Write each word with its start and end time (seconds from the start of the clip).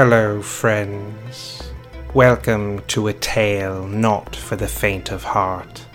Hello, 0.00 0.40
friends. 0.40 1.72
Welcome 2.14 2.84
to 2.86 3.08
a 3.08 3.12
tale 3.12 3.84
not 3.88 4.36
for 4.36 4.54
the 4.54 4.68
faint 4.68 5.10
of 5.10 5.24
heart. 5.24 5.86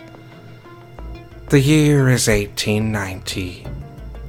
The 1.47 1.61
year 1.61 2.09
is 2.09 2.27
1890. 2.27 3.65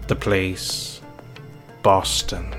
The 0.06 0.14
place, 0.14 1.00
Boston. 1.82 2.54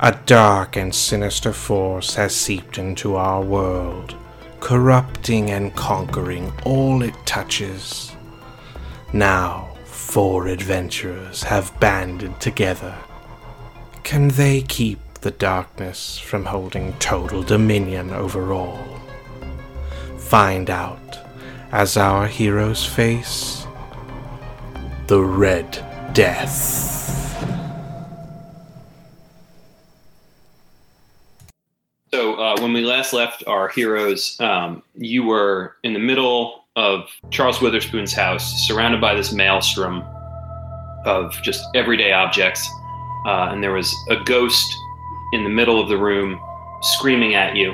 A 0.00 0.12
dark 0.26 0.76
and 0.76 0.94
sinister 0.94 1.54
force 1.54 2.14
has 2.14 2.36
seeped 2.36 2.76
into 2.76 3.16
our 3.16 3.40
world, 3.40 4.14
corrupting 4.60 5.50
and 5.50 5.74
conquering 5.74 6.52
all 6.66 7.00
it 7.00 7.14
touches. 7.24 8.14
Now, 9.14 9.70
four 9.86 10.46
adventurers 10.48 11.42
have 11.44 11.72
banded 11.80 12.38
together. 12.38 12.94
Can 14.02 14.28
they 14.28 14.60
keep 14.60 14.98
the 15.20 15.30
darkness 15.30 16.18
from 16.18 16.44
holding 16.44 16.92
total 16.94 17.42
dominion 17.42 18.10
over 18.10 18.52
all? 18.52 18.84
Find 20.18 20.70
out 20.70 21.18
as 21.72 21.96
our 21.96 22.26
heroes 22.26 22.84
face 22.84 23.66
the 25.06 25.20
Red 25.20 25.84
Death. 26.12 27.00
So 32.12 32.34
uh, 32.34 32.60
when 32.60 32.72
we 32.72 32.82
last 32.82 33.12
left 33.12 33.44
our 33.46 33.68
heroes, 33.68 34.36
um, 34.40 34.82
you 34.96 35.24
were 35.24 35.76
in 35.82 35.92
the 35.92 35.98
middle 35.98 36.64
of 36.76 37.08
Charles 37.30 37.60
Witherspoon's 37.60 38.12
house, 38.12 38.66
surrounded 38.66 39.00
by 39.00 39.14
this 39.14 39.32
maelstrom 39.32 40.02
of 41.04 41.32
just 41.42 41.64
everyday 41.74 42.12
objects, 42.12 42.68
uh, 43.26 43.48
and 43.50 43.62
there 43.62 43.72
was 43.72 43.94
a 44.10 44.16
ghost 44.24 44.72
in 45.32 45.44
the 45.44 45.50
middle 45.50 45.80
of 45.80 45.88
the 45.88 45.96
room 45.96 46.40
screaming 46.82 47.34
at 47.34 47.56
you, 47.56 47.72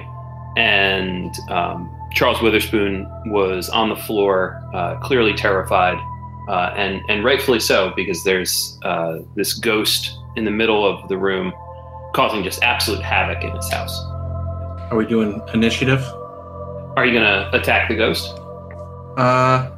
and 0.56 1.34
um, 1.50 1.92
Charles 2.12 2.40
Witherspoon 2.40 3.06
was 3.26 3.68
on 3.68 3.88
the 3.88 3.96
floor, 3.96 4.62
uh, 4.74 4.96
clearly 5.00 5.34
terrified, 5.34 5.98
uh, 6.48 6.72
and 6.76 7.02
and 7.08 7.24
rightfully 7.24 7.60
so 7.60 7.92
because 7.94 8.24
there's 8.24 8.78
uh, 8.84 9.18
this 9.34 9.54
ghost 9.54 10.16
in 10.36 10.44
the 10.44 10.50
middle 10.50 10.84
of 10.86 11.08
the 11.08 11.16
room, 11.16 11.52
causing 12.14 12.42
just 12.42 12.62
absolute 12.62 13.02
havoc 13.02 13.42
in 13.42 13.54
his 13.54 13.70
house. 13.70 13.98
Are 14.90 14.96
we 14.96 15.06
doing 15.06 15.42
initiative? 15.52 16.02
Are 16.96 17.04
you 17.04 17.12
gonna 17.12 17.50
attack 17.52 17.88
the 17.88 17.96
ghost? 17.96 18.38
Uh, 19.16 19.70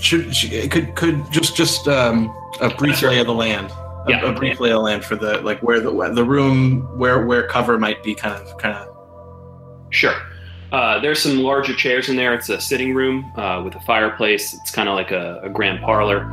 should, 0.00 0.34
should 0.34 0.70
could 0.70 0.94
could 0.94 1.30
just 1.30 1.56
just 1.56 1.86
um 1.88 2.34
a 2.60 2.68
brief 2.70 3.02
lay 3.02 3.18
of 3.20 3.26
the 3.26 3.34
land. 3.34 3.72
A, 4.06 4.10
Yeah. 4.10 4.20
a 4.24 4.32
brief 4.32 4.60
lay 4.60 4.70
of 4.72 4.82
land 4.82 5.04
for 5.04 5.16
the 5.16 5.40
like 5.40 5.60
where 5.62 5.80
the 5.80 5.90
the 6.12 6.24
room 6.24 6.82
where 6.98 7.24
where 7.26 7.46
cover 7.46 7.78
might 7.78 8.02
be 8.02 8.14
kind 8.14 8.34
of 8.34 8.56
kind 8.58 8.76
of 8.76 8.88
Sure. 9.90 10.14
Uh, 10.72 10.98
there's 10.98 11.20
some 11.22 11.38
larger 11.38 11.72
chairs 11.72 12.08
in 12.08 12.16
there. 12.16 12.34
It's 12.34 12.48
a 12.48 12.60
sitting 12.60 12.94
room 12.94 13.30
uh, 13.36 13.62
with 13.64 13.76
a 13.76 13.80
fireplace. 13.80 14.52
It's 14.54 14.72
kind 14.72 14.88
of 14.88 14.96
like 14.96 15.12
a, 15.12 15.40
a 15.44 15.48
grand 15.48 15.80
parlor. 15.82 16.24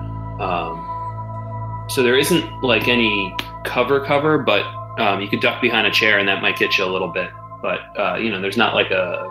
Um, 0.41 1.85
so 1.89 2.01
there 2.01 2.17
isn't 2.17 2.63
like 2.63 2.87
any 2.87 3.35
cover 3.65 4.03
cover, 4.03 4.39
but 4.39 4.63
um, 4.99 5.21
you 5.21 5.27
could 5.27 5.41
duck 5.41 5.61
behind 5.61 5.85
a 5.85 5.91
chair 5.91 6.17
and 6.17 6.27
that 6.27 6.41
might 6.41 6.57
get 6.57 6.77
you 6.77 6.85
a 6.85 6.91
little 6.91 7.09
bit. 7.09 7.29
But 7.61 7.79
uh, 7.99 8.15
you 8.15 8.31
know, 8.31 8.41
there's 8.41 8.57
not 8.57 8.73
like 8.73 8.89
a 8.91 9.29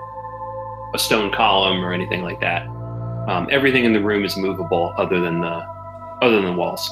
a 0.95 0.99
stone 0.99 1.33
column 1.33 1.85
or 1.85 1.93
anything 1.93 2.23
like 2.23 2.41
that. 2.41 2.67
Um, 3.29 3.49
everything 3.51 3.85
in 3.85 3.93
the 3.93 4.01
room 4.03 4.25
is 4.25 4.37
movable, 4.37 4.95
other 4.97 5.21
than 5.21 5.41
the 5.41 5.67
other 6.23 6.37
than 6.37 6.45
the 6.45 6.53
walls. 6.53 6.89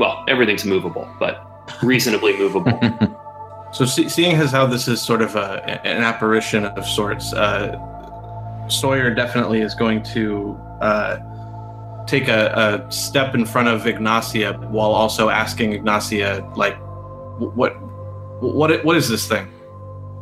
Well, 0.00 0.24
everything's 0.26 0.64
movable, 0.64 1.06
but 1.20 1.46
reasonably 1.82 2.36
movable. 2.36 2.78
So 3.72 3.84
see, 3.84 4.08
seeing 4.08 4.34
as 4.34 4.50
how 4.50 4.66
this 4.66 4.88
is 4.88 5.00
sort 5.00 5.22
of 5.22 5.36
a, 5.36 5.86
an 5.86 6.02
apparition 6.02 6.64
of 6.64 6.84
sorts, 6.84 7.32
uh, 7.32 7.78
Sawyer 8.68 9.14
definitely 9.14 9.60
is 9.60 9.76
going 9.76 10.02
to 10.14 10.58
uh, 10.80 11.18
take 12.06 12.26
a, 12.26 12.82
a 12.88 12.90
step 12.92 13.34
in 13.36 13.46
front 13.46 13.68
of 13.68 13.86
Ygnacia 13.86 14.58
while 14.70 14.90
also 14.90 15.28
asking 15.28 15.72
Ygnacia, 15.72 16.44
like, 16.56 16.76
what, 17.38 17.80
what, 18.42 18.84
what 18.84 18.96
is 18.96 19.08
this 19.08 19.28
thing? 19.28 19.48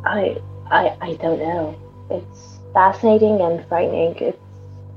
I, 0.05 0.39
I, 0.69 0.95
I 1.01 1.13
don't 1.15 1.39
know. 1.39 1.75
It's 2.11 2.59
fascinating 2.73 3.41
and 3.41 3.65
frightening. 3.67 4.15
It's, 4.17 4.37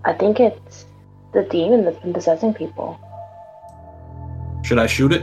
I 0.04 0.12
think 0.12 0.40
it's 0.40 0.84
the 1.32 1.44
demon 1.44 1.84
that's 1.86 1.98
been 2.00 2.12
possessing 2.12 2.52
people. 2.52 3.00
Should 4.62 4.78
I 4.78 4.86
shoot 4.86 5.12
it? 5.12 5.22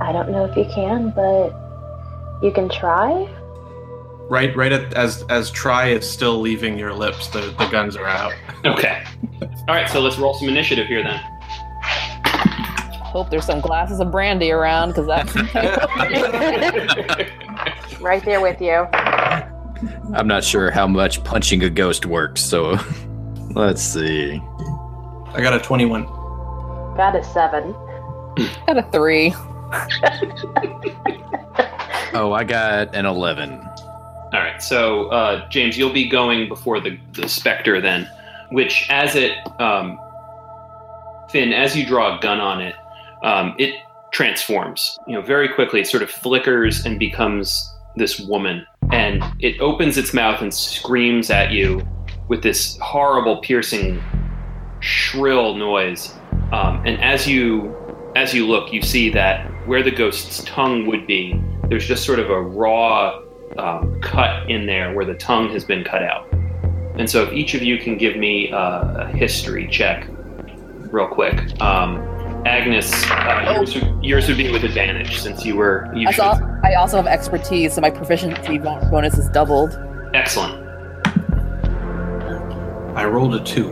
I 0.00 0.12
don't 0.12 0.30
know 0.30 0.44
if 0.44 0.56
you 0.56 0.64
can, 0.74 1.10
but 1.10 1.50
you 2.42 2.50
can 2.50 2.68
try. 2.68 3.28
Right, 4.28 4.54
right 4.56 4.72
at, 4.72 4.94
as 4.94 5.22
as 5.28 5.50
try 5.50 5.88
is 5.88 6.08
still 6.08 6.40
leaving 6.40 6.78
your 6.78 6.94
lips, 6.94 7.28
the 7.28 7.54
the 7.58 7.68
guns 7.68 7.96
are 7.96 8.06
out. 8.06 8.32
okay. 8.64 9.04
All 9.68 9.74
right. 9.74 9.88
So 9.88 10.00
let's 10.00 10.18
roll 10.18 10.34
some 10.34 10.48
initiative 10.48 10.86
here 10.86 11.02
then. 11.02 11.20
Hope 13.02 13.30
there's 13.30 13.46
some 13.46 13.60
glasses 13.60 14.00
of 14.00 14.10
brandy 14.10 14.50
around 14.50 14.88
because 14.88 15.06
that's 15.06 15.34
Right 18.00 18.24
there 18.24 18.40
with 18.40 18.60
you. 18.60 18.88
I'm 20.14 20.26
not 20.26 20.42
sure 20.42 20.70
how 20.70 20.86
much 20.86 21.22
punching 21.22 21.62
a 21.62 21.70
ghost 21.70 22.06
works, 22.06 22.42
so 22.42 22.78
let's 23.50 23.82
see. 23.82 24.40
I 25.26 25.40
got 25.42 25.54
a 25.54 25.60
twenty-one. 25.60 26.04
Got 26.96 27.14
a 27.14 27.22
seven. 27.22 27.74
Got 28.66 28.78
a 28.78 28.82
three. 28.92 29.34
Oh, 32.14 32.32
I 32.32 32.44
got 32.44 32.94
an 32.94 33.06
11. 33.06 33.50
All 33.52 34.30
right. 34.32 34.62
So 34.62 35.06
uh, 35.08 35.48
James, 35.48 35.76
you'll 35.76 35.92
be 35.92 36.08
going 36.08 36.48
before 36.48 36.80
the 36.80 36.96
the 37.12 37.28
specter 37.28 37.80
then, 37.80 38.08
which 38.50 38.86
as 38.88 39.16
it 39.16 39.32
um, 39.60 39.98
Finn, 41.30 41.52
as 41.52 41.76
you 41.76 41.84
draw 41.84 42.16
a 42.16 42.20
gun 42.20 42.38
on 42.38 42.62
it, 42.62 42.76
um, 43.24 43.56
it 43.58 43.74
transforms. 44.12 44.96
You 45.08 45.14
know, 45.14 45.22
very 45.22 45.48
quickly. 45.48 45.80
It 45.80 45.88
sort 45.88 46.04
of 46.04 46.10
flickers 46.10 46.86
and 46.86 47.00
becomes 47.00 47.68
this 47.96 48.20
woman, 48.20 48.64
and 48.92 49.22
it 49.40 49.60
opens 49.60 49.98
its 49.98 50.14
mouth 50.14 50.40
and 50.40 50.54
screams 50.54 51.30
at 51.30 51.50
you 51.50 51.84
with 52.28 52.44
this 52.44 52.78
horrible, 52.78 53.38
piercing, 53.38 54.00
shrill 54.78 55.56
noise. 55.56 56.14
Um, 56.52 56.80
and 56.86 57.02
as 57.02 57.26
you 57.26 57.74
as 58.16 58.32
you 58.32 58.46
look, 58.46 58.72
you 58.72 58.82
see 58.82 59.10
that 59.10 59.46
where 59.66 59.82
the 59.82 59.90
ghost's 59.90 60.44
tongue 60.44 60.86
would 60.86 61.06
be, 61.06 61.40
there's 61.68 61.86
just 61.86 62.04
sort 62.04 62.18
of 62.18 62.30
a 62.30 62.40
raw 62.40 63.20
um, 63.58 64.00
cut 64.00 64.48
in 64.50 64.66
there 64.66 64.94
where 64.94 65.04
the 65.04 65.14
tongue 65.14 65.48
has 65.50 65.64
been 65.64 65.84
cut 65.84 66.02
out. 66.02 66.32
And 66.96 67.10
so, 67.10 67.24
if 67.24 67.32
each 67.32 67.54
of 67.54 67.62
you 67.62 67.78
can 67.78 67.98
give 67.98 68.16
me 68.16 68.52
uh, 68.52 69.04
a 69.04 69.06
history 69.08 69.66
check, 69.68 70.06
real 70.94 71.08
quick. 71.08 71.60
Um, 71.60 71.98
Agnes, 72.46 72.92
uh, 73.10 73.54
yours, 73.56 73.74
would, 73.74 74.04
yours 74.04 74.28
would 74.28 74.36
be 74.36 74.52
with 74.52 74.64
advantage 74.64 75.18
since 75.18 75.44
you 75.44 75.56
were. 75.56 75.90
You 75.94 76.08
I, 76.08 76.12
saw, 76.12 76.38
I 76.62 76.74
also 76.74 76.98
have 76.98 77.06
expertise, 77.06 77.74
so 77.74 77.80
my 77.80 77.90
proficiency 77.90 78.58
bonus 78.58 79.18
is 79.18 79.28
doubled. 79.30 79.76
Excellent. 80.12 80.62
I 82.96 83.06
rolled 83.06 83.34
a 83.34 83.42
two. 83.42 83.70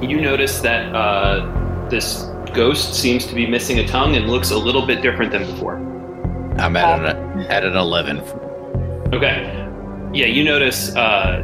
You 0.00 0.20
notice 0.20 0.60
that 0.60 0.92
uh, 0.94 1.88
this 1.88 2.24
ghost 2.56 2.94
seems 2.94 3.26
to 3.26 3.34
be 3.34 3.46
missing 3.46 3.78
a 3.78 3.86
tongue 3.86 4.16
and 4.16 4.28
looks 4.28 4.50
a 4.50 4.58
little 4.58 4.84
bit 4.84 5.02
different 5.02 5.30
than 5.30 5.44
before. 5.44 5.76
I'm 6.58 6.74
at 6.74 7.04
an, 7.04 7.40
at 7.42 7.64
an 7.64 7.76
11. 7.76 8.20
Okay. 9.12 9.52
Yeah, 10.14 10.26
you 10.26 10.42
notice 10.42 10.96
uh, 10.96 11.42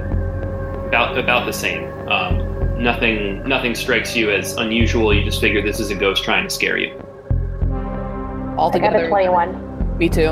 about 0.89 1.19
about 1.19 1.45
the 1.45 1.53
same. 1.53 1.85
Um, 2.09 2.83
nothing 2.83 3.47
nothing 3.47 3.75
strikes 3.75 4.17
you 4.17 4.31
as 4.31 4.55
unusual. 4.57 5.13
You 5.15 5.23
just 5.23 5.41
figure 5.41 5.63
this 5.63 5.79
is 5.79 5.91
a 5.91 5.95
ghost 5.95 6.25
trying 6.25 6.45
to 6.45 6.51
scare 6.51 6.79
you. 6.79 6.95
I 6.95 8.55
got 8.55 8.59
Altogether, 8.59 9.05
a 9.05 9.09
21. 9.09 9.99
me 9.99 10.09
too. 10.09 10.31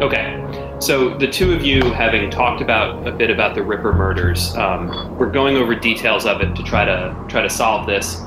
Okay. 0.00 0.40
So 0.80 1.16
the 1.18 1.28
two 1.28 1.52
of 1.52 1.62
you, 1.62 1.82
having 1.92 2.30
talked 2.30 2.62
about 2.62 3.06
a 3.06 3.12
bit 3.12 3.30
about 3.30 3.54
the 3.54 3.62
Ripper 3.62 3.92
murders, 3.92 4.56
um, 4.56 5.16
we're 5.18 5.30
going 5.30 5.56
over 5.56 5.74
details 5.74 6.26
of 6.26 6.40
it 6.40 6.56
to 6.56 6.62
try 6.62 6.84
to 6.84 7.14
try 7.28 7.42
to 7.42 7.50
solve 7.50 7.86
this. 7.86 8.22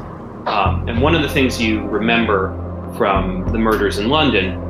Um, 0.48 0.88
and 0.88 1.02
one 1.02 1.14
of 1.14 1.22
the 1.22 1.30
things 1.30 1.62
you 1.62 1.82
remember 1.88 2.56
from 2.98 3.52
the 3.52 3.58
murders 3.58 3.98
in 3.98 4.08
London 4.08 4.64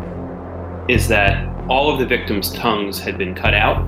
is 0.90 1.08
that 1.10 1.48
all 1.70 1.94
of 1.94 2.00
the 2.00 2.06
victims' 2.06 2.52
tongues 2.52 3.00
had 3.00 3.18
been 3.18 3.36
cut 3.36 3.54
out, 3.54 3.86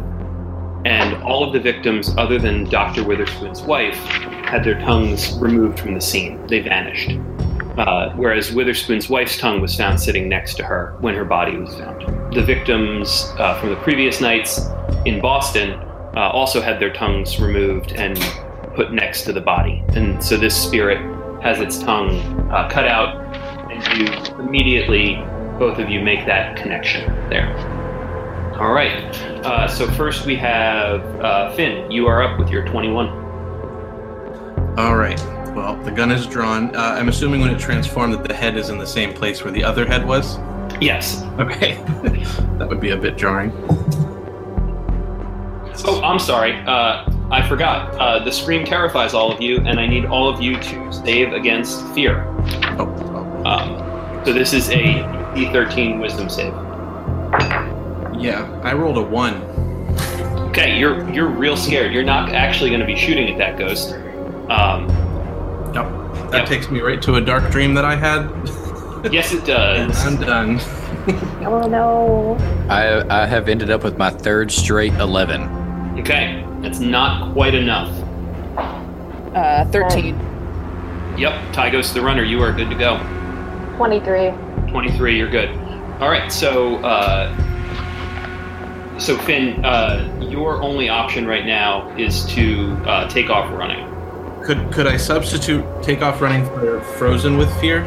and 0.86 1.16
all 1.24 1.44
of 1.44 1.52
the 1.52 1.60
victims, 1.60 2.14
other 2.16 2.38
than 2.38 2.66
Dr. 2.66 3.04
Witherspoon's 3.04 3.64
wife, 3.64 3.96
had 4.46 4.64
their 4.64 4.80
tongues 4.82 5.36
removed 5.40 5.80
from 5.80 5.96
the 5.96 6.02
scene. 6.02 6.46
They 6.46 6.60
vanished. 6.60 7.18
Uh, 7.78 8.12
whereas 8.16 8.54
Witherspoon's 8.54 9.10
wife's 9.10 9.38
tongue 9.38 9.60
was 9.60 9.76
found 9.76 10.00
sitting 10.00 10.30
next 10.30 10.56
to 10.56 10.64
her 10.64 10.96
when 11.00 11.16
her 11.16 11.26
body 11.26 11.58
was 11.58 11.74
found. 11.76 12.34
The 12.36 12.44
victims 12.44 13.34
uh, 13.40 13.60
from 13.60 13.70
the 13.70 13.78
previous 13.78 14.22
nights 14.22 14.62
in 15.06 15.22
Boston 15.22 15.72
uh, 16.16 16.30
also 16.34 16.62
had 16.62 16.80
their 16.80 16.94
tongues 16.94 17.40
removed 17.40 17.94
and 17.94 18.20
put 18.76 18.94
next 18.94 19.24
to 19.24 19.34
the 19.34 19.42
body. 19.42 19.84
And 19.90 20.24
so 20.24 20.38
this 20.38 20.56
spirit 20.56 21.00
has 21.42 21.60
its 21.60 21.80
tongue 21.80 22.20
uh, 22.52 22.70
cut 22.70 22.88
out, 22.88 23.16
and 23.72 23.98
you 23.98 24.44
immediately, 24.44 25.16
both 25.58 25.80
of 25.80 25.90
you, 25.90 26.02
make 26.02 26.26
that 26.26 26.58
connection 26.58 27.06
there. 27.30 27.56
All 28.60 28.74
right. 28.74 28.94
Uh, 29.46 29.68
so 29.68 29.90
first 29.92 30.26
we 30.26 30.36
have 30.36 31.02
uh, 31.22 31.56
Finn. 31.56 31.90
You 31.90 32.08
are 32.08 32.22
up 32.22 32.38
with 32.38 32.50
your 32.50 32.66
21. 32.66 33.08
All 34.78 34.98
right. 34.98 35.18
Well, 35.56 35.82
the 35.84 35.92
gun 35.92 36.12
is 36.12 36.28
drawn. 36.28 36.76
Uh, 36.76 36.80
I'm 36.80 37.08
assuming 37.08 37.42
when 37.42 37.52
it 37.52 37.60
transformed 37.60 38.14
that 38.14 38.28
the 38.28 38.34
head 38.34 38.58
is 38.58 38.70
in 38.70 38.78
the 38.78 38.86
same 38.86 39.14
place 39.14 39.44
where 39.44 39.52
the 39.52 39.64
other 39.64 39.86
head 39.86 40.06
was. 40.06 40.38
Yes. 40.82 41.24
Okay. 41.40 41.76
that 42.58 42.68
would 42.68 42.82
be 42.82 42.92
a 42.92 42.98
bit 42.98 43.18
jarring. 43.18 43.52
Oh, 45.86 46.02
I'm 46.04 46.20
sorry. 46.20 46.62
Uh, 46.68 47.10
I 47.32 47.48
forgot. 47.48 47.94
Uh, 47.96 48.24
the 48.24 48.32
scream 48.32 48.66
terrifies 48.66 49.14
all 49.14 49.32
of 49.32 49.40
you, 49.42 49.58
and 49.58 49.80
I 49.80 49.86
need 49.88 50.06
all 50.06 50.28
of 50.30 50.42
you 50.42 50.56
to 50.60 50.92
save 50.94 51.34
against 51.34 51.86
fear. 51.90 52.24
Oh, 52.80 52.88
oh. 53.14 53.50
Um, 53.50 54.26
so 54.26 54.34
this 54.34 54.52
is 54.54 54.70
a 54.70 55.04
D13 55.36 56.00
Wisdom 56.02 56.28
save. 56.30 56.54
yeah. 58.20 58.60
I 58.64 58.74
rolled 58.74 58.98
a 58.98 59.02
one. 59.02 59.36
Okay, 60.50 60.78
you're 60.80 61.08
you're 61.12 61.28
real 61.28 61.56
scared. 61.56 61.94
You're 61.94 62.04
not 62.04 62.30
actually 62.34 62.70
going 62.72 62.80
to 62.82 62.86
be 62.88 62.96
shooting 62.96 63.30
at 63.30 63.38
that 63.38 63.58
ghost. 63.58 63.94
Um, 64.50 64.88
Yep. 65.74 66.32
That 66.32 66.40
Yep. 66.40 66.46
takes 66.48 66.70
me 66.72 66.80
right 66.82 67.00
to 67.04 67.16
a 67.16 67.22
dark 67.22 67.52
dream 67.52 67.76
that 67.76 67.86
I 67.86 67.96
had. 67.96 68.24
yes, 69.14 69.32
it 69.32 69.38
and 69.50 69.92
does. 69.92 70.06
I'm 70.06 70.18
done. 70.18 70.60
Oh 71.46 71.62
no. 71.68 72.38
I 72.70 73.22
I 73.24 73.26
have 73.26 73.48
ended 73.50 73.72
up 73.72 73.84
with 73.84 73.98
my 73.98 74.10
third 74.12 74.52
straight 74.52 74.94
eleven. 74.96 75.44
Okay, 76.00 76.44
that's 76.62 76.80
not 76.80 77.34
quite 77.34 77.56
enough. 77.56 77.90
Uh, 79.36 79.66
13. 79.66 80.16
Yep, 81.18 81.54
Tie 81.54 81.70
goes 81.70 81.90
to 81.90 81.94
the 81.96 82.02
runner. 82.02 82.24
You 82.24 82.42
are 82.42 82.52
good 82.52 82.70
to 82.70 82.76
go. 82.76 82.98
23. 83.78 84.32
23, 84.70 85.18
you're 85.18 85.30
good. 85.30 85.50
All 86.00 86.10
right, 86.10 86.32
so 86.32 86.78
uh, 86.78 87.36
so 89.00 89.18
Finn, 89.20 89.64
uh, 89.64 90.28
your 90.30 90.62
only 90.62 90.90
option 90.90 91.26
right 91.26 91.46
now 91.46 91.90
is 91.98 92.26
to 92.28 92.74
uh, 92.86 93.10
take 93.10 93.30
off 93.30 93.52
running. 93.52 93.86
Could 94.44 94.72
could 94.74 94.88
I 94.88 94.98
substitute 94.98 95.66
take 95.82 96.02
off 96.02 96.22
running 96.22 96.46
for 96.46 96.82
frozen 96.98 97.38
with 97.38 97.50
fear? 97.60 97.84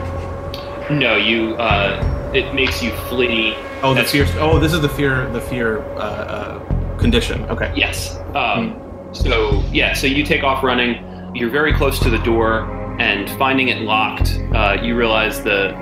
No, 0.91 1.17
you. 1.17 1.55
Uh, 1.57 2.31
it 2.35 2.55
makes 2.55 2.83
you 2.83 2.93
flee. 3.09 3.55
Oh, 3.83 3.95
the 3.95 4.05
fear. 4.05 4.27
Oh, 4.37 4.59
this 4.59 4.73
is 4.73 4.81
the 4.81 4.89
fear. 4.89 5.29
The 5.33 5.41
fear 5.41 5.83
uh, 5.97 5.99
uh, 5.99 6.72
condition. 7.03 7.45
Okay. 7.51 7.71
Yes. 7.77 8.17
Um, 8.35 8.79
So 9.13 9.63
yeah, 9.73 9.93
so 9.93 10.07
you 10.07 10.25
take 10.25 10.43
off 10.43 10.65
running. 10.65 10.97
You're 11.35 11.51
very 11.51 11.75
close 11.75 11.99
to 12.01 12.09
the 12.09 12.17
door, 12.19 12.63
and 12.99 13.29
finding 13.39 13.69
it 13.69 13.83
locked, 13.83 14.39
uh, 14.55 14.79
you 14.83 14.97
realize 14.97 15.43
the 15.43 15.75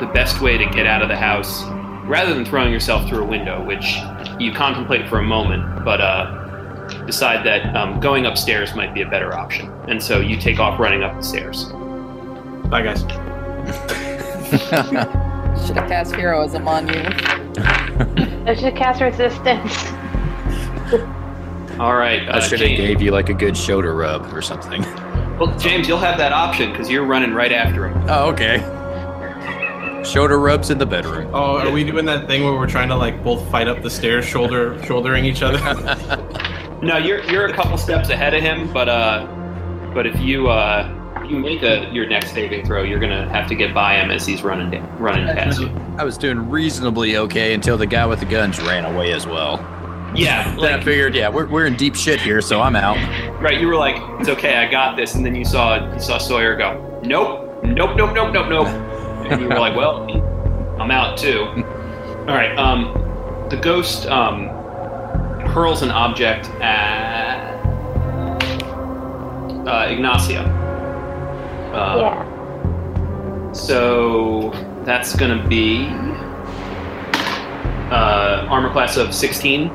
the 0.00 0.06
best 0.06 0.40
way 0.40 0.56
to 0.56 0.64
get 0.66 0.86
out 0.86 1.02
of 1.02 1.08
the 1.08 1.16
house, 1.16 1.64
rather 2.06 2.32
than 2.34 2.44
throwing 2.46 2.72
yourself 2.72 3.06
through 3.08 3.22
a 3.24 3.26
window, 3.26 3.62
which 3.64 3.98
you 4.38 4.52
contemplate 4.52 5.06
for 5.08 5.18
a 5.18 5.22
moment, 5.22 5.84
but 5.84 6.00
uh, 6.00 6.30
decide 7.06 7.44
that 7.44 7.74
um, 7.76 8.00
going 8.00 8.24
upstairs 8.26 8.74
might 8.74 8.94
be 8.94 9.02
a 9.02 9.08
better 9.08 9.34
option, 9.34 9.70
and 9.88 10.02
so 10.02 10.20
you 10.20 10.36
take 10.38 10.58
off 10.58 10.78
running 10.80 11.02
up 11.02 11.14
the 11.16 11.22
stairs. 11.22 11.64
Bye, 12.70 12.82
guys. 12.82 13.02
Should 15.66 15.76
have 15.76 15.88
cast 15.88 16.14
heroism 16.14 16.66
on 16.68 16.86
you. 16.88 17.00
I 18.46 18.54
should 18.54 18.76
cast 18.76 19.00
resistance. 19.02 19.72
All 21.78 21.94
right, 21.94 22.22
I 22.28 22.32
uh, 22.32 22.40
should 22.40 22.60
have 22.60 22.68
James. 22.68 22.80
gave 22.80 23.02
you 23.02 23.10
like 23.10 23.28
a 23.28 23.34
good 23.34 23.56
shoulder 23.56 23.94
rub 23.94 24.32
or 24.32 24.42
something. 24.42 24.84
Well, 25.36 25.54
James, 25.58 25.86
you'll 25.86 25.98
have 25.98 26.16
that 26.16 26.32
option 26.32 26.70
because 26.70 26.88
you're 26.88 27.04
running 27.04 27.34
right 27.34 27.52
after 27.52 27.88
him. 27.88 28.06
Oh, 28.08 28.30
okay. 28.30 28.56
Shoulder 30.02 30.38
rubs 30.38 30.70
in 30.70 30.78
the 30.78 30.86
bedroom. 30.86 31.30
Oh, 31.34 31.58
are 31.58 31.70
we 31.70 31.84
doing 31.84 32.06
that 32.06 32.26
thing 32.26 32.42
where 32.42 32.54
we're 32.54 32.66
trying 32.66 32.88
to 32.88 32.96
like 32.96 33.22
both 33.22 33.46
fight 33.50 33.68
up 33.68 33.82
the 33.82 33.90
stairs, 33.90 34.24
shoulder 34.24 34.82
shouldering 34.84 35.26
each 35.26 35.42
other? 35.42 35.58
No, 36.82 36.98
you're 36.98 37.22
you're 37.24 37.46
a 37.46 37.52
couple 37.54 37.78
steps 37.78 38.10
ahead 38.10 38.34
of 38.34 38.42
him, 38.42 38.70
but 38.70 38.86
uh, 38.88 39.26
but 39.94 40.06
if 40.06 40.20
you 40.20 40.48
uh, 40.48 41.14
if 41.22 41.30
you 41.30 41.38
make 41.38 41.62
a 41.62 41.90
your 41.90 42.06
next 42.06 42.32
saving 42.32 42.66
throw, 42.66 42.82
you're 42.82 42.98
gonna 43.00 43.26
have 43.30 43.48
to 43.48 43.54
get 43.54 43.72
by 43.72 43.94
him 43.96 44.10
as 44.10 44.26
he's 44.26 44.42
running 44.42 44.70
da- 44.70 44.86
running 44.98 45.26
past 45.26 45.58
you. 45.58 45.68
I 45.98 46.04
was 46.04 46.18
doing 46.18 46.50
reasonably 46.50 47.16
okay 47.16 47.54
until 47.54 47.78
the 47.78 47.86
guy 47.86 48.04
with 48.04 48.20
the 48.20 48.26
guns 48.26 48.60
ran 48.60 48.84
away 48.84 49.12
as 49.14 49.26
well. 49.26 49.56
Yeah, 50.14 50.54
Then 50.56 50.80
I 50.80 50.82
figured, 50.82 51.14
yeah, 51.14 51.28
we're, 51.28 51.46
we're 51.46 51.66
in 51.66 51.76
deep 51.76 51.94
shit 51.94 52.20
here, 52.20 52.40
so 52.40 52.62
I'm 52.62 52.74
out. 52.76 52.96
right. 53.42 53.60
You 53.60 53.66
were 53.66 53.76
like, 53.76 53.96
it's 54.20 54.28
okay, 54.30 54.56
I 54.56 54.70
got 54.70 54.96
this, 54.96 55.14
and 55.14 55.24
then 55.26 55.34
you 55.34 55.44
saw 55.44 55.92
you 55.92 56.00
saw 56.00 56.16
Sawyer 56.18 56.56
go, 56.56 57.00
nope, 57.04 57.62
nope, 57.64 57.96
nope, 57.96 58.14
nope, 58.14 58.32
nope, 58.32 58.48
nope, 58.48 58.66
and 58.68 59.40
you 59.42 59.48
were 59.48 59.58
like, 59.58 59.76
well, 59.76 60.08
I'm 60.80 60.90
out 60.90 61.18
too. 61.18 61.42
All 62.26 62.34
right. 62.34 62.56
Um, 62.58 62.92
the 63.50 63.56
ghost 63.56 64.06
um 64.06 64.48
hurls 65.48 65.82
an 65.82 65.90
object 65.90 66.46
at 66.60 67.54
uh, 69.66 69.88
Ygnacia. 69.88 70.44
Uh, 71.72 71.96
yeah. 72.00 73.52
So 73.52 74.50
that's 74.84 75.14
going 75.16 75.36
to 75.40 75.48
be 75.48 75.86
uh, 77.90 78.46
armor 78.48 78.70
class 78.70 78.96
of 78.96 79.14
16. 79.14 79.68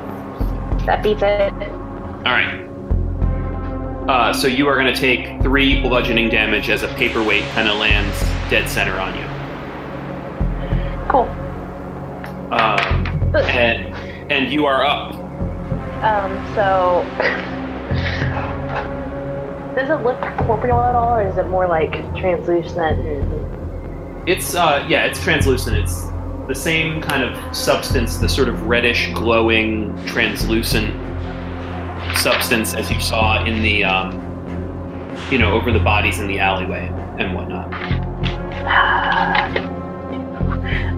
That 0.86 1.02
beats 1.02 1.22
it. 1.22 1.52
All 1.52 2.32
right. 2.32 2.68
Uh, 4.08 4.32
so 4.32 4.48
you 4.48 4.66
are 4.66 4.74
going 4.74 4.92
to 4.92 5.00
take 5.00 5.40
three 5.42 5.80
bludgeoning 5.80 6.28
damage 6.28 6.68
as 6.68 6.82
a 6.82 6.88
paperweight 6.94 7.44
kind 7.50 7.68
of 7.68 7.78
lands 7.78 8.18
dead 8.50 8.68
center 8.68 8.94
on 8.94 9.14
you. 9.16 9.24
Cool. 11.08 11.28
Um, 12.52 13.34
and 13.36 13.94
and 14.30 14.52
you 14.52 14.66
are 14.66 14.84
up. 14.84 15.14
Um, 16.02 16.54
so. 16.54 17.06
Does 19.74 19.88
it 19.88 20.02
look 20.02 20.20
corporeal 20.46 20.80
at 20.82 20.94
all, 20.94 21.14
or 21.14 21.26
is 21.26 21.38
it 21.38 21.46
more 21.48 21.66
like 21.66 21.92
translucent? 22.16 22.98
And... 22.98 24.28
It's 24.28 24.54
uh, 24.54 24.84
yeah, 24.88 25.04
it's 25.04 25.22
translucent. 25.22 25.78
It's 25.78 26.11
the 26.48 26.54
same 26.54 27.00
kind 27.00 27.22
of 27.22 27.56
substance, 27.56 28.16
the 28.18 28.28
sort 28.28 28.48
of 28.48 28.66
reddish, 28.66 29.12
glowing, 29.14 29.94
translucent 30.06 30.92
substance 32.16 32.74
as 32.74 32.90
you 32.90 33.00
saw 33.00 33.44
in 33.44 33.62
the 33.62 33.84
um, 33.84 34.12
you 35.30 35.38
know 35.38 35.52
over 35.52 35.72
the 35.72 35.78
bodies 35.78 36.18
in 36.18 36.26
the 36.26 36.38
alleyway 36.38 36.88
and 37.18 37.34
whatnot. 37.34 37.72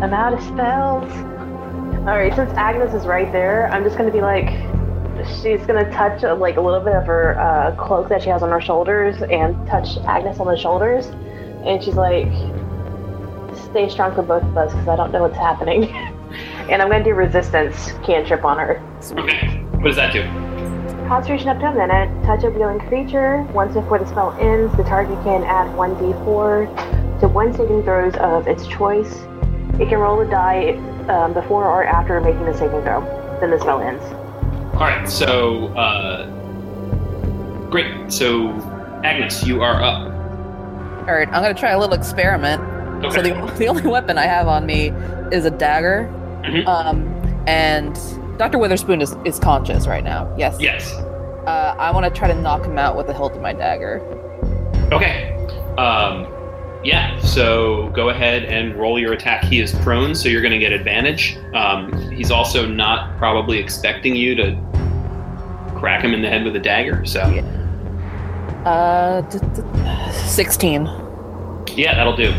I'm 0.02 0.12
out 0.12 0.34
of 0.34 0.42
spells. 0.42 1.10
Alright, 2.06 2.34
since 2.34 2.50
Agnes 2.52 2.92
is 2.92 3.06
right 3.06 3.30
there, 3.32 3.68
I'm 3.68 3.82
just 3.84 3.96
gonna 3.96 4.12
be 4.12 4.20
like, 4.20 4.50
she's 5.40 5.64
gonna 5.66 5.90
touch 5.90 6.22
uh, 6.22 6.36
like 6.36 6.56
a 6.56 6.60
little 6.60 6.80
bit 6.80 6.94
of 6.94 7.06
her 7.06 7.38
uh, 7.38 7.74
cloak 7.76 8.08
that 8.10 8.22
she 8.22 8.28
has 8.28 8.42
on 8.42 8.50
her 8.50 8.60
shoulders 8.60 9.22
and 9.22 9.54
touch 9.66 9.96
Agnes 10.06 10.38
on 10.38 10.46
the 10.46 10.56
shoulders. 10.56 11.06
And 11.64 11.82
she's 11.82 11.94
like, 11.94 12.26
stay 13.74 13.88
strong 13.88 14.14
for 14.14 14.22
both 14.22 14.44
of 14.44 14.56
us 14.56 14.72
because 14.72 14.86
I 14.86 14.94
don't 14.94 15.10
know 15.10 15.22
what's 15.22 15.36
happening. 15.36 15.88
and 16.70 16.80
I'm 16.80 16.88
gonna 16.88 17.02
do 17.02 17.12
resistance 17.12 17.90
cantrip 18.04 18.44
on 18.44 18.56
her. 18.58 18.80
Okay, 19.18 19.48
what 19.78 19.86
does 19.86 19.96
that 19.96 20.12
do? 20.12 20.22
Concentration 21.08 21.48
up 21.48 21.58
to 21.58 21.66
a 21.66 21.74
minute. 21.74 22.24
Touch 22.24 22.44
a 22.44 22.50
revealing 22.50 22.78
creature. 22.86 23.42
Once 23.52 23.74
before 23.74 23.98
the 23.98 24.06
spell 24.06 24.30
ends, 24.38 24.74
the 24.76 24.84
target 24.84 25.20
can 25.24 25.42
add 25.42 25.66
1d4 25.76 27.20
to 27.20 27.28
one 27.28 27.52
saving 27.52 27.82
throws 27.82 28.14
of 28.16 28.46
its 28.46 28.64
choice. 28.68 29.12
It 29.80 29.88
can 29.88 29.98
roll 29.98 30.20
a 30.20 30.30
die 30.30 30.74
um, 31.08 31.34
before 31.34 31.66
or 31.66 31.82
after 31.82 32.20
making 32.20 32.44
the 32.44 32.54
saving 32.54 32.80
throw. 32.82 33.00
Then 33.40 33.50
the 33.50 33.58
spell 33.58 33.80
ends. 33.80 34.04
All 34.74 34.80
right, 34.80 35.08
so 35.08 35.66
uh, 35.74 36.30
great. 37.70 38.12
So 38.12 38.50
Agnes, 39.02 39.44
you 39.44 39.62
are 39.62 39.82
up. 39.82 40.12
All 41.08 41.14
right, 41.14 41.26
I'm 41.26 41.42
gonna 41.42 41.54
try 41.54 41.72
a 41.72 41.78
little 41.78 41.96
experiment. 41.96 42.73
So 43.10 43.22
the, 43.22 43.54
the 43.58 43.66
only 43.68 43.82
weapon 43.86 44.18
I 44.18 44.24
have 44.26 44.48
on 44.48 44.66
me 44.66 44.88
is 45.32 45.44
a 45.44 45.50
dagger, 45.50 46.08
Mhm. 46.44 46.66
um, 46.66 47.08
and 47.46 47.98
Dr. 48.38 48.58
Witherspoon 48.58 49.00
is, 49.00 49.14
is 49.24 49.38
conscious 49.38 49.86
right 49.86 50.04
now. 50.04 50.32
Yes. 50.36 50.56
yes. 50.60 50.92
Uh, 51.46 51.74
I 51.78 51.90
want 51.90 52.04
to 52.04 52.10
try 52.18 52.28
to 52.28 52.34
knock 52.34 52.64
him 52.64 52.78
out 52.78 52.96
with 52.96 53.06
the 53.06 53.14
hilt 53.14 53.34
of 53.34 53.40
my 53.42 53.52
dagger. 53.52 54.00
Okay. 54.92 55.32
Um, 55.78 56.26
yeah. 56.82 57.18
So 57.20 57.88
go 57.90 58.08
ahead 58.10 58.44
and 58.44 58.74
roll 58.76 58.98
your 58.98 59.12
attack. 59.12 59.44
He 59.44 59.60
is 59.60 59.72
prone, 59.80 60.14
so 60.14 60.28
you're 60.28 60.42
going 60.42 60.52
to 60.52 60.58
get 60.58 60.72
advantage. 60.72 61.36
Um, 61.54 62.10
he's 62.10 62.30
also 62.30 62.66
not 62.66 63.16
probably 63.18 63.58
expecting 63.58 64.14
you 64.16 64.34
to 64.36 64.56
crack 65.76 66.02
him 66.02 66.12
in 66.14 66.22
the 66.22 66.28
head 66.28 66.44
with 66.44 66.56
a 66.56 66.60
dagger. 66.60 67.04
So 67.06 67.20
Uh, 68.64 69.20
d- 69.22 69.38
d- 69.54 70.12
16. 70.12 70.88
yeah, 71.76 71.94
that'll 71.94 72.16
do. 72.16 72.32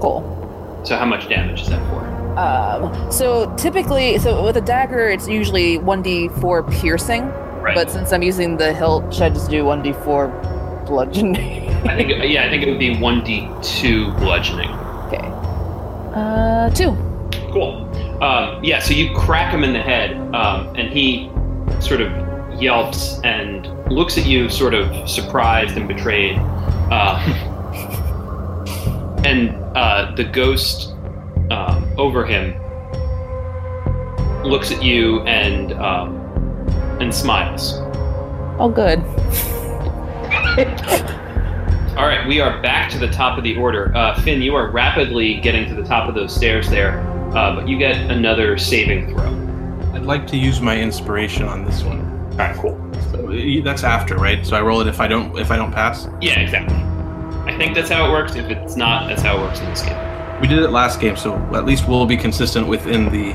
Cool. 0.00 0.80
So 0.84 0.96
how 0.96 1.04
much 1.04 1.28
damage 1.28 1.62
is 1.62 1.68
that 1.68 1.80
for? 1.90 2.06
Um, 2.38 3.10
so 3.10 3.52
typically, 3.56 4.18
so 4.18 4.44
with 4.44 4.56
a 4.56 4.60
dagger, 4.60 5.08
it's 5.08 5.26
usually 5.28 5.78
1d4 5.78 6.70
piercing, 6.80 7.26
Right. 7.60 7.74
but 7.74 7.90
since 7.90 8.12
I'm 8.12 8.22
using 8.22 8.56
the 8.56 8.72
hilt, 8.72 9.12
should 9.12 9.24
I 9.24 9.28
just 9.30 9.50
do 9.50 9.64
1d4 9.64 10.86
bludgeoning? 10.86 11.68
I 11.88 11.96
think 11.96 12.10
yeah, 12.24 12.44
I 12.44 12.48
think 12.48 12.62
it 12.62 12.70
would 12.70 12.78
be 12.78 12.96
one 12.98 13.24
d 13.24 13.48
two 13.62 14.12
bludgeoning. 14.12 14.70
okay. 15.08 15.28
Uh, 16.14 16.70
two. 16.70 16.96
Cool. 17.52 17.84
Um, 18.22 18.62
yeah, 18.64 18.78
so 18.78 18.94
you 18.94 19.14
crack 19.16 19.52
him 19.52 19.64
in 19.64 19.72
the 19.72 19.82
head, 19.82 20.16
um, 20.34 20.74
and 20.76 20.88
he 20.88 21.30
sort 21.80 22.00
of 22.00 22.10
yelps 22.60 23.20
and 23.22 23.66
looks 23.92 24.16
at 24.18 24.26
you, 24.26 24.48
sort 24.48 24.74
of 24.74 25.08
surprised 25.08 25.76
and 25.76 25.86
betrayed. 25.88 26.36
Uh, 26.90 27.18
and 29.26 29.50
uh, 29.76 30.12
the 30.16 30.24
ghost 30.24 30.94
um, 31.50 31.92
over 31.98 32.24
him 32.24 32.54
looks 34.44 34.70
at 34.70 34.82
you 34.82 35.20
and 35.22 35.72
um, 35.74 36.16
and 37.00 37.14
smiles. 37.14 37.74
Oh, 38.60 38.68
good. 38.68 38.98
All 41.96 42.06
right, 42.06 42.26
we 42.28 42.40
are 42.40 42.62
back 42.62 42.90
to 42.92 42.98
the 42.98 43.08
top 43.08 43.38
of 43.38 43.44
the 43.44 43.56
order. 43.56 43.94
Uh, 43.96 44.20
Finn, 44.20 44.40
you 44.40 44.54
are 44.54 44.70
rapidly 44.70 45.40
getting 45.40 45.68
to 45.68 45.74
the 45.74 45.82
top 45.82 46.08
of 46.08 46.14
those 46.14 46.34
stairs 46.34 46.70
there, 46.70 47.00
uh, 47.36 47.56
but 47.56 47.68
you 47.68 47.76
get 47.78 47.96
another 48.10 48.56
saving 48.56 49.14
throw. 49.14 49.26
I'd 49.94 50.04
like 50.04 50.26
to 50.28 50.36
use 50.36 50.60
my 50.60 50.78
inspiration 50.78 51.44
on 51.44 51.64
this 51.64 51.82
one. 51.82 52.00
All 52.32 52.38
right, 52.38 52.56
cool. 52.56 52.78
So 53.10 53.32
that's 53.62 53.82
after, 53.82 54.16
right? 54.16 54.46
So 54.46 54.56
I 54.56 54.60
roll 54.60 54.80
it 54.80 54.86
if 54.86 55.00
I 55.00 55.08
don't 55.08 55.36
if 55.38 55.50
I 55.50 55.56
don't 55.56 55.72
pass. 55.72 56.08
Yeah, 56.20 56.38
exactly. 56.38 56.76
I 57.58 57.62
think 57.62 57.74
that's 57.74 57.90
how 57.90 58.08
it 58.08 58.12
works. 58.12 58.36
If 58.36 58.46
it's 58.50 58.76
not, 58.76 59.08
that's 59.08 59.20
how 59.20 59.36
it 59.36 59.40
works 59.40 59.58
in 59.58 59.66
this 59.66 59.82
game. 59.82 60.40
We 60.40 60.46
did 60.46 60.60
it 60.60 60.70
last 60.70 61.00
game, 61.00 61.16
so 61.16 61.34
at 61.54 61.64
least 61.64 61.88
we'll 61.88 62.06
be 62.06 62.16
consistent 62.16 62.68
within 62.68 63.06
the 63.10 63.32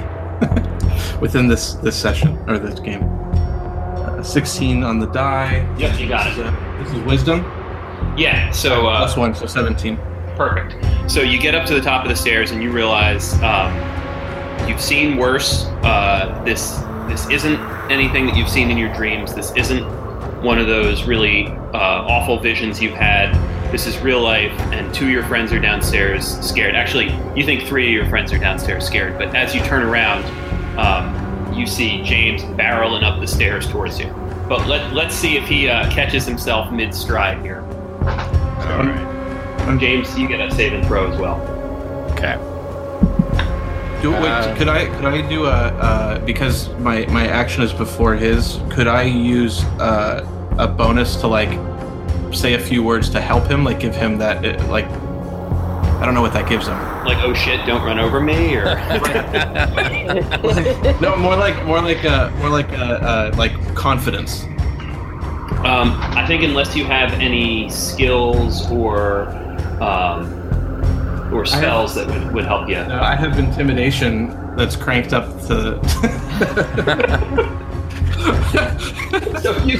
within 1.22 1.48
this 1.50 1.74
this 1.75 1.96
session 1.98 2.38
or 2.50 2.58
this 2.58 2.80
game. 2.80 3.03
Uh, 3.03 4.24
Sixteen 4.24 4.82
on 4.84 5.00
the 5.00 5.08
die. 5.08 5.68
Yep, 5.77 6.00
you 6.00 6.08
got 6.08 6.25
This 6.30 6.38
it. 6.38 6.42
is, 6.42 6.48
uh, 6.48 6.80
this 6.84 6.94
is 6.94 7.00
wisdom 7.01 7.39
Yeah. 8.18 8.50
So 8.51 8.88
uh, 8.88 9.00
plus 9.00 9.18
one, 9.18 9.36
so 9.36 9.46
seventeen. 9.46 9.98
Perfect. 10.38 10.77
So 11.12 11.20
you 11.22 11.38
get 11.38 11.53
up 11.53 11.65
to 11.68 11.74
the 11.74 11.82
top 11.82 12.03
of 12.03 12.10
the 12.10 12.15
stairs 12.15 12.51
and 12.51 12.63
you 12.63 12.72
realize 12.72 13.34
um, 13.44 13.75
you've 14.70 14.80
seen 14.82 15.18
worse. 15.18 15.65
Uh, 15.84 16.42
this 16.46 16.77
this 17.10 17.30
isn't 17.30 17.60
anything 17.92 18.25
that 18.27 18.38
you've 18.38 18.48
seen 18.50 18.72
in 18.72 18.77
your 18.77 18.94
dreams. 18.94 19.36
This 19.36 19.51
isn't 19.58 19.84
one 20.42 20.58
of 20.60 20.68
those 20.68 21.03
really 21.03 21.48
uh, 21.48 22.06
awful 22.08 22.39
visions 22.39 22.82
you've 22.82 22.94
had. 22.96 23.36
This 23.74 23.88
is 23.88 23.98
real 24.01 24.22
life, 24.22 24.51
and 24.72 24.94
two 24.94 25.06
of 25.06 25.10
your 25.10 25.24
friends 25.24 25.51
are 25.51 25.60
downstairs 25.60 26.39
scared. 26.48 26.75
Actually, 26.75 27.12
you 27.36 27.44
think 27.44 27.63
three 27.63 27.88
of 27.88 27.92
your 27.92 28.08
friends 28.08 28.32
are 28.32 28.38
downstairs 28.38 28.86
scared, 28.86 29.18
but 29.18 29.36
as 29.36 29.56
you 29.56 29.62
turn 29.62 29.82
around, 29.82 30.24
um, 30.77 31.51
you 31.51 31.65
see 31.65 32.03
James 32.03 32.44
barreling 32.44 33.01
up 33.01 33.20
the 33.20 33.25
stairs 33.25 33.68
towards 33.68 34.00
you. 34.00 34.13
But 34.48 34.68
let, 34.68 34.94
let's 34.94 35.15
see 35.15 35.38
if 35.38 35.48
he 35.48 35.70
uh, 35.70 35.89
catches 35.89 36.24
himself 36.24 36.72
mid 36.72 36.94
stride 36.94 37.42
here. 37.42 37.62
All 38.03 38.86
right. 38.86 39.77
James, 39.80 40.15
you 40.20 40.27
get 40.27 40.39
a 40.39 40.53
save 40.53 40.74
and 40.74 40.86
throw 40.86 41.12
as 41.12 41.20
well. 41.20 41.42
Okay. 42.12 42.36
Do 44.03 44.12
wait, 44.12 44.22
Uh, 44.22 44.56
could 44.56 44.70
I 44.70 44.86
could 44.86 45.06
I 45.06 45.27
do 45.27 45.46
a 45.46 45.50
uh, 45.50 46.20
because 46.20 46.70
my 46.75 47.08
my 47.08 47.25
action 47.25 47.63
is 47.63 47.74
before 47.74 48.13
his? 48.13 48.60
Could 48.70 48.88
I 48.88 49.01
use 49.01 49.63
uh, 49.80 50.30
a 50.60 50.68
bonus 50.68 51.15
to 51.22 51.27
like 51.27 51.50
say 52.34 52.54
a 52.54 52.60
few 52.60 52.84
words 52.84 53.10
to 53.12 53.22
help 53.22 53.46
him, 53.50 53.63
like 53.63 53.80
give 53.80 53.96
him 53.96 54.18
that 54.20 54.44
uh, 54.46 54.68
like 54.68 54.86
I 54.86 56.06
don't 56.06 56.13
know 56.16 56.22
what 56.22 56.34
that 56.34 56.50
gives 56.50 56.68
him. 56.68 56.78
like 57.06 57.18
oh 57.24 57.34
shit 57.34 57.66
don't 57.66 57.82
run 57.84 57.98
over 58.00 58.20
me 58.20 58.56
or 58.56 58.66
No, 61.02 61.16
more 61.18 61.36
like 61.38 61.63
more 61.66 61.82
like 61.82 62.04
uh, 62.04 62.30
more 62.40 62.50
like 62.50 62.70
uh, 62.74 62.84
uh, 62.84 63.32
like 63.38 63.54
confidence. 63.75 64.44
um, 65.63 65.96
i 66.18 66.25
think 66.28 66.44
unless 66.44 66.75
you 66.75 66.84
have 66.84 67.13
any 67.22 67.70
skills 67.70 68.70
or 68.70 69.30
um, 69.82 70.28
or 71.34 71.46
spells 71.46 71.96
that 71.96 72.06
would, 72.08 72.34
would 72.34 72.44
help 72.46 72.68
you 72.68 72.75
No, 72.75 73.00
I 73.02 73.16
have 73.16 73.40
intimidation 73.40 74.36
that's 74.58 74.75
cranked 74.75 75.13
up 75.13 75.25
to. 75.48 75.80
so 79.42 79.58
you, 79.66 79.80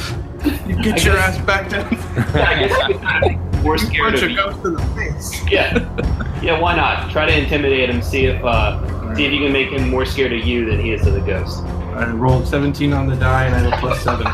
you 0.68 0.76
get 0.82 1.00
I 1.00 1.04
your 1.04 1.16
guess- 1.16 1.38
ass 1.38 1.46
back 1.46 1.70
down. 1.70 1.88
yeah, 1.92 2.00
I 2.50 2.68
guess 2.68 2.74
you 2.90 2.98
could 3.00 3.64
more 3.64 3.78
scared 3.78 4.12
Punch 4.12 4.24
of 4.24 4.30
a 4.30 4.32
you. 4.32 4.38
ghost 4.38 4.66
in 4.66 4.74
the 4.74 4.82
face. 4.96 5.28
yeah 5.50 5.78
yeah 6.42 6.60
why 6.60 6.76
not 6.76 7.10
try 7.12 7.26
to 7.26 7.34
intimidate 7.38 7.90
him 7.90 8.02
see 8.02 8.26
if 8.26 8.44
uh, 8.44 8.78
see 9.16 9.24
if 9.26 9.32
you 9.32 9.40
can 9.40 9.54
make 9.54 9.70
him 9.70 9.90
more 9.90 10.06
scared 10.06 10.34
of 10.34 10.44
you 10.46 10.66
than 10.70 10.80
he 10.82 10.92
is 10.92 11.06
of 11.08 11.14
the 11.14 11.22
ghost 11.22 11.64
I 11.96 12.10
rolled 12.12 12.46
17 12.48 12.92
on 12.92 13.08
the 13.08 13.16
die 13.16 13.46
and 13.46 13.56
I 13.56 13.60
have 13.60 13.72
a 13.74 13.78
plus 13.78 14.02
seven. 14.04 14.28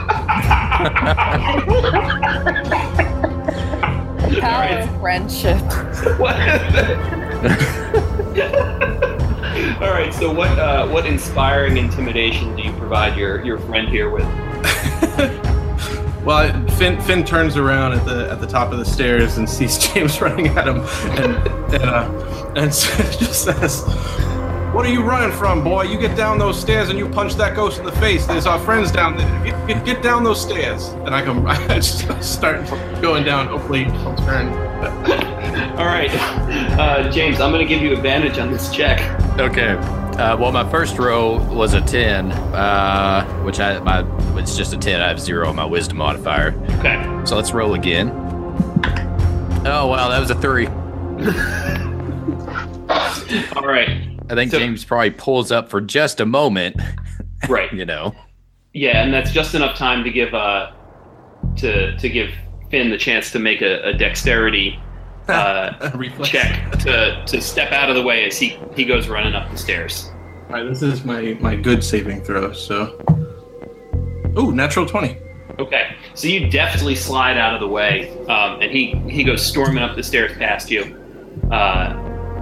The 4.30 4.40
power 4.42 4.64
Alright. 4.64 4.90
of 4.90 5.00
friendship. 5.00 5.58
what 6.20 6.36
all 9.82 9.92
right 9.92 10.14
so 10.14 10.32
what 10.34 10.58
uh, 10.60 10.88
what 10.88 11.06
inspiring 11.06 11.78
intimidation 11.78 12.56
do 12.56 12.64
you 12.64 12.72
provide 12.74 13.18
your 13.18 13.44
your 13.44 13.58
friend 13.60 13.88
here 13.90 14.10
with 14.10 14.26
Well, 16.30 16.68
Finn, 16.78 17.02
Finn 17.02 17.26
turns 17.26 17.58
around 17.58 17.94
at 17.94 18.06
the 18.06 18.30
at 18.30 18.40
the 18.40 18.46
top 18.46 18.72
of 18.72 18.78
the 18.78 18.86
stairs 18.86 19.40
and 19.40 19.50
sees 19.50 19.80
James 19.94 20.22
running 20.22 20.46
at 20.50 20.68
him, 20.68 20.82
and 21.18 21.48
and, 21.74 21.84
uh, 21.84 22.52
and 22.56 22.72
just 22.72 23.46
says, 23.46 23.82
"What 24.72 24.86
are 24.86 24.92
you 24.92 25.02
running 25.02 25.36
from, 25.36 25.64
boy? 25.64 25.86
You 25.86 25.98
get 26.00 26.16
down 26.16 26.38
those 26.38 26.62
stairs 26.62 26.90
and 26.90 27.00
you 27.00 27.10
punch 27.10 27.34
that 27.38 27.56
ghost 27.56 27.80
in 27.80 27.86
the 27.86 27.92
face. 27.94 28.28
There's 28.28 28.46
our 28.46 28.60
friends 28.60 28.92
down 28.92 29.18
there. 29.18 29.44
Get, 29.44 29.68
get, 29.68 29.86
get 29.86 30.04
down 30.04 30.24
those 30.24 30.40
stairs." 30.40 30.90
And 30.90 31.16
I 31.16 31.26
come, 31.26 31.48
I 31.48 31.58
just 31.68 32.22
start 32.22 32.70
going 33.02 33.24
down. 33.24 33.48
Hopefully, 33.48 33.86
he'll 33.86 34.16
turn. 34.18 34.50
All 35.80 35.88
right, 35.88 36.12
uh, 36.78 37.10
James, 37.10 37.42
I'm 37.42 37.52
going 37.52 37.68
to 37.68 37.74
give 37.74 37.82
you 37.82 37.92
advantage 37.92 38.38
on 38.38 38.52
this 38.52 38.70
check. 38.70 39.00
Okay. 39.40 39.72
Uh, 40.20 40.38
well, 40.38 40.52
my 40.52 40.70
first 40.70 41.00
roll 41.00 41.40
was 41.40 41.74
a 41.74 41.82
ten, 41.82 42.32
uh, 42.32 43.26
which 43.44 43.60
I 43.60 43.80
my 43.80 44.04
it's 44.40 44.56
just 44.58 44.74
a 44.74 44.78
ten. 44.78 45.02
I 45.02 45.08
have 45.08 45.20
zero 45.20 45.48
on 45.50 45.56
my 45.56 45.66
wisdom 45.66 45.98
modifier. 45.98 46.54
Okay. 46.80 47.22
So 47.26 47.36
let's 47.36 47.52
roll 47.52 47.74
again. 47.76 48.10
Oh 49.66 49.88
wow, 49.88 50.10
that 50.10 50.20
was 50.20 50.32
a 50.32 50.36
three. 50.36 50.68
All 53.56 53.68
right. 53.68 53.90
I 54.30 54.36
think 54.36 54.52
So- 54.52 54.60
James 54.60 54.86
probably 54.86 55.12
pulls 55.12 55.52
up 55.52 55.70
for 55.70 55.82
just 55.82 56.20
a 56.20 56.26
moment. 56.26 56.78
Right. 57.48 57.72
You 57.80 57.86
know. 57.86 58.16
Yeah, 58.74 59.04
and 59.04 59.14
that's 59.14 59.32
just 59.32 59.56
enough 59.56 59.78
time 59.78 60.04
to 60.04 60.12
give 60.12 60.34
uh 60.34 60.72
to 61.58 61.98
to 61.98 62.10
give 62.10 62.30
Finn 62.70 62.90
the 62.92 62.98
chance 62.98 63.32
to 63.32 63.40
make 63.40 63.62
a, 63.62 63.82
a 63.90 63.94
dexterity 63.94 64.80
uh, 65.28 65.92
Reflex. 65.96 66.30
check 66.30 66.72
to 66.80 67.24
to 67.28 67.42
step 67.42 67.72
out 67.72 67.90
of 67.90 67.96
the 67.96 68.02
way 68.04 68.26
as 68.26 68.38
he 68.38 68.58
he 68.76 68.86
goes 68.86 69.08
running 69.08 69.34
up 69.36 69.50
the 69.52 69.58
stairs. 69.58 70.12
All 70.50 70.56
right, 70.56 70.64
this 70.64 70.82
is 70.82 71.04
my 71.06 71.38
my 71.40 71.56
good 71.56 71.84
saving 71.84 72.24
throw. 72.24 72.52
So, 72.54 73.00
ooh, 74.38 74.52
natural 74.52 74.86
twenty. 74.86 75.18
Okay, 75.58 75.96
so 76.14 76.28
you 76.28 76.50
deftly 76.50 76.96
slide 76.96 77.38
out 77.38 77.54
of 77.54 77.60
the 77.60 77.68
way, 77.68 78.18
um, 78.28 78.62
and 78.62 78.72
he 78.72 78.96
he 79.10 79.24
goes 79.24 79.46
storming 79.46 79.84
up 79.84 79.96
the 79.96 80.04
stairs 80.04 80.38
past 80.38 80.72
you, 80.72 80.84
uh, 81.52 81.94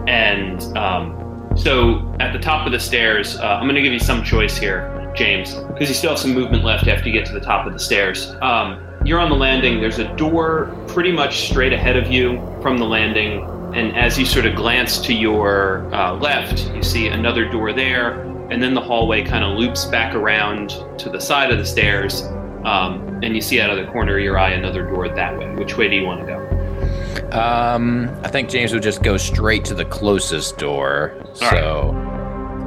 and 0.08 0.62
um, 0.77 1.51
so 1.56 2.15
at 2.20 2.32
the 2.32 2.39
top 2.39 2.67
of 2.67 2.72
the 2.72 2.79
stairs, 2.79 3.38
uh, 3.38 3.58
I'm 3.60 3.63
going 3.63 3.75
to 3.75 3.82
give 3.82 3.94
you 3.94 4.00
some 4.00 4.24
choice 4.24 4.56
here, 4.56 5.12
James, 5.15 5.56
because 5.56 5.89
you 5.89 5.96
still 5.96 6.12
have 6.12 6.20
some 6.20 6.34
movement 6.34 6.63
left 6.63 6.88
after 6.88 7.08
you 7.10 7.13
get 7.13 7.25
to 7.25 7.34
the 7.34 7.39
top 7.39 7.65
of 7.65 7.74
the 7.74 7.79
stairs. 7.79 8.36
Um, 8.41 8.84
you're 9.03 9.20
on 9.20 9.29
the 9.29 9.36
landing. 9.36 9.82
There's 9.82 10.00
a 10.00 10.15
door 10.15 10.75
pretty 10.88 11.12
much 11.12 11.50
straight 11.50 11.74
ahead 11.74 11.98
of 11.98 12.12
you 12.12 12.38
from 12.62 12.77
the 12.77 12.86
landing, 12.86 13.41
and 13.74 13.98
as 13.98 14.20
you 14.20 14.25
sort 14.25 14.46
of 14.46 14.56
glance 14.56 15.00
to 15.00 15.13
your 15.13 15.91
uh, 15.91 16.13
left, 16.13 16.70
you 16.75 16.84
see 16.84 17.08
another 17.08 17.50
door 17.50 17.74
there, 17.74 18.24
and 18.50 18.62
then 18.62 18.74
the 18.74 18.82
hallway 18.82 19.24
kind 19.24 19.44
of 19.44 19.58
loops 19.58 19.86
back 19.86 20.16
around 20.16 20.70
to 21.00 21.10
the 21.10 21.20
side 21.20 21.51
of 21.51 21.58
the 21.58 21.66
stairs. 21.66 22.24
Um, 22.63 23.20
and 23.24 23.36
you 23.36 23.42
see 23.42 23.62
out 23.62 23.70
of 23.70 23.77
the 23.77 23.92
corner 23.92 24.18
of 24.18 24.24
your 24.24 24.38
eye 24.38 24.51
another 24.51 24.84
door 24.84 25.08
that 25.08 25.38
way. 25.38 25.54
Which 25.56 25.77
way 25.77 25.88
do 25.89 25.96
you 25.96 26.06
want 26.06 26.22
to 26.22 26.25
go? 26.25 27.38
Um, 27.38 28.10
I 28.24 28.30
think 28.30 28.50
James 28.50 28.74
would 28.74 28.84
just 28.84 29.04
go 29.04 29.18
straight 29.18 29.66
to 29.66 29.74
the 29.74 29.86
closest 29.86 30.58
door. 30.58 31.13
so 31.34 31.94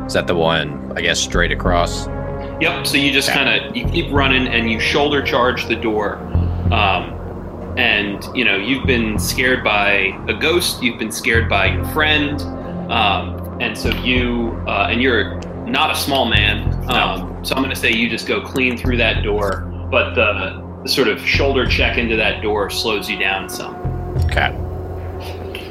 is 0.07 0.15
that 0.15 0.27
the 0.27 0.35
one? 0.35 0.93
I 0.97 1.03
guess 1.03 1.21
straight 1.21 1.53
across. 1.53 2.09
Yep. 2.61 2.87
So 2.87 2.97
you 2.97 3.13
just 3.13 3.31
kind 3.31 3.49
of 3.49 3.77
you 3.77 3.87
keep 3.87 4.13
running 4.13 4.49
and 4.49 4.71
you 4.71 4.81
shoulder 4.81 5.23
charge 5.23 5.67
the 5.67 5.77
door. 5.77 6.17
Um, 6.73 7.17
and 7.79 8.23
you 8.35 8.45
know 8.45 8.57
you've 8.57 8.87
been 8.87 9.19
scared 9.19 9.65
by 9.65 10.19
a 10.29 10.35
ghost. 10.35 10.83
You've 10.83 10.99
been 10.99 11.13
scared 11.13 11.49
by 11.49 11.67
your 11.67 11.85
friend. 11.87 12.41
Um, 12.91 13.61
and 13.61 13.79
so 13.79 13.91
you 14.03 14.61
uh, 14.67 14.89
and 14.91 15.01
you're 15.01 15.40
not 15.71 15.91
a 15.91 15.95
small 15.95 16.27
man. 16.27 16.73
Um, 16.91 17.45
so 17.45 17.55
I'm 17.55 17.63
going 17.63 17.75
to 17.75 17.81
say 17.81 17.93
you 17.93 18.09
just 18.09 18.27
go 18.27 18.41
clean 18.41 18.77
through 18.77 18.97
that 18.99 19.23
door. 19.23 19.63
But 19.91 20.15
the, 20.15 20.81
the 20.83 20.89
sort 20.89 21.09
of 21.09 21.21
shoulder 21.21 21.67
check 21.67 21.99
into 21.99 22.17
that 22.17 22.43
door 22.43 22.71
slows 22.71 23.09
you 23.09 23.19
down 23.19 23.49
some. 23.49 23.77
Okay. 24.25 24.55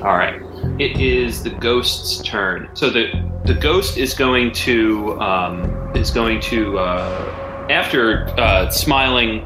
All 0.01 0.17
right. 0.17 0.41
It 0.79 0.99
is 0.99 1.43
the 1.43 1.49
ghost's 1.49 2.21
turn. 2.23 2.69
So 2.73 2.89
the 2.89 3.11
the 3.45 3.53
ghost 3.53 3.97
is 3.97 4.13
going 4.13 4.51
to 4.51 5.19
um, 5.21 5.95
is 5.95 6.11
going 6.11 6.39
to 6.41 6.77
uh, 6.79 7.67
after 7.69 8.27
uh, 8.39 8.69
smiling 8.69 9.41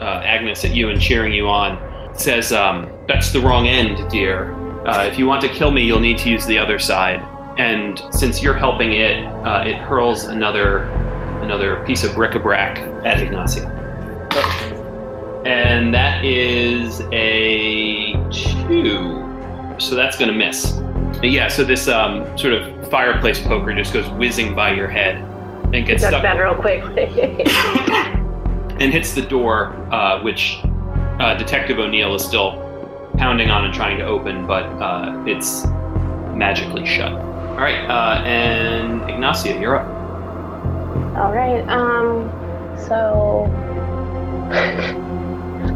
uh, 0.00 0.22
Agnes 0.24 0.64
at 0.64 0.74
you 0.74 0.88
and 0.88 1.00
cheering 1.00 1.32
you 1.32 1.48
on, 1.48 1.78
says, 2.14 2.52
um, 2.52 2.90
"That's 3.08 3.32
the 3.32 3.40
wrong 3.40 3.68
end, 3.68 4.10
dear. 4.10 4.52
Uh, 4.86 5.04
if 5.04 5.18
you 5.18 5.26
want 5.26 5.42
to 5.42 5.48
kill 5.48 5.70
me, 5.70 5.82
you'll 5.82 6.00
need 6.00 6.18
to 6.18 6.30
use 6.30 6.46
the 6.46 6.58
other 6.58 6.78
side." 6.78 7.20
And 7.60 8.02
since 8.10 8.42
you're 8.42 8.54
helping 8.54 8.94
it, 8.94 9.22
uh, 9.44 9.64
it 9.66 9.76
hurls 9.76 10.24
another 10.24 10.84
another 11.42 11.84
piece 11.84 12.04
of 12.04 12.14
bric-a-brac 12.14 12.78
at 13.04 13.20
Ignacio. 13.20 13.66
And 15.44 15.92
that 15.92 16.24
is 16.24 17.02
a 17.12 18.12
two. 18.30 19.26
So 19.78 19.94
that's 19.94 20.16
going 20.16 20.30
to 20.30 20.36
miss. 20.36 20.80
Yeah, 21.22 21.48
so 21.48 21.64
this 21.64 21.86
um, 21.86 22.36
sort 22.38 22.54
of 22.54 22.88
fireplace 22.88 23.40
poker 23.40 23.74
just 23.74 23.92
goes 23.92 24.08
whizzing 24.10 24.54
by 24.54 24.72
your 24.72 24.88
head 24.88 25.16
and 25.74 25.86
gets 25.86 26.02
Duck 26.02 26.10
stuck 26.10 26.22
that 26.22 26.38
real 26.38 26.54
quick. 26.54 26.82
and 28.80 28.92
hits 28.92 29.12
the 29.12 29.22
door, 29.22 29.74
uh, 29.92 30.22
which 30.22 30.60
uh, 30.64 31.34
Detective 31.34 31.78
O'Neill 31.78 32.14
is 32.14 32.24
still 32.24 32.52
pounding 33.18 33.50
on 33.50 33.66
and 33.66 33.74
trying 33.74 33.98
to 33.98 34.04
open, 34.04 34.46
but 34.46 34.64
uh, 34.80 35.22
it's 35.26 35.66
magically 36.34 36.86
shut. 36.86 37.29
All 37.60 37.66
right, 37.66 37.84
uh, 37.90 38.22
and 38.24 39.02
Ygnacia, 39.02 39.60
you're 39.60 39.76
up. 39.76 39.86
All 41.18 41.30
right. 41.30 41.60
Um. 41.68 42.30
So 42.88 43.44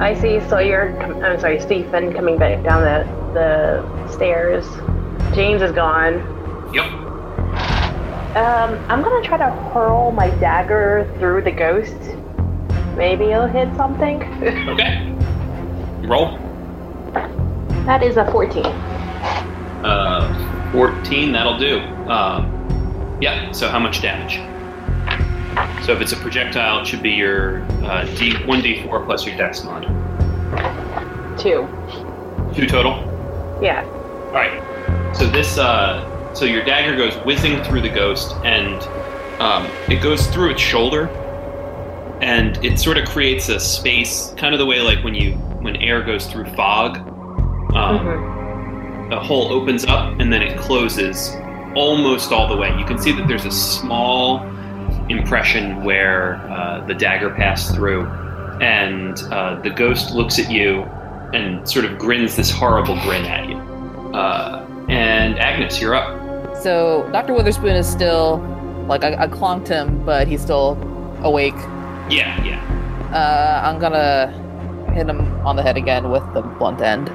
I 0.00 0.14
see 0.18 0.40
Sawyer. 0.48 0.96
com- 0.98 1.22
I'm 1.22 1.38
sorry, 1.38 1.60
Stephen 1.60 2.14
coming 2.14 2.38
back 2.38 2.62
down 2.64 2.80
the 2.80 3.04
the 3.34 4.08
stairs. 4.10 4.64
James 5.34 5.60
is 5.60 5.72
gone. 5.72 6.14
Yep. 6.72 6.86
Um. 8.34 8.78
I'm 8.88 9.02
gonna 9.02 9.22
try 9.22 9.36
to 9.36 9.50
hurl 9.74 10.10
my 10.10 10.30
dagger 10.40 11.06
through 11.18 11.42
the 11.42 11.52
ghost. 11.52 11.98
Maybe 12.96 13.24
it'll 13.26 13.46
hit 13.46 13.68
something. 13.76 14.22
Okay. 14.70 15.12
Roll. 16.08 16.38
that 17.84 18.02
is 18.02 18.16
a 18.16 18.24
14. 18.32 18.64
Uh, 19.84 20.53
14, 20.74 21.30
that'll 21.30 21.56
do. 21.56 21.78
Um, 22.10 23.18
yeah, 23.20 23.52
so 23.52 23.68
how 23.68 23.78
much 23.78 24.02
damage? 24.02 24.34
So 25.86 25.92
if 25.92 26.00
it's 26.00 26.10
a 26.12 26.16
projectile, 26.16 26.80
it 26.80 26.86
should 26.86 27.00
be 27.02 27.12
your 27.12 27.62
uh, 27.84 28.04
D, 28.16 28.32
1d4 28.32 29.06
plus 29.06 29.24
your 29.24 29.36
dex 29.36 29.62
mod. 29.62 29.84
Two. 31.38 31.68
Two 32.56 32.66
total? 32.66 32.94
Yeah. 33.62 33.84
All 34.26 34.32
right. 34.32 35.14
So 35.16 35.28
this, 35.30 35.58
uh, 35.58 36.34
so 36.34 36.44
your 36.44 36.64
dagger 36.64 36.96
goes 36.96 37.14
whizzing 37.24 37.62
through 37.62 37.82
the 37.82 37.88
ghost, 37.88 38.32
and 38.44 38.82
um, 39.40 39.66
it 39.88 40.02
goes 40.02 40.26
through 40.26 40.50
its 40.50 40.60
shoulder, 40.60 41.06
and 42.20 42.62
it 42.64 42.80
sort 42.80 42.98
of 42.98 43.06
creates 43.08 43.48
a 43.48 43.60
space, 43.60 44.34
kind 44.36 44.54
of 44.54 44.58
the 44.58 44.66
way 44.66 44.80
like 44.80 45.04
when 45.04 45.14
you 45.14 45.34
when 45.62 45.76
air 45.76 46.02
goes 46.02 46.26
through 46.26 46.46
fog. 46.56 46.96
Um, 47.76 47.98
Mhm. 48.00 48.43
The 49.10 49.20
hole 49.20 49.52
opens 49.52 49.84
up 49.84 50.18
and 50.18 50.32
then 50.32 50.42
it 50.42 50.58
closes 50.58 51.34
almost 51.74 52.32
all 52.32 52.48
the 52.48 52.56
way. 52.56 52.76
You 52.78 52.84
can 52.84 52.98
see 52.98 53.12
that 53.12 53.28
there's 53.28 53.44
a 53.44 53.50
small 53.50 54.44
impression 55.08 55.84
where 55.84 56.36
uh, 56.50 56.84
the 56.86 56.94
dagger 56.94 57.30
passed 57.30 57.74
through, 57.74 58.06
and 58.60 59.18
uh, 59.32 59.60
the 59.60 59.70
ghost 59.70 60.12
looks 60.12 60.38
at 60.38 60.50
you 60.50 60.82
and 61.34 61.68
sort 61.68 61.84
of 61.84 61.98
grins 61.98 62.36
this 62.36 62.50
horrible 62.50 62.98
grin 63.02 63.24
at 63.24 63.48
you. 63.48 63.56
Uh, 64.14 64.66
and 64.88 65.38
Agnes, 65.38 65.80
you're 65.80 65.94
up. 65.94 66.56
So 66.62 67.08
Dr. 67.12 67.34
Witherspoon 67.34 67.76
is 67.76 67.90
still 67.90 68.38
like 68.86 69.02
I, 69.02 69.24
I 69.24 69.26
clonked 69.26 69.68
him, 69.68 70.04
but 70.04 70.28
he's 70.28 70.40
still 70.40 70.78
awake. 71.22 71.54
Yeah, 72.08 72.42
yeah. 72.44 72.60
Uh, 73.12 73.68
I'm 73.68 73.78
gonna 73.78 74.92
hit 74.94 75.08
him 75.08 75.20
on 75.46 75.56
the 75.56 75.62
head 75.62 75.76
again 75.76 76.10
with 76.10 76.22
the 76.34 76.42
blunt 76.42 76.80
end, 76.80 77.08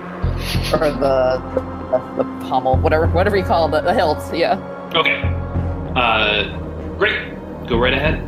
or 0.73 0.91
the 0.91 1.78
the, 1.91 2.23
the 2.23 2.23
pommel, 2.47 2.77
whatever 2.77 3.07
whatever 3.07 3.37
you 3.37 3.43
call 3.43 3.73
it, 3.73 3.81
the 3.83 3.93
hilt. 3.93 4.33
Yeah. 4.33 4.57
Okay. 4.93 5.21
Uh, 5.95 6.57
great. 6.97 7.35
Go 7.67 7.77
right 7.77 7.93
ahead. 7.93 8.25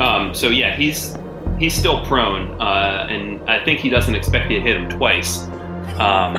Um, 0.00 0.34
so 0.34 0.48
yeah, 0.48 0.76
he's 0.76 1.16
he's 1.58 1.74
still 1.74 2.04
prone, 2.06 2.60
uh, 2.60 3.06
and 3.08 3.40
I 3.48 3.64
think 3.64 3.80
he 3.80 3.88
doesn't 3.88 4.14
expect 4.14 4.50
you 4.50 4.58
to 4.58 4.62
hit 4.62 4.76
him 4.76 4.88
twice. 4.88 5.46
Um, 5.98 6.36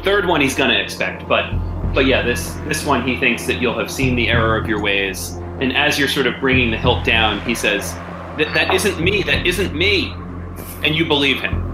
third 0.02 0.26
one 0.26 0.40
he's 0.40 0.54
gonna 0.54 0.78
expect, 0.78 1.28
but 1.28 1.50
but 1.94 2.06
yeah, 2.06 2.22
this 2.22 2.54
this 2.66 2.84
one 2.84 3.06
he 3.06 3.18
thinks 3.18 3.46
that 3.46 3.60
you'll 3.60 3.78
have 3.78 3.90
seen 3.90 4.16
the 4.16 4.28
error 4.28 4.56
of 4.56 4.66
your 4.66 4.80
ways, 4.80 5.30
and 5.60 5.76
as 5.76 5.98
you're 5.98 6.08
sort 6.08 6.26
of 6.26 6.34
bringing 6.40 6.70
the 6.70 6.78
hilt 6.78 7.04
down, 7.04 7.40
he 7.42 7.54
says, 7.54 7.92
"That 8.38 8.52
that 8.54 8.74
isn't 8.74 9.00
me. 9.00 9.22
That 9.22 9.46
isn't 9.46 9.74
me," 9.74 10.12
and 10.82 10.94
you 10.94 11.06
believe 11.06 11.40
him. 11.40 11.64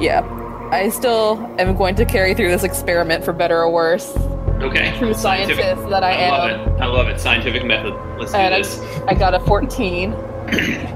Yeah. 0.00 0.41
I 0.72 0.88
still 0.88 1.38
am 1.58 1.76
going 1.76 1.94
to 1.96 2.04
carry 2.04 2.34
through 2.34 2.48
this 2.48 2.64
experiment 2.64 3.24
for 3.24 3.32
better 3.32 3.60
or 3.60 3.70
worse. 3.70 4.16
Okay. 4.62 4.96
True 4.98 5.12
Scientific- 5.12 5.62
scientist 5.64 5.88
that 5.90 6.02
I, 6.02 6.24
I 6.24 6.30
love 6.30 6.50
it. 6.50 6.80
I 6.80 6.86
love 6.86 7.08
it. 7.08 7.20
Scientific 7.20 7.64
method. 7.64 7.92
Let's 8.18 8.32
do 8.32 8.38
And 8.38 8.54
I, 8.54 8.58
this. 8.58 8.80
I 9.06 9.14
got 9.14 9.34
a 9.34 9.40
14. 9.40 10.12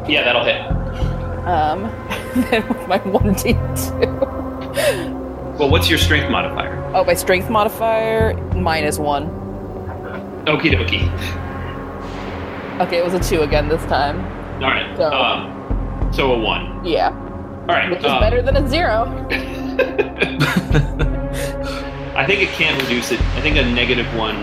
Yeah, 0.09 0.23
that'll 0.25 0.45
hit. 0.45 0.61
Um, 1.47 1.83
then 2.51 2.67
with 2.69 2.89
my 2.89 2.99
1d2. 3.01 5.59
Well, 5.59 5.71
what's 5.71 5.89
your 5.91 5.99
strength 5.99 6.31
modifier? 6.31 6.75
Oh, 6.95 7.05
my 7.05 7.15
strength 7.15 7.51
modifier 7.51 8.35
minus 8.55 8.99
one. 8.99 9.29
Okie 10.47 10.73
dokie. 10.73 11.11
Okay, 12.81 12.99
it 12.99 13.05
was 13.05 13.15
a 13.15 13.21
two 13.21 13.43
again 13.43 13.69
this 13.69 13.85
time. 13.87 14.21
All 14.63 14.71
right. 14.71 14.97
So- 14.97 15.13
Um, 15.13 15.53
so 16.13 16.33
a 16.33 16.39
one. 16.39 16.85
Yeah, 16.85 17.09
All 17.69 17.75
right. 17.75 17.91
which 17.91 18.01
is 18.01 18.05
um, 18.07 18.21
better 18.21 18.43
than 18.43 18.57
a 18.57 18.69
zero. 18.69 19.07
I 22.17 22.25
think 22.27 22.43
it 22.43 22.49
can't 22.51 22.81
reduce 22.83 23.13
it. 23.13 23.21
I 23.21 23.41
think 23.41 23.57
a 23.57 23.65
negative 23.65 24.07
one 24.15 24.37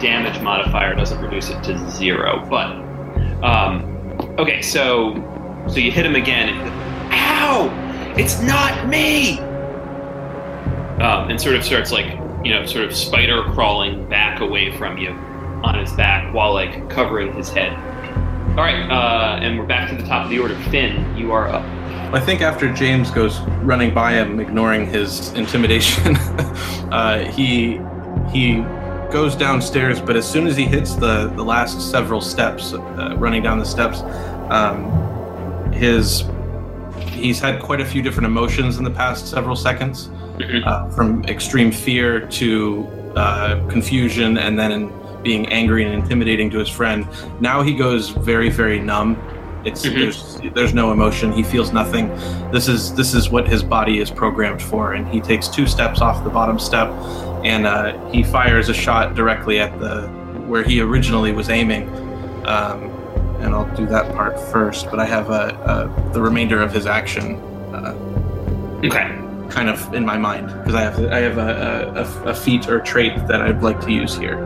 damage 0.00 0.40
modifier 0.42 0.94
doesn't 0.94 1.22
reduce 1.22 1.50
it 1.50 1.62
to 1.64 1.90
zero. 1.90 2.44
But 2.48 2.72
um, 3.44 3.84
okay, 4.38 4.62
so 4.62 5.14
so 5.68 5.76
you 5.76 5.92
hit 5.92 6.06
him 6.06 6.16
again. 6.16 6.50
Ow! 7.12 7.70
It's 8.16 8.40
not 8.40 8.88
me. 8.88 9.38
Um, 11.00 11.30
and 11.30 11.40
sort 11.40 11.56
of 11.56 11.64
starts 11.64 11.92
like 11.92 12.18
you 12.44 12.52
know, 12.52 12.66
sort 12.66 12.84
of 12.84 12.94
spider 12.94 13.42
crawling 13.52 14.08
back 14.08 14.40
away 14.40 14.76
from 14.76 14.98
you 14.98 15.10
on 15.62 15.78
his 15.78 15.92
back 15.92 16.32
while 16.34 16.52
like 16.52 16.90
covering 16.90 17.32
his 17.34 17.48
head. 17.48 17.72
All 18.50 18.64
right, 18.64 18.88
uh, 18.90 19.38
and 19.40 19.58
we're 19.58 19.66
back 19.66 19.88
to 19.90 19.96
the 19.96 20.06
top 20.06 20.24
of 20.24 20.30
the 20.30 20.38
order. 20.38 20.56
Finn, 20.70 21.16
you 21.16 21.32
are 21.32 21.48
up. 21.48 21.64
I 22.12 22.20
think 22.20 22.40
after 22.42 22.72
James 22.72 23.10
goes 23.10 23.40
running 23.62 23.94
by 23.94 24.12
him, 24.12 24.38
ignoring 24.40 24.86
his 24.86 25.32
intimidation, 25.32 26.16
uh, 26.92 27.24
he 27.30 27.80
he 28.30 28.56
goes 29.10 29.34
downstairs. 29.34 30.00
But 30.00 30.16
as 30.16 30.28
soon 30.28 30.46
as 30.46 30.56
he 30.56 30.64
hits 30.64 30.94
the 30.94 31.28
the 31.34 31.44
last 31.44 31.90
several 31.90 32.20
steps, 32.20 32.74
uh, 32.74 33.14
running 33.18 33.42
down 33.42 33.58
the 33.58 33.64
steps, 33.64 34.02
um, 34.50 35.72
his 35.72 36.24
he's 37.06 37.40
had 37.40 37.60
quite 37.62 37.80
a 37.80 37.84
few 37.86 38.02
different 38.02 38.26
emotions 38.26 38.78
in 38.78 38.84
the 38.84 38.90
past 38.90 39.28
several 39.28 39.56
seconds, 39.56 40.08
Mhm. 40.38 40.66
uh, 40.66 40.88
from 40.90 41.24
extreme 41.26 41.70
fear 41.70 42.20
to 42.20 42.86
uh, 43.16 43.60
confusion, 43.68 44.38
and 44.38 44.58
then 44.58 44.90
being 45.22 45.46
angry 45.52 45.84
and 45.84 45.94
intimidating 45.94 46.50
to 46.50 46.58
his 46.58 46.68
friend. 46.68 47.06
Now 47.40 47.62
he 47.62 47.74
goes 47.74 48.08
very 48.10 48.50
very 48.50 48.78
numb. 48.80 49.16
It's 49.64 49.84
Mhm. 49.86 49.94
there's 49.94 50.40
there's 50.54 50.74
no 50.74 50.92
emotion. 50.92 51.32
He 51.32 51.42
feels 51.42 51.72
nothing. 51.72 52.08
This 52.52 52.68
is 52.68 52.94
this 52.94 53.14
is 53.14 53.30
what 53.30 53.46
his 53.46 53.62
body 53.62 54.00
is 54.00 54.10
programmed 54.10 54.60
for, 54.62 54.92
and 54.94 55.06
he 55.08 55.20
takes 55.20 55.48
two 55.48 55.66
steps 55.66 56.00
off 56.00 56.24
the 56.24 56.30
bottom 56.30 56.58
step, 56.58 56.90
and 57.44 57.66
uh, 57.66 57.92
he 58.10 58.22
fires 58.22 58.68
a 58.68 58.74
shot 58.74 59.14
directly 59.14 59.60
at 59.60 59.78
the 59.78 60.08
where 60.46 60.62
he 60.64 60.80
originally 60.80 61.32
was 61.32 61.48
aiming. 61.48 61.88
Um, 62.46 62.90
and 63.40 63.54
I'll 63.54 63.72
do 63.76 63.86
that 63.86 64.12
part 64.14 64.38
first, 64.50 64.90
but 64.90 64.98
I 65.00 65.04
have 65.04 65.30
a, 65.30 65.90
a 66.06 66.12
the 66.12 66.20
remainder 66.20 66.60
of 66.62 66.72
his 66.72 66.86
action 66.86 67.36
uh, 67.74 67.94
Okay. 68.84 69.10
kind 69.48 69.68
of 69.68 69.94
in 69.94 70.04
my 70.04 70.16
mind 70.18 70.46
because 70.58 70.74
I 70.74 70.82
have 70.82 70.98
I 71.12 71.18
have 71.20 71.38
a, 71.38 71.92
a, 72.24 72.30
a 72.30 72.34
feat 72.34 72.68
or 72.68 72.80
trait 72.80 73.14
that 73.28 73.40
I'd 73.42 73.62
like 73.62 73.80
to 73.82 73.92
use 73.92 74.16
here. 74.16 74.38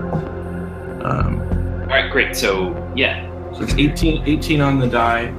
Um, 1.02 1.40
All 1.82 1.86
right, 1.88 2.10
great. 2.10 2.36
So 2.36 2.74
yeah. 2.94 3.30
So 3.56 3.62
it's 3.62 3.74
18, 3.74 4.26
18 4.26 4.60
on 4.60 4.78
the 4.78 4.86
die. 4.86 5.32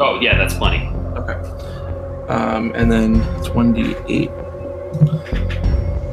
Oh 0.00 0.18
yeah, 0.20 0.36
that's 0.36 0.54
plenty. 0.54 0.86
Okay. 1.16 1.34
Um, 2.28 2.72
and 2.74 2.90
then 2.90 3.20
28. 3.44 4.30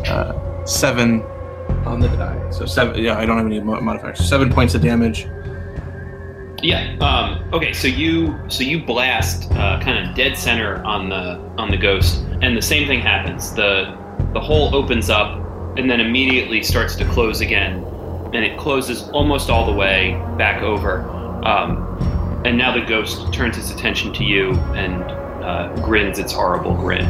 Uh, 0.07 0.65
seven 0.65 1.21
on 1.85 1.99
the 1.99 2.07
die. 2.09 2.49
So 2.51 2.65
seven. 2.65 3.01
Yeah, 3.01 3.17
I 3.17 3.25
don't 3.25 3.37
have 3.37 3.45
any 3.45 3.59
modifiers. 3.59 4.19
Seven 4.27 4.51
points 4.51 4.75
of 4.75 4.81
damage. 4.81 5.27
Yeah. 6.61 6.95
Um, 6.99 7.47
okay. 7.53 7.73
So 7.73 7.87
you 7.87 8.37
so 8.47 8.63
you 8.63 8.83
blast 8.83 9.51
uh, 9.51 9.79
kind 9.81 10.07
of 10.07 10.15
dead 10.15 10.37
center 10.37 10.83
on 10.83 11.09
the 11.09 11.39
on 11.57 11.69
the 11.71 11.77
ghost, 11.77 12.23
and 12.41 12.57
the 12.57 12.61
same 12.61 12.87
thing 12.87 12.99
happens. 12.99 13.53
the 13.53 13.97
The 14.33 14.41
hole 14.41 14.73
opens 14.75 15.09
up, 15.09 15.39
and 15.77 15.89
then 15.89 16.01
immediately 16.01 16.63
starts 16.63 16.95
to 16.95 17.05
close 17.05 17.41
again, 17.41 17.83
and 18.33 18.43
it 18.43 18.57
closes 18.57 19.09
almost 19.09 19.49
all 19.49 19.65
the 19.65 19.73
way 19.73 20.21
back 20.37 20.61
over. 20.61 21.14
Um, 21.45 22.41
and 22.45 22.57
now 22.57 22.73
the 22.73 22.85
ghost 22.85 23.31
turns 23.33 23.57
its 23.57 23.71
attention 23.71 24.13
to 24.13 24.23
you 24.23 24.51
and 24.73 25.03
uh, 25.43 25.75
grins 25.81 26.19
its 26.19 26.33
horrible 26.33 26.75
grin. 26.75 27.05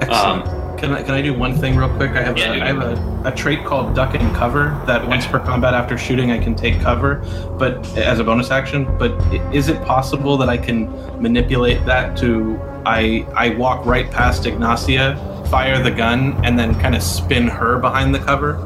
Excellent. 0.00 0.46
Um, 0.48 0.78
Can 0.78 0.92
I, 0.92 1.02
can 1.02 1.12
I 1.14 1.22
do 1.22 1.32
one 1.32 1.56
thing 1.56 1.76
real 1.76 1.88
quick? 1.96 2.10
I 2.10 2.22
have, 2.22 2.36
Yeah, 2.36 2.52
a, 2.52 2.62
I 2.62 2.66
have 2.66 2.78
a, 2.78 3.22
a 3.24 3.34
trait 3.34 3.64
called 3.64 3.94
duck 3.94 4.14
and 4.14 4.34
cover 4.36 4.78
that 4.86 5.06
once 5.06 5.26
per 5.26 5.38
combat 5.38 5.72
after 5.72 5.96
shooting 5.96 6.30
I 6.30 6.38
can 6.38 6.54
take 6.54 6.78
cover, 6.80 7.22
but 7.58 7.86
as 7.96 8.18
a 8.18 8.24
bonus 8.24 8.50
action. 8.50 8.84
But 8.98 9.12
is 9.54 9.68
it 9.68 9.82
possible 9.84 10.36
that 10.36 10.48
I 10.50 10.58
can 10.58 10.90
manipulate 11.22 11.86
that 11.86 12.18
to 12.18 12.60
I 12.84 13.24
I 13.34 13.50
walk 13.50 13.86
right 13.86 14.10
past 14.10 14.44
Ygnacia, 14.44 15.16
fire 15.48 15.82
the 15.82 15.90
gun, 15.92 16.44
and 16.44 16.58
then 16.58 16.78
kind 16.80 16.94
of 16.94 17.02
spin 17.02 17.46
her 17.48 17.78
behind 17.78 18.14
the 18.14 18.18
cover, 18.18 18.58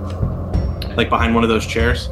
like 0.97 1.09
behind 1.11 1.35
one 1.37 1.45
of 1.45 1.51
those 1.51 1.67
chairs? 1.67 2.09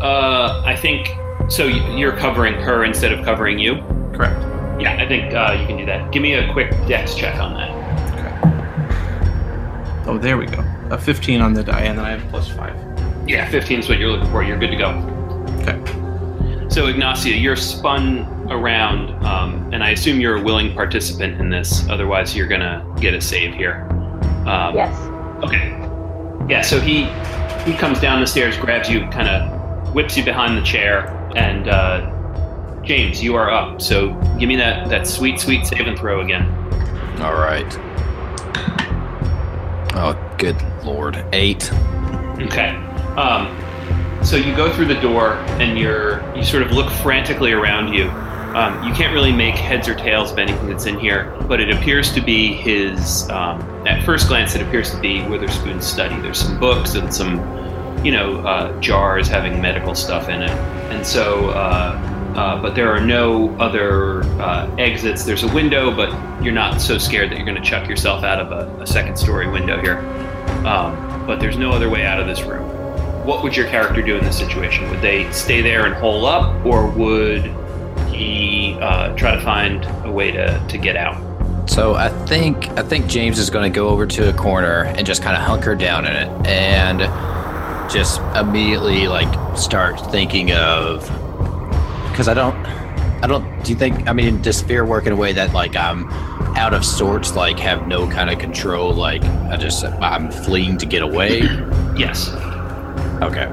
Uh, 0.00 0.62
I 0.64 0.76
think 0.76 1.08
so. 1.48 1.64
You're 1.66 2.16
covering 2.16 2.54
her 2.54 2.84
instead 2.84 3.12
of 3.12 3.24
covering 3.24 3.58
you. 3.58 3.76
Correct. 4.14 4.40
Yeah, 4.80 4.96
I 5.02 5.06
think 5.08 5.32
uh, 5.34 5.56
you 5.58 5.66
can 5.66 5.76
do 5.78 5.86
that. 5.86 6.12
Give 6.12 6.22
me 6.22 6.34
a 6.34 6.52
quick 6.52 6.70
dex 6.86 7.14
check 7.14 7.36
on 7.40 7.54
that. 7.54 7.70
Okay. 8.12 10.10
Oh, 10.10 10.18
there 10.18 10.36
we 10.36 10.46
go. 10.46 10.62
A 10.90 10.98
15 10.98 11.40
on 11.40 11.54
the 11.54 11.64
die, 11.64 11.80
and 11.82 11.98
then 11.98 12.04
I 12.04 12.10
have 12.10 12.28
plus 12.30 12.48
five. 12.48 12.74
Yeah, 13.28 13.48
15 13.50 13.80
is 13.80 13.88
what 13.88 13.98
you're 13.98 14.10
looking 14.10 14.30
for. 14.30 14.42
You're 14.44 14.58
good 14.58 14.70
to 14.70 14.76
go. 14.76 14.90
Okay. 15.62 15.80
So, 16.68 16.86
Ygnacia, 16.88 17.40
you're 17.40 17.56
spun 17.56 18.20
around, 18.50 19.10
um, 19.24 19.72
and 19.72 19.82
I 19.82 19.90
assume 19.90 20.20
you're 20.20 20.36
a 20.36 20.42
willing 20.42 20.74
participant 20.74 21.40
in 21.40 21.48
this. 21.48 21.88
Otherwise, 21.88 22.36
you're 22.36 22.46
gonna 22.46 22.84
get 23.00 23.14
a 23.14 23.20
save 23.20 23.54
here. 23.54 23.86
Um, 24.46 24.74
Yes. 24.76 24.96
Okay. 25.42 25.70
Yeah. 26.48 26.60
So 26.62 26.78
he 26.80 27.04
he 27.64 27.76
comes 27.76 27.98
down 27.98 28.20
the 28.20 28.26
stairs, 28.26 28.56
grabs 28.58 28.88
you, 28.88 29.00
kind 29.08 29.28
of 29.28 29.55
whips 29.96 30.14
you 30.14 30.22
behind 30.22 30.58
the 30.58 30.62
chair, 30.62 31.08
and 31.34 31.68
uh, 31.68 32.82
James, 32.84 33.22
you 33.22 33.34
are 33.34 33.50
up. 33.50 33.80
So 33.80 34.12
give 34.38 34.46
me 34.46 34.56
that 34.56 34.90
that 34.90 35.06
sweet 35.06 35.40
sweet 35.40 35.66
save 35.66 35.86
and 35.86 35.98
throw 35.98 36.20
again. 36.20 36.46
All 37.22 37.32
right. 37.32 37.66
Oh, 39.94 40.34
good 40.36 40.56
lord. 40.84 41.24
Eight. 41.32 41.72
Okay. 42.42 42.76
Um, 43.16 43.56
so 44.22 44.36
you 44.36 44.54
go 44.54 44.70
through 44.70 44.86
the 44.86 45.00
door 45.00 45.32
and 45.58 45.78
you're 45.78 46.22
you 46.36 46.44
sort 46.44 46.62
of 46.62 46.72
look 46.72 46.92
frantically 46.92 47.52
around 47.52 47.94
you. 47.94 48.10
Um, 48.54 48.86
you 48.86 48.92
can't 48.92 49.14
really 49.14 49.32
make 49.32 49.54
heads 49.54 49.88
or 49.88 49.94
tails 49.94 50.30
of 50.30 50.38
anything 50.38 50.68
that's 50.68 50.84
in 50.84 50.98
here, 50.98 51.34
but 51.48 51.58
it 51.58 51.70
appears 51.70 52.12
to 52.12 52.20
be 52.20 52.52
his. 52.52 53.28
Um, 53.30 53.60
at 53.86 54.04
first 54.04 54.28
glance, 54.28 54.54
it 54.54 54.60
appears 54.60 54.90
to 54.90 55.00
be 55.00 55.22
Witherspoon's 55.26 55.86
study. 55.86 56.20
There's 56.20 56.38
some 56.38 56.58
books 56.58 56.94
and 56.94 57.12
some, 57.12 57.38
you 58.06 58.12
know, 58.12 58.38
uh, 58.46 58.80
jars 58.80 59.26
having 59.26 59.60
medical 59.60 59.94
stuff 59.94 60.28
in 60.28 60.42
it, 60.42 60.56
and 60.92 61.04
so. 61.04 61.50
Uh, 61.50 62.12
uh, 62.36 62.60
but 62.60 62.74
there 62.74 62.92
are 62.92 63.00
no 63.00 63.48
other 63.56 64.22
uh, 64.42 64.70
exits. 64.76 65.24
There's 65.24 65.42
a 65.42 65.54
window, 65.54 65.90
but 65.90 66.10
you're 66.44 66.52
not 66.52 66.82
so 66.82 66.98
scared 66.98 67.30
that 67.30 67.38
you're 67.38 67.46
going 67.46 67.56
to 67.56 67.66
chuck 67.66 67.88
yourself 67.88 68.24
out 68.24 68.38
of 68.38 68.52
a, 68.52 68.82
a 68.82 68.86
second-story 68.86 69.48
window 69.48 69.80
here. 69.80 70.00
Um, 70.66 71.24
but 71.26 71.40
there's 71.40 71.56
no 71.56 71.70
other 71.70 71.88
way 71.88 72.04
out 72.04 72.20
of 72.20 72.26
this 72.26 72.42
room. 72.42 72.68
What 73.24 73.42
would 73.42 73.56
your 73.56 73.66
character 73.68 74.02
do 74.02 74.18
in 74.18 74.22
this 74.22 74.36
situation? 74.36 74.90
Would 74.90 75.00
they 75.00 75.32
stay 75.32 75.62
there 75.62 75.86
and 75.86 75.94
hole 75.94 76.26
up, 76.26 76.62
or 76.66 76.86
would 76.90 77.46
he 78.10 78.76
uh, 78.82 79.16
try 79.16 79.34
to 79.34 79.40
find 79.40 79.86
a 80.04 80.12
way 80.12 80.30
to, 80.32 80.62
to 80.68 80.76
get 80.76 80.96
out? 80.96 81.16
So 81.70 81.94
I 81.94 82.10
think 82.26 82.68
I 82.78 82.82
think 82.82 83.06
James 83.06 83.38
is 83.38 83.48
going 83.48 83.70
to 83.70 83.74
go 83.74 83.88
over 83.88 84.06
to 84.06 84.28
a 84.28 84.32
corner 84.34 84.84
and 84.84 85.06
just 85.06 85.22
kind 85.22 85.36
of 85.36 85.42
hunker 85.42 85.74
down 85.74 86.06
in 86.06 86.14
it 86.14 86.46
and 86.46 87.00
just 87.90 88.20
immediately 88.34 89.08
like 89.08 89.56
start 89.56 90.00
thinking 90.10 90.52
of 90.52 91.00
because 92.10 92.28
I 92.28 92.34
don't 92.34 92.54
I 93.22 93.26
don't 93.26 93.64
do 93.64 93.72
you 93.72 93.78
think 93.78 94.08
I 94.08 94.12
mean 94.12 94.42
does 94.42 94.62
fear 94.62 94.84
work 94.84 95.06
in 95.06 95.12
a 95.12 95.16
way 95.16 95.32
that 95.32 95.52
like 95.52 95.76
I'm 95.76 96.08
out 96.56 96.74
of 96.74 96.84
sorts 96.84 97.34
like 97.34 97.58
have 97.58 97.86
no 97.86 98.08
kind 98.08 98.30
of 98.30 98.38
control 98.38 98.92
like 98.92 99.22
I 99.24 99.56
just 99.56 99.84
I'm 99.84 100.30
fleeing 100.30 100.78
to 100.78 100.86
get 100.86 101.02
away 101.02 101.40
Yes. 101.96 102.30
okay 103.22 103.44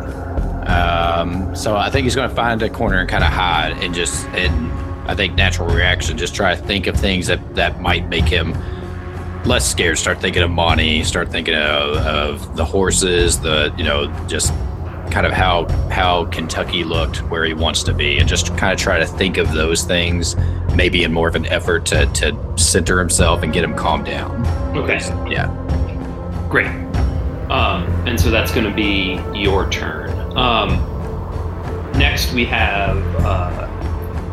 um 0.67 1.55
so 1.55 1.75
I 1.75 1.89
think 1.89 2.05
he's 2.05 2.15
going 2.15 2.29
to 2.29 2.35
find 2.35 2.61
a 2.61 2.69
corner 2.69 2.99
and 2.99 3.09
kind 3.09 3.23
of 3.23 3.31
hide 3.31 3.73
and 3.83 3.93
just 3.93 4.25
and 4.27 4.71
I 5.09 5.15
think 5.15 5.35
natural 5.35 5.67
reaction 5.67 6.17
just 6.17 6.33
try 6.35 6.55
to 6.55 6.61
think 6.61 6.87
of 6.87 6.95
things 6.95 7.27
that 7.27 7.55
that 7.55 7.81
might 7.81 8.07
make 8.07 8.25
him 8.25 8.53
less 9.45 9.69
scared 9.69 9.97
start 9.97 10.19
thinking 10.21 10.41
of 10.41 10.49
money 10.49 11.03
start 11.03 11.29
thinking 11.29 11.55
of, 11.55 11.97
of 11.97 12.55
the 12.55 12.63
horses 12.65 13.39
the 13.39 13.73
you 13.77 13.83
know 13.83 14.07
just 14.27 14.53
kind 15.11 15.25
of 15.25 15.31
how 15.33 15.67
how 15.89 16.25
Kentucky 16.25 16.83
looked 16.83 17.17
where 17.29 17.43
he 17.43 17.53
wants 17.53 17.83
to 17.83 17.93
be 17.93 18.17
and 18.19 18.27
just 18.27 18.55
kind 18.57 18.73
of 18.73 18.79
try 18.79 18.97
to 18.99 19.05
think 19.05 19.37
of 19.37 19.51
those 19.53 19.83
things 19.83 20.35
maybe 20.75 21.03
in 21.03 21.11
more 21.11 21.27
of 21.27 21.35
an 21.35 21.45
effort 21.47 21.85
to 21.87 22.05
to 22.13 22.57
center 22.57 22.97
himself 22.99 23.43
and 23.43 23.53
get 23.53 23.63
him 23.63 23.75
calmed 23.75 24.05
down 24.05 24.45
Okay. 24.77 24.99
yeah 25.29 25.47
Great. 26.49 26.67
Um, 27.49 27.83
and 28.07 28.19
so 28.19 28.29
that's 28.29 28.51
going 28.51 28.65
to 28.67 28.73
be 28.73 29.19
your 29.33 29.67
turn. 29.71 30.11
Um, 30.37 30.69
next, 31.97 32.31
we 32.33 32.45
have 32.45 32.97
uh, 33.25 33.67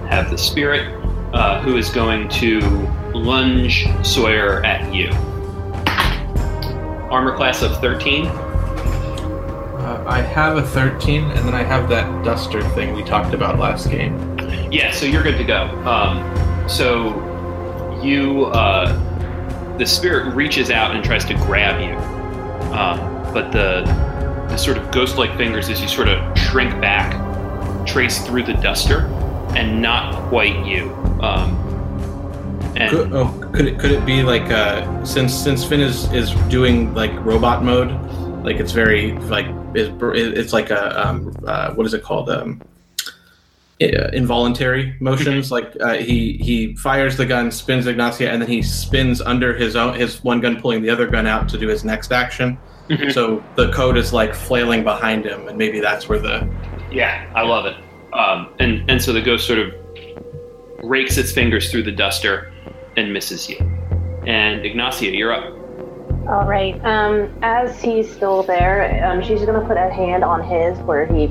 have 0.07 0.31
the 0.31 0.37
spirit, 0.37 0.95
uh, 1.33 1.63
who 1.63 1.79
is 1.79 1.89
going 1.89 2.29
to 2.29 2.61
lunge 3.15 3.87
Sawyer 4.03 4.65
at 4.65 4.93
you. 4.95 5.09
Armor 7.11 7.37
class 7.37 7.63
of 7.63 7.77
13. 7.81 8.27
Uh, 8.27 10.05
I 10.07 10.21
have 10.21 10.57
a 10.57 10.63
13, 10.63 11.25
and 11.25 11.39
then 11.47 11.55
I 11.55 11.63
have 11.63 11.89
that 11.89 12.25
duster 12.25 12.63
thing 12.71 12.95
we 12.95 13.03
talked 13.03 13.35
about 13.35 13.59
last 13.59 13.91
game. 13.91 14.39
Yeah, 14.71 14.93
so 14.93 15.07
you're 15.07 15.23
good 15.23 15.39
to 15.39 15.45
go. 15.45 15.65
Um, 15.85 16.69
so 16.69 18.01
you, 18.03 18.47
uh, 18.47 19.77
the 19.79 19.87
spirit 19.87 20.35
reaches 20.35 20.71
out 20.71 20.95
and 20.95 21.05
tries 21.05 21.25
to 21.25 21.35
grab 21.35 21.81
you, 21.81 21.97
um, 22.73 22.99
but 23.33 23.51
the 23.51 23.83
the 24.51 24.57
sort 24.57 24.77
of 24.77 24.91
ghost-like 24.91 25.37
fingers, 25.37 25.69
as 25.69 25.81
you 25.81 25.87
sort 25.87 26.09
of 26.09 26.37
shrink 26.37 26.81
back, 26.81 27.15
trace 27.87 28.25
through 28.27 28.43
the 28.43 28.55
duster, 28.55 29.07
and 29.57 29.81
not 29.81 30.29
quite 30.29 30.67
you. 30.67 30.93
Um, 31.21 31.70
and 32.81 32.91
Could, 32.91 33.13
oh, 33.13 33.51
could 33.53 33.67
it 33.67 33.79
could 33.79 33.91
it 33.91 34.07
be 34.07 34.23
like 34.23 34.51
uh, 34.51 35.05
since 35.05 35.35
since 35.35 35.65
Finn 35.65 35.81
is 35.81 36.11
is 36.13 36.33
doing 36.49 36.95
like 36.95 37.13
robot 37.25 37.63
mode, 37.63 37.91
like 38.43 38.57
it's 38.57 38.73
very 38.73 39.13
like 39.13 39.47
it's, 39.75 39.93
it's 40.03 40.53
like 40.53 40.71
a 40.71 41.09
um, 41.09 41.35
uh, 41.47 41.75
what 41.75 41.87
is 41.87 41.93
it 41.93 42.03
called 42.03 42.31
um, 42.31 42.63
uh, 43.83 44.09
involuntary 44.13 44.97
motions. 45.01 45.51
like 45.51 45.77
uh, 45.81 45.95
he 45.95 46.39
he 46.41 46.75
fires 46.77 47.17
the 47.17 47.27
gun, 47.27 47.51
spins 47.51 47.87
Ygnacia, 47.87 48.31
and 48.31 48.41
then 48.41 48.49
he 48.49 48.63
spins 48.63 49.21
under 49.21 49.55
his 49.55 49.77
own 49.77 49.95
his 49.95 50.25
one 50.25 50.41
gun, 50.41 50.61
pulling 50.61 50.81
the 50.81 50.89
other 50.91 51.07
gun 51.07 51.27
out 51.27 51.49
to 51.51 51.59
do 51.59 51.69
his 51.69 51.85
next 51.85 52.13
action. 52.13 52.59
Mhm. 52.89 53.13
So 53.13 53.45
the 53.57 53.71
code 53.73 53.97
is 53.97 54.13
like 54.13 54.35
flailing 54.35 54.85
behind 54.85 55.25
him, 55.27 55.49
and 55.49 55.59
maybe 55.59 55.81
that's 55.81 56.09
where 56.09 56.19
the 56.19 56.49
Yeah, 56.91 57.31
I 57.35 57.43
love 57.43 57.67
it. 57.67 57.77
Um, 58.15 58.49
and 58.59 58.91
and 58.91 59.01
so 59.01 59.13
the 59.13 59.23
ghost 59.23 59.47
sort 59.47 59.59
of 59.59 59.75
rakes 60.83 61.19
its 61.19 61.31
fingers 61.31 61.71
through 61.71 61.83
the 61.83 61.93
duster 61.93 62.51
and 62.97 63.13
misses 63.13 63.49
you. 63.49 63.57
And 64.27 64.63
Ygnacia, 64.65 65.17
you're 65.17 65.33
up. 65.33 65.45
All 66.29 66.45
right. 66.47 66.75
Um, 66.85 67.33
as 67.43 67.81
he's 67.83 68.11
still 68.11 68.43
there, 68.43 69.05
um, 69.05 69.23
she's 69.23 69.45
gonna 69.45 69.67
put 69.67 69.77
a 69.77 69.91
hand 69.91 70.23
on 70.23 70.43
his 70.43 70.79
where 70.81 71.07
he 71.07 71.29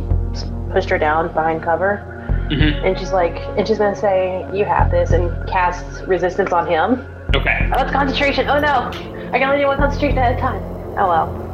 pushed 0.71 0.89
her 0.89 0.97
down 0.97 1.27
behind 1.33 1.63
cover, 1.63 2.01
Mhm. 2.49 2.83
and 2.85 2.97
she's 2.97 3.13
like, 3.13 3.35
and 3.57 3.67
she's 3.67 3.77
gonna 3.77 3.95
say, 3.95 4.45
"You 4.51 4.65
have 4.65 4.91
this," 4.91 5.11
and 5.11 5.31
casts 5.47 6.01
resistance 6.07 6.51
on 6.51 6.67
him. 6.67 7.05
Okay. 7.35 7.69
Oh, 7.73 7.81
it's 7.83 7.91
concentration. 7.91 8.49
Oh 8.49 8.59
no, 8.59 8.89
I 9.31 9.37
can 9.39 9.43
only 9.43 9.59
do 9.61 9.67
one 9.67 9.77
concentration 9.77 10.17
at 10.17 10.35
a 10.37 10.39
time. 10.39 10.61
Oh 10.97 11.07
well. 11.07 11.45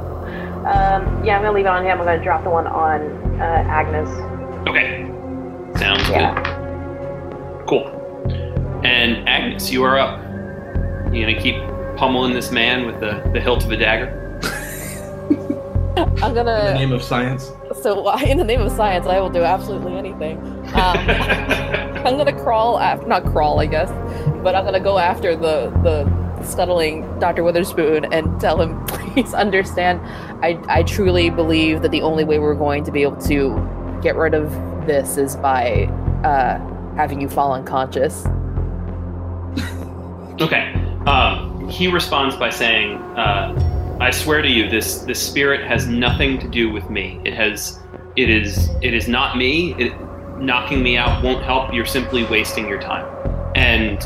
Um, 0.66 1.24
yeah, 1.24 1.36
I'm 1.36 1.44
gonna 1.44 1.52
leave 1.52 1.66
it 1.66 1.70
on 1.70 1.84
him. 1.86 2.00
I'm 2.00 2.06
gonna 2.06 2.24
drop 2.24 2.44
the 2.44 2.50
one 2.50 2.66
on 2.66 3.02
uh, 3.40 3.64
Agnes. 3.68 4.10
Okay. 4.68 5.06
Sounds 5.76 6.10
Yeah. 6.10 6.34
good. 6.34 7.68
Cool. 7.68 7.95
And 8.86 9.28
Agnes, 9.28 9.72
you 9.72 9.82
are 9.82 9.98
up. 9.98 10.22
You 11.12 11.26
gonna 11.26 11.42
keep 11.42 11.56
pummeling 11.98 12.36
this 12.36 12.52
man 12.52 12.86
with 12.86 13.00
the, 13.00 13.28
the 13.34 13.42
hilt 13.42 13.66
of 13.66 13.72
a 13.72 13.78
dagger? 13.78 14.22
I'm 15.98 16.06
gonna. 16.06 16.20
in 16.20 16.34
the 16.36 16.44
gonna. 16.44 16.74
name 16.76 16.92
of 16.92 17.02
science. 17.02 17.52
So, 17.82 18.16
in 18.20 18.38
the 18.38 18.44
name 18.44 18.62
of 18.62 18.72
science, 18.72 19.08
I 19.08 19.20
will 19.20 19.32
do 19.32 19.42
absolutely 19.42 19.96
anything. 19.96 20.38
Um, 20.76 20.98
I'm 22.06 22.16
gonna 22.16 22.40
crawl 22.40 22.78
after, 22.78 23.08
not 23.08 23.26
crawl, 23.26 23.60
I 23.60 23.66
guess, 23.66 23.90
but 24.44 24.54
I'm 24.54 24.66
gonna 24.66 24.80
go 24.80 25.00
after 25.00 25.36
the 25.36 25.72
the 25.82 26.44
scuttling 26.44 27.20
Dr. 27.20 27.44
Witherspoon 27.44 28.06
and 28.14 28.40
tell 28.40 28.62
him, 28.62 28.86
please 28.86 29.34
understand, 29.34 30.00
I 30.46 30.62
I 30.68 30.84
truly 30.84 31.32
believe 31.32 31.82
that 31.82 31.90
the 31.90 32.04
only 32.04 32.24
way 32.24 32.38
we're 32.38 32.54
going 32.54 32.84
to 32.84 32.92
be 32.92 33.02
able 33.02 33.20
to 33.24 34.00
get 34.04 34.16
rid 34.16 34.36
of 34.36 34.52
this 34.86 35.18
is 35.18 35.38
by 35.38 35.86
uh, 36.24 36.60
having 36.96 37.20
you 37.20 37.30
fall 37.30 37.52
unconscious. 37.52 38.28
Okay. 40.42 40.74
Um, 41.06 41.70
he 41.70 41.88
responds 41.88 42.36
by 42.36 42.50
saying, 42.50 42.98
uh, 43.18 43.98
"I 44.02 44.12
swear 44.12 44.42
to 44.42 44.50
you, 44.50 44.70
this 44.70 45.00
this 45.00 45.22
spirit 45.22 45.66
has 45.66 45.88
nothing 45.88 46.40
to 46.40 46.48
do 46.48 46.72
with 46.72 46.90
me. 46.90 47.22
It 47.24 47.34
has, 47.34 47.80
it 48.16 48.30
is, 48.30 48.70
it 48.82 48.94
is 48.94 49.08
not 49.08 49.38
me. 49.38 49.74
It, 49.76 49.94
knocking 50.40 50.84
me 50.84 50.98
out 50.98 51.24
won't 51.24 51.44
help. 51.44 51.74
You're 51.74 51.86
simply 51.86 52.26
wasting 52.26 52.68
your 52.68 52.82
time." 52.82 53.06
And 53.56 54.06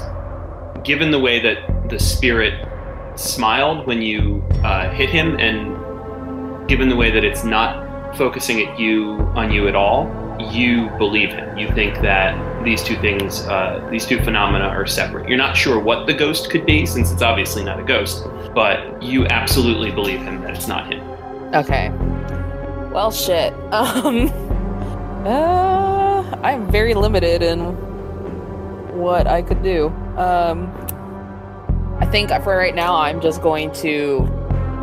given 0.83 1.09
the 1.09 1.19
way 1.19 1.39
that 1.41 1.89
the 1.89 1.99
spirit 1.99 2.67
smiled 3.15 3.87
when 3.87 4.01
you 4.01 4.43
uh, 4.63 4.91
hit 4.91 5.09
him, 5.09 5.37
and 5.39 6.67
given 6.67 6.89
the 6.89 6.95
way 6.95 7.09
that 7.11 7.23
it's 7.23 7.43
not 7.43 8.15
focusing 8.15 8.61
at 8.65 8.79
you 8.79 9.13
on 9.35 9.51
you 9.51 9.67
at 9.67 9.75
all, 9.75 10.07
you 10.51 10.89
believe 10.97 11.29
him. 11.29 11.57
You 11.57 11.67
think 11.69 11.95
that 12.01 12.37
these 12.63 12.83
two 12.83 12.95
things, 12.97 13.41
uh, 13.47 13.87
these 13.91 14.05
two 14.05 14.21
phenomena, 14.23 14.65
are 14.65 14.85
separate. 14.85 15.27
You're 15.27 15.37
not 15.37 15.55
sure 15.55 15.79
what 15.79 16.07
the 16.07 16.13
ghost 16.13 16.49
could 16.49 16.65
be, 16.65 16.85
since 16.85 17.11
it's 17.11 17.21
obviously 17.21 17.63
not 17.63 17.79
a 17.79 17.83
ghost, 17.83 18.25
but 18.53 19.01
you 19.01 19.25
absolutely 19.27 19.91
believe 19.91 20.19
him 20.21 20.41
that 20.41 20.55
it's 20.55 20.67
not 20.67 20.91
him. 20.91 21.01
Okay. 21.53 21.89
Well, 22.91 23.11
shit. 23.11 23.53
Um. 23.71 24.29
Uh, 25.25 26.23
I'm 26.43 26.71
very 26.71 26.93
limited 26.93 27.43
in 27.43 27.59
what 28.97 29.27
I 29.27 29.41
could 29.41 29.61
do. 29.61 29.87
Um. 30.17 30.73
I 31.99 32.05
think 32.05 32.29
for 32.43 32.55
right 32.55 32.73
now, 32.73 32.95
I'm 32.95 33.19
just 33.19 33.41
going 33.41 33.71
to 33.73 34.25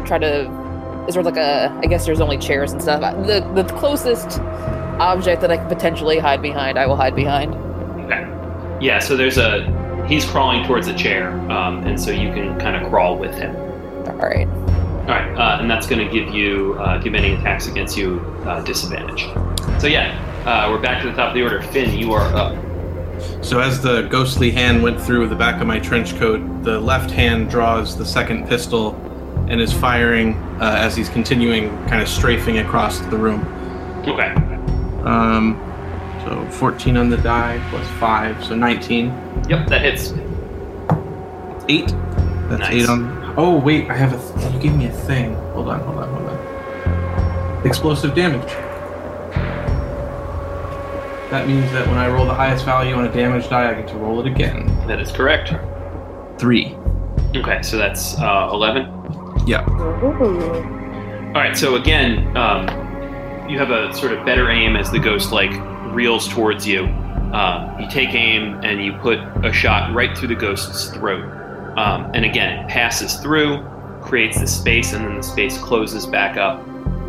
try 0.04 0.18
to. 0.18 1.04
Is 1.08 1.14
there 1.14 1.22
like 1.22 1.36
a? 1.36 1.72
I 1.82 1.86
guess 1.86 2.04
there's 2.04 2.20
only 2.20 2.36
chairs 2.36 2.72
and 2.72 2.82
stuff. 2.82 3.00
The 3.26 3.40
the 3.54 3.64
closest 3.74 4.40
object 5.00 5.40
that 5.40 5.50
I 5.50 5.56
can 5.56 5.68
potentially 5.68 6.18
hide 6.18 6.42
behind, 6.42 6.78
I 6.78 6.86
will 6.86 6.96
hide 6.96 7.16
behind. 7.16 7.54
Okay. 8.76 8.86
Yeah. 8.86 8.98
So 8.98 9.16
there's 9.16 9.38
a. 9.38 9.74
He's 10.06 10.24
crawling 10.24 10.64
towards 10.64 10.86
a 10.86 10.94
chair, 10.94 11.30
um, 11.50 11.84
and 11.84 12.00
so 12.00 12.12
you 12.12 12.32
can 12.32 12.58
kind 12.60 12.76
of 12.76 12.88
crawl 12.90 13.18
with 13.18 13.34
him. 13.34 13.56
All 14.06 14.14
right. 14.14 14.46
All 15.06 15.12
right, 15.12 15.36
uh, 15.36 15.60
and 15.60 15.70
that's 15.70 15.86
going 15.86 16.04
to 16.04 16.12
give 16.12 16.34
you 16.34 16.74
uh, 16.80 16.98
give 16.98 17.14
any 17.14 17.34
attacks 17.34 17.68
against 17.68 17.96
you 17.96 18.18
uh, 18.44 18.60
disadvantage. 18.62 19.22
So 19.80 19.86
yeah, 19.86 20.18
uh, 20.44 20.68
we're 20.68 20.80
back 20.80 21.00
to 21.02 21.08
the 21.08 21.16
top 21.16 21.28
of 21.28 21.34
the 21.34 21.42
order. 21.42 21.62
Finn, 21.62 21.96
you 21.96 22.12
are 22.12 22.34
up. 22.34 22.56
So 23.44 23.60
as 23.60 23.80
the 23.80 24.02
ghostly 24.02 24.50
hand 24.50 24.82
went 24.82 25.00
through 25.00 25.28
the 25.28 25.36
back 25.36 25.60
of 25.60 25.66
my 25.68 25.78
trench 25.78 26.16
coat, 26.16 26.40
the 26.64 26.80
left 26.80 27.10
hand 27.10 27.50
draws 27.50 27.96
the 27.96 28.04
second 28.04 28.48
pistol 28.48 28.94
and 29.48 29.60
is 29.60 29.72
firing 29.72 30.34
uh, 30.60 30.74
as 30.76 30.96
he's 30.96 31.08
continuing, 31.08 31.68
kind 31.86 32.02
of 32.02 32.08
strafing 32.08 32.58
across 32.58 32.98
the 32.98 33.16
room. 33.16 33.46
Okay. 34.08 34.32
Um, 35.04 35.56
so 36.26 36.44
14 36.50 36.96
on 36.96 37.08
the 37.08 37.16
die 37.18 37.64
plus 37.70 37.86
five, 38.00 38.42
so 38.44 38.54
19. 38.56 39.06
Yep, 39.48 39.68
that 39.68 39.80
hits. 39.82 40.12
Eight. 41.68 41.88
That's 42.48 42.60
Nice. 42.60 42.72
eight 42.82 42.88
on. 42.88 43.34
Oh 43.36 43.58
wait, 43.58 43.88
I 43.90 43.94
have 43.96 44.12
a. 44.12 44.38
Th- 44.40 44.52
you 44.54 44.60
gave 44.60 44.76
me 44.76 44.86
a 44.86 44.90
thing. 44.92 45.34
Hold 45.52 45.68
on, 45.68 45.80
hold 45.80 45.98
on, 45.98 46.08
hold 46.14 46.28
on. 46.30 47.66
Explosive 47.66 48.14
damage. 48.14 48.48
That 51.30 51.48
means 51.48 51.70
that 51.72 51.86
when 51.88 51.98
I 51.98 52.08
roll 52.08 52.24
the 52.24 52.34
highest 52.34 52.64
value 52.64 52.94
on 52.94 53.04
a 53.04 53.12
damage 53.12 53.48
die, 53.48 53.68
I 53.70 53.74
get 53.74 53.88
to 53.88 53.96
roll 53.96 54.20
it 54.20 54.26
again. 54.26 54.66
That 54.86 55.00
is 55.00 55.10
correct. 55.10 55.52
Three. 56.38 56.76
Okay, 57.34 57.62
so 57.62 57.76
that's 57.76 58.16
uh, 58.18 58.48
eleven. 58.52 58.84
Yeah. 59.46 59.64
All 59.66 61.42
right, 61.42 61.56
so 61.56 61.74
again, 61.76 62.34
um, 62.36 62.66
you 63.48 63.58
have 63.58 63.70
a 63.70 63.94
sort 63.94 64.12
of 64.12 64.24
better 64.24 64.50
aim 64.50 64.76
as 64.76 64.90
the 64.90 64.98
ghost 64.98 65.32
like 65.32 65.52
reels 65.94 66.28
towards 66.28 66.66
you. 66.66 66.84
Uh, 67.32 67.76
you 67.80 67.88
take 67.90 68.14
aim 68.14 68.60
and 68.64 68.84
you 68.84 68.92
put 68.94 69.18
a 69.44 69.52
shot 69.52 69.94
right 69.94 70.16
through 70.16 70.28
the 70.28 70.34
ghost's 70.34 70.88
throat. 70.90 71.24
Um, 71.76 72.10
and 72.14 72.24
again, 72.24 72.64
it 72.64 72.68
passes 72.68 73.16
through, 73.16 73.62
creates 74.00 74.40
the 74.40 74.46
space, 74.46 74.92
and 74.92 75.04
then 75.04 75.16
the 75.16 75.22
space 75.22 75.58
closes 75.58 76.06
back 76.06 76.36
up. 76.36 76.60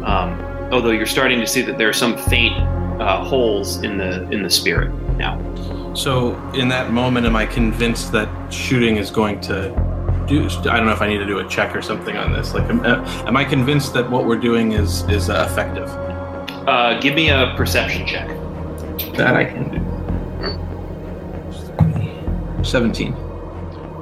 Um, 0.04 0.40
although 0.72 0.92
you're 0.92 1.06
starting 1.06 1.40
to 1.40 1.48
see 1.48 1.62
that 1.62 1.78
there 1.78 1.90
are 1.90 1.94
some 1.94 2.18
faint 2.18 2.56
uh, 3.02 3.24
holes 3.24 3.84
in 3.84 3.98
the 3.98 4.30
in 4.30 4.44
the 4.44 4.50
spirit 4.50 4.92
now. 5.18 5.40
So 5.94 6.36
in 6.54 6.68
that 6.70 6.92
moment, 6.92 7.26
am 7.26 7.36
I 7.36 7.46
convinced 7.46 8.12
that 8.12 8.30
shooting 8.54 8.98
is 8.98 9.10
going 9.10 9.40
to 9.42 9.70
do? 10.28 10.46
I 10.46 10.78
don't 10.78 10.86
know 10.86 10.92
if 10.92 11.02
I 11.02 11.08
need 11.08 11.20
to 11.20 11.26
do 11.26 11.40
a 11.40 11.48
check 11.48 11.76
or 11.76 11.82
something 11.82 12.18
on 12.18 12.34
this. 12.34 12.54
Like, 12.54 12.70
am, 12.70 12.84
am 12.86 13.38
I 13.38 13.46
convinced 13.46 13.94
that 13.94 14.10
what 14.10 14.26
we're 14.26 14.38
doing 14.38 14.74
is 14.74 15.04
is 15.10 15.30
uh, 15.30 15.48
effective? 15.50 15.90
Uh, 16.68 17.00
give 17.00 17.16
me 17.16 17.30
a 17.30 17.54
perception 17.56 18.06
check. 18.06 18.28
That 19.16 19.36
I 19.36 19.46
can 19.46 19.70
do. 19.70 19.78
Seventeen. 22.64 23.14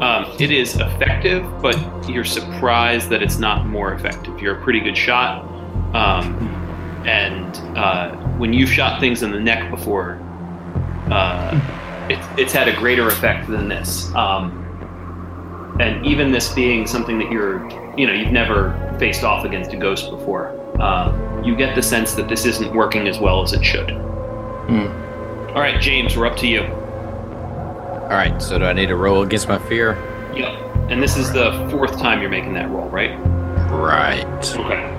Um, 0.02 0.26
it 0.40 0.52
is 0.52 0.76
effective, 0.76 1.46
but 1.62 1.78
you're 2.10 2.26
surprised 2.26 3.10
that 3.10 3.22
it's 3.22 3.38
not 3.38 3.66
more 3.68 3.94
effective. 3.94 4.42
You're 4.42 4.58
a 4.58 4.62
pretty 4.62 4.80
good 4.82 4.98
shot, 4.98 5.46
um, 5.96 6.36
and 7.06 7.56
uh, 7.78 8.16
when 8.38 8.52
you've 8.52 8.72
shot 8.72 9.00
things 9.00 9.22
in 9.24 9.32
the 9.32 9.40
neck 9.40 9.70
before, 9.70 10.20
uh, 11.12 12.08
it, 12.10 12.20
it's 12.38 12.52
had 12.52 12.68
a 12.68 12.76
greater 12.76 13.08
effect 13.08 13.48
than 13.48 13.70
this. 13.70 14.14
Um, 14.16 14.64
and 15.80 16.06
even 16.06 16.32
this 16.32 16.52
being 16.54 16.88
something 16.88 17.18
that 17.20 17.32
you're, 17.32 17.66
you 17.98 18.08
know, 18.08 18.14
you've 18.14 18.32
never 18.32 18.74
faced 19.00 19.24
off 19.24 19.46
against 19.46 19.72
a 19.72 19.78
ghost 19.78 20.10
before, 20.10 20.50
uh, 20.82 21.12
you 21.46 21.56
get 21.56 21.76
the 21.76 21.84
sense 21.84 22.14
that 22.16 22.28
this 22.28 22.46
isn't 22.46 22.74
working 22.74 23.08
as 23.08 23.20
well 23.20 23.44
as 23.44 23.54
it 23.54 23.64
should. 23.64 23.92
Hmm. 23.92 24.88
All 25.50 25.62
right, 25.62 25.80
James, 25.80 26.18
we're 26.18 26.26
up 26.26 26.36
to 26.38 26.48
you. 26.48 26.64
All 26.64 28.12
right. 28.12 28.42
So 28.42 28.60
do 28.60 28.66
I 28.66 28.74
need 28.74 28.88
to 28.88 28.96
roll 28.96 29.24
against 29.24 29.48
my 29.48 29.58
fear? 29.58 29.94
Yep. 30.36 30.92
And 30.92 31.02
this 31.02 31.18
is 31.18 31.32
the 31.32 31.68
fourth 31.72 31.98
time 31.98 32.22
you're 32.22 32.30
making 32.30 32.54
that 32.54 32.70
roll, 32.70 32.90
right? 32.90 33.16
Right. 33.72 34.26
Okay. 34.56 34.92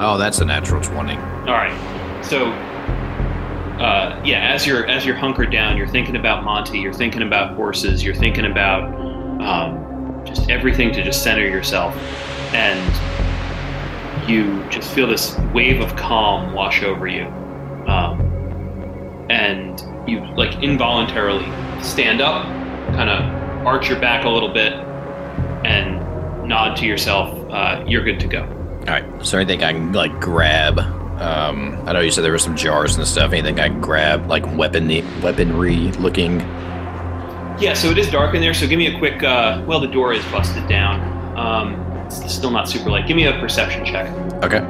Oh, 0.00 0.16
that's 0.16 0.38
a 0.40 0.44
natural 0.44 0.82
twenty. 0.82 1.16
All 1.16 1.54
right. 1.54 2.24
So, 2.24 2.46
uh, 3.80 4.20
yeah, 4.24 4.52
as 4.52 4.66
you're 4.66 4.86
as 4.86 5.04
you're 5.04 5.16
hunkered 5.16 5.50
down, 5.52 5.76
you're 5.76 5.88
thinking 5.88 6.16
about 6.16 6.44
Monty. 6.44 6.78
You're 6.78 6.92
thinking 6.92 7.22
about 7.22 7.54
horses. 7.54 8.02
You're 8.04 8.14
thinking 8.14 8.46
about 8.46 8.92
um, 9.40 10.22
just 10.24 10.48
everything 10.50 10.92
to 10.92 11.02
just 11.02 11.22
center 11.22 11.46
yourself, 11.46 11.96
and 12.52 13.27
you 14.28 14.64
just 14.70 14.90
feel 14.92 15.06
this 15.06 15.36
wave 15.54 15.80
of 15.80 15.96
calm 15.96 16.52
wash 16.52 16.82
over 16.82 17.06
you, 17.06 17.24
um, 17.86 18.20
and 19.30 19.80
you 20.08 20.20
like 20.36 20.62
involuntarily 20.62 21.46
stand 21.82 22.20
up, 22.20 22.44
kind 22.94 23.10
of 23.10 23.66
arch 23.66 23.88
your 23.88 24.00
back 24.00 24.24
a 24.24 24.28
little 24.28 24.48
bit, 24.48 24.72
and 25.64 25.98
nod 26.46 26.76
to 26.76 26.86
yourself. 26.86 27.36
Uh, 27.50 27.84
you're 27.86 28.04
good 28.04 28.20
to 28.20 28.26
go. 28.26 28.42
All 28.42 28.94
right. 28.94 29.26
So 29.26 29.38
anything 29.38 29.62
I 29.62 29.72
can 29.72 29.92
like 29.92 30.18
grab? 30.20 30.78
Um, 30.78 31.82
I 31.86 31.92
know 31.92 32.00
you 32.00 32.10
said 32.10 32.22
there 32.22 32.32
were 32.32 32.38
some 32.38 32.56
jars 32.56 32.96
and 32.96 33.06
stuff. 33.06 33.32
Anything 33.32 33.58
I 33.58 33.68
can 33.68 33.80
grab, 33.80 34.28
like 34.28 34.46
weaponry, 34.56 35.02
weaponry 35.22 35.92
looking? 35.98 36.40
Yeah, 37.60 37.74
so 37.74 37.90
it 37.90 37.98
is 37.98 38.08
dark 38.08 38.34
in 38.34 38.40
there. 38.40 38.54
So 38.54 38.68
give 38.68 38.78
me 38.78 38.94
a 38.94 38.98
quick. 38.98 39.22
Uh, 39.22 39.64
well, 39.66 39.80
the 39.80 39.88
door 39.88 40.12
is 40.12 40.24
busted 40.26 40.68
down. 40.68 41.00
Um, 41.36 41.87
it's 42.08 42.34
still 42.34 42.50
not 42.50 42.68
super 42.68 42.90
light. 42.90 43.06
Give 43.06 43.16
me 43.16 43.26
a 43.26 43.32
perception 43.38 43.84
check. 43.84 44.10
Okay. 44.42 44.60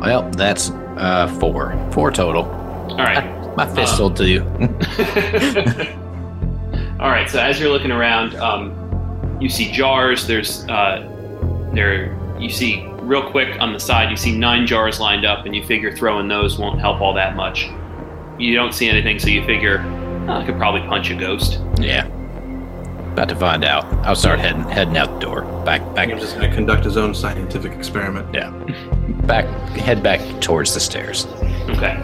Well, 0.00 0.28
that's 0.32 0.70
uh 0.96 1.28
four. 1.38 1.76
Four 1.92 2.10
total. 2.10 2.44
All 2.44 2.96
right. 2.98 3.38
My 3.56 3.72
fist 3.74 4.00
will 4.00 4.10
do. 4.10 4.42
All 6.98 7.10
right. 7.10 7.28
So 7.28 7.38
as 7.38 7.60
you're 7.60 7.70
looking 7.70 7.92
around, 7.92 8.34
um, 8.36 9.38
you 9.40 9.48
see 9.48 9.70
jars. 9.70 10.26
There's 10.26 10.64
uh, 10.68 11.08
there. 11.74 12.18
You 12.40 12.48
see 12.48 12.86
real 13.02 13.30
quick 13.30 13.60
on 13.60 13.72
the 13.72 13.78
side. 13.78 14.10
You 14.10 14.16
see 14.16 14.36
nine 14.36 14.66
jars 14.66 15.00
lined 15.00 15.24
up, 15.26 15.44
and 15.44 15.54
you 15.54 15.62
figure 15.64 15.94
throwing 15.94 16.28
those 16.28 16.58
won't 16.58 16.80
help 16.80 17.00
all 17.00 17.12
that 17.14 17.36
much. 17.36 17.68
You 18.38 18.54
don't 18.54 18.72
see 18.72 18.88
anything, 18.88 19.18
so 19.18 19.28
you 19.28 19.44
figure 19.44 19.82
oh, 20.28 20.32
I 20.32 20.46
could 20.46 20.56
probably 20.56 20.80
punch 20.88 21.10
a 21.10 21.14
ghost. 21.14 21.60
yeah. 21.78 22.08
About 23.12 23.28
to 23.28 23.36
find 23.36 23.62
out. 23.64 23.84
I'll 24.06 24.16
start 24.16 24.38
heading 24.40 24.62
heading 24.62 24.96
out 24.96 25.12
the 25.14 25.18
door. 25.26 25.42
Back 25.64 25.82
back 25.94 26.08
I'm 26.08 26.18
just 26.18 26.34
going 26.36 26.48
to 26.48 26.54
conduct 26.56 26.84
his 26.84 26.96
own 26.96 27.14
scientific 27.14 27.72
experiment. 27.72 28.32
yeah. 28.34 28.50
Back 29.26 29.44
head 29.76 30.02
back 30.02 30.20
towards 30.40 30.72
the 30.74 30.80
stairs. 30.80 31.26
Okay. 31.68 32.00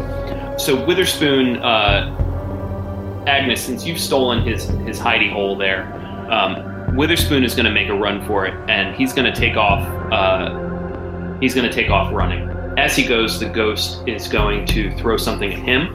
So 0.59 0.85
Witherspoon, 0.85 1.57
uh, 1.63 3.25
Agnes, 3.27 3.61
since 3.61 3.87
you've 3.87 4.01
stolen 4.01 4.43
his 4.45 4.67
his 4.87 4.99
hidey 4.99 5.33
hole 5.33 5.57
there, 5.57 5.85
um, 6.31 6.95
Witherspoon 6.95 7.43
is 7.43 7.55
going 7.55 7.67
to 7.67 7.73
make 7.73 7.89
a 7.89 7.95
run 7.95 8.27
for 8.27 8.45
it, 8.47 8.55
and 8.69 8.95
he's 8.95 9.13
going 9.13 9.33
to 9.33 9.39
take 9.39 9.57
off. 9.57 9.81
Uh, 10.13 11.39
he's 11.41 11.55
going 11.55 11.67
to 11.67 11.73
take 11.73 11.91
off 11.91 12.13
running. 12.13 12.49
As 12.77 12.95
he 12.95 13.05
goes, 13.07 13.41
the 13.41 13.49
ghost 13.49 14.03
is 14.07 14.29
going 14.29 14.67
to 14.67 14.95
throw 14.97 15.17
something 15.17 15.53
at 15.53 15.59
him, 15.59 15.95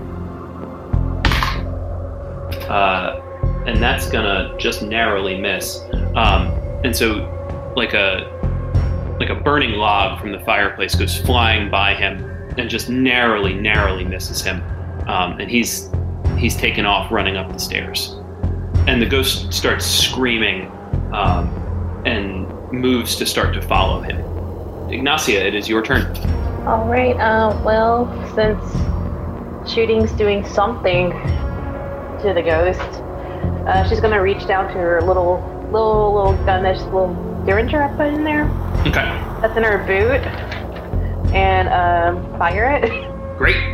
uh, 2.69 3.19
and 3.65 3.81
that's 3.81 4.07
to 4.25 4.55
just 4.57 4.81
narrowly 4.81 5.39
miss. 5.39 5.81
Um, 6.15 6.47
and 6.83 6.95
so, 6.95 7.29
like 7.75 7.93
a 7.93 8.29
like 9.19 9.29
a 9.29 9.35
burning 9.35 9.73
log 9.73 10.19
from 10.19 10.31
the 10.31 10.39
fireplace 10.39 10.95
goes 10.95 11.17
flying 11.17 11.69
by 11.69 11.93
him 11.93 12.29
and 12.57 12.69
just 12.69 12.89
narrowly, 12.89 13.53
narrowly 13.53 14.03
misses 14.03 14.41
him. 14.41 14.61
Um, 15.07 15.39
and 15.39 15.49
he's 15.49 15.89
he's 16.37 16.55
taken 16.55 16.85
off 16.85 17.11
running 17.11 17.37
up 17.37 17.51
the 17.51 17.59
stairs. 17.59 18.15
And 18.87 19.01
the 19.01 19.05
ghost 19.05 19.53
starts 19.53 19.85
screaming 19.85 20.69
um, 21.13 21.47
and 22.05 22.49
moves 22.71 23.15
to 23.17 23.25
start 23.25 23.53
to 23.53 23.61
follow 23.61 24.01
him. 24.01 24.17
Ygnacia, 24.89 25.39
it 25.39 25.55
is 25.55 25.69
your 25.69 25.81
turn. 25.81 26.15
All 26.67 26.87
right. 26.87 27.15
Uh, 27.15 27.59
well, 27.63 28.07
since 28.35 28.61
shooting's 29.71 30.11
doing 30.13 30.45
something 30.45 31.11
to 31.11 32.33
the 32.33 32.41
ghost, 32.41 33.03
Uh, 33.67 33.87
she's 33.87 33.99
gonna 33.99 34.21
reach 34.21 34.45
down 34.47 34.67
to 34.67 34.73
her 34.73 35.01
little, 35.01 35.39
little, 35.71 36.13
little 36.13 36.33
gun, 36.45 36.63
this 36.63 36.81
little 36.83 37.13
derringer 37.45 37.81
I 37.83 37.87
put 37.95 38.07
in 38.07 38.23
there. 38.23 38.45
Okay. 38.81 39.03
That's 39.41 39.55
in 39.57 39.63
her 39.63 39.77
boot, 39.79 40.21
and 41.33 41.67
um, 41.69 42.37
fire 42.37 42.71
it. 42.83 42.89
Great. 43.37 43.73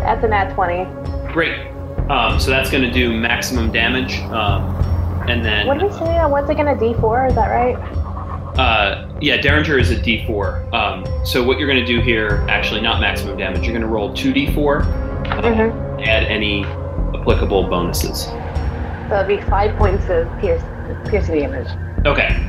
That's 0.00 0.24
a 0.24 0.28
nat 0.28 0.54
twenty. 0.54 0.84
Great. 1.32 1.58
Um, 2.10 2.40
so 2.40 2.50
that's 2.50 2.70
going 2.70 2.82
to 2.84 2.90
do 2.90 3.12
maximum 3.12 3.70
damage. 3.70 4.18
Um, 4.32 4.74
and 5.28 5.44
then, 5.44 5.66
What 5.66 5.78
did 5.78 5.90
we 5.90 5.98
say? 5.98 6.16
Uh, 6.16 6.26
Once 6.28 6.48
again, 6.48 6.68
a 6.68 6.78
D 6.78 6.94
four. 6.94 7.26
Is 7.26 7.34
that 7.34 7.48
right? 7.48 7.74
uh, 8.58 9.06
yeah, 9.20 9.36
Derringer 9.36 9.78
is 9.78 9.90
a 9.92 9.96
D4. 9.96 10.72
Um, 10.74 11.04
so 11.24 11.44
what 11.44 11.58
you're 11.58 11.68
going 11.68 11.78
to 11.78 11.86
do 11.86 12.00
here, 12.00 12.44
actually, 12.48 12.80
not 12.80 13.00
maximum 13.00 13.36
damage, 13.38 13.62
you're 13.62 13.70
going 13.72 13.82
to 13.82 13.86
roll 13.86 14.10
2D4, 14.14 14.82
Mm-hmm. 15.28 16.00
add 16.00 16.24
any 16.24 16.64
applicable 17.14 17.68
bonuses. 17.68 18.24
So 19.08 19.24
it'd 19.24 19.28
be 19.28 19.42
five 19.48 19.76
points 19.76 20.04
of 20.08 20.28
pierce, 20.40 20.62
piercing 21.08 21.40
damage. 21.40 21.68
Okay. 22.06 22.48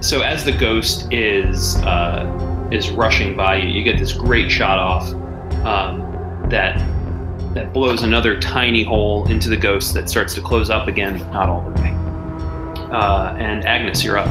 So 0.00 0.20
as 0.20 0.44
the 0.44 0.52
ghost 0.52 1.10
is 1.12 1.76
uh, 1.76 2.68
is 2.70 2.90
rushing 2.90 3.36
by 3.36 3.56
you, 3.56 3.68
you 3.68 3.82
get 3.82 3.98
this 3.98 4.12
great 4.12 4.50
shot 4.50 4.78
off 4.78 5.08
um, 5.64 6.00
that 6.50 6.78
that 7.54 7.72
blows 7.72 8.02
another 8.02 8.38
tiny 8.38 8.82
hole 8.82 9.26
into 9.30 9.48
the 9.48 9.56
ghost 9.56 9.94
that 9.94 10.10
starts 10.10 10.34
to 10.34 10.40
close 10.40 10.70
up 10.70 10.88
again, 10.88 11.18
not 11.32 11.48
all 11.48 11.62
the 11.62 11.80
way. 11.80 11.90
Uh, 12.90 13.34
and 13.38 13.64
Agnes, 13.64 14.04
you're 14.04 14.18
up 14.18 14.28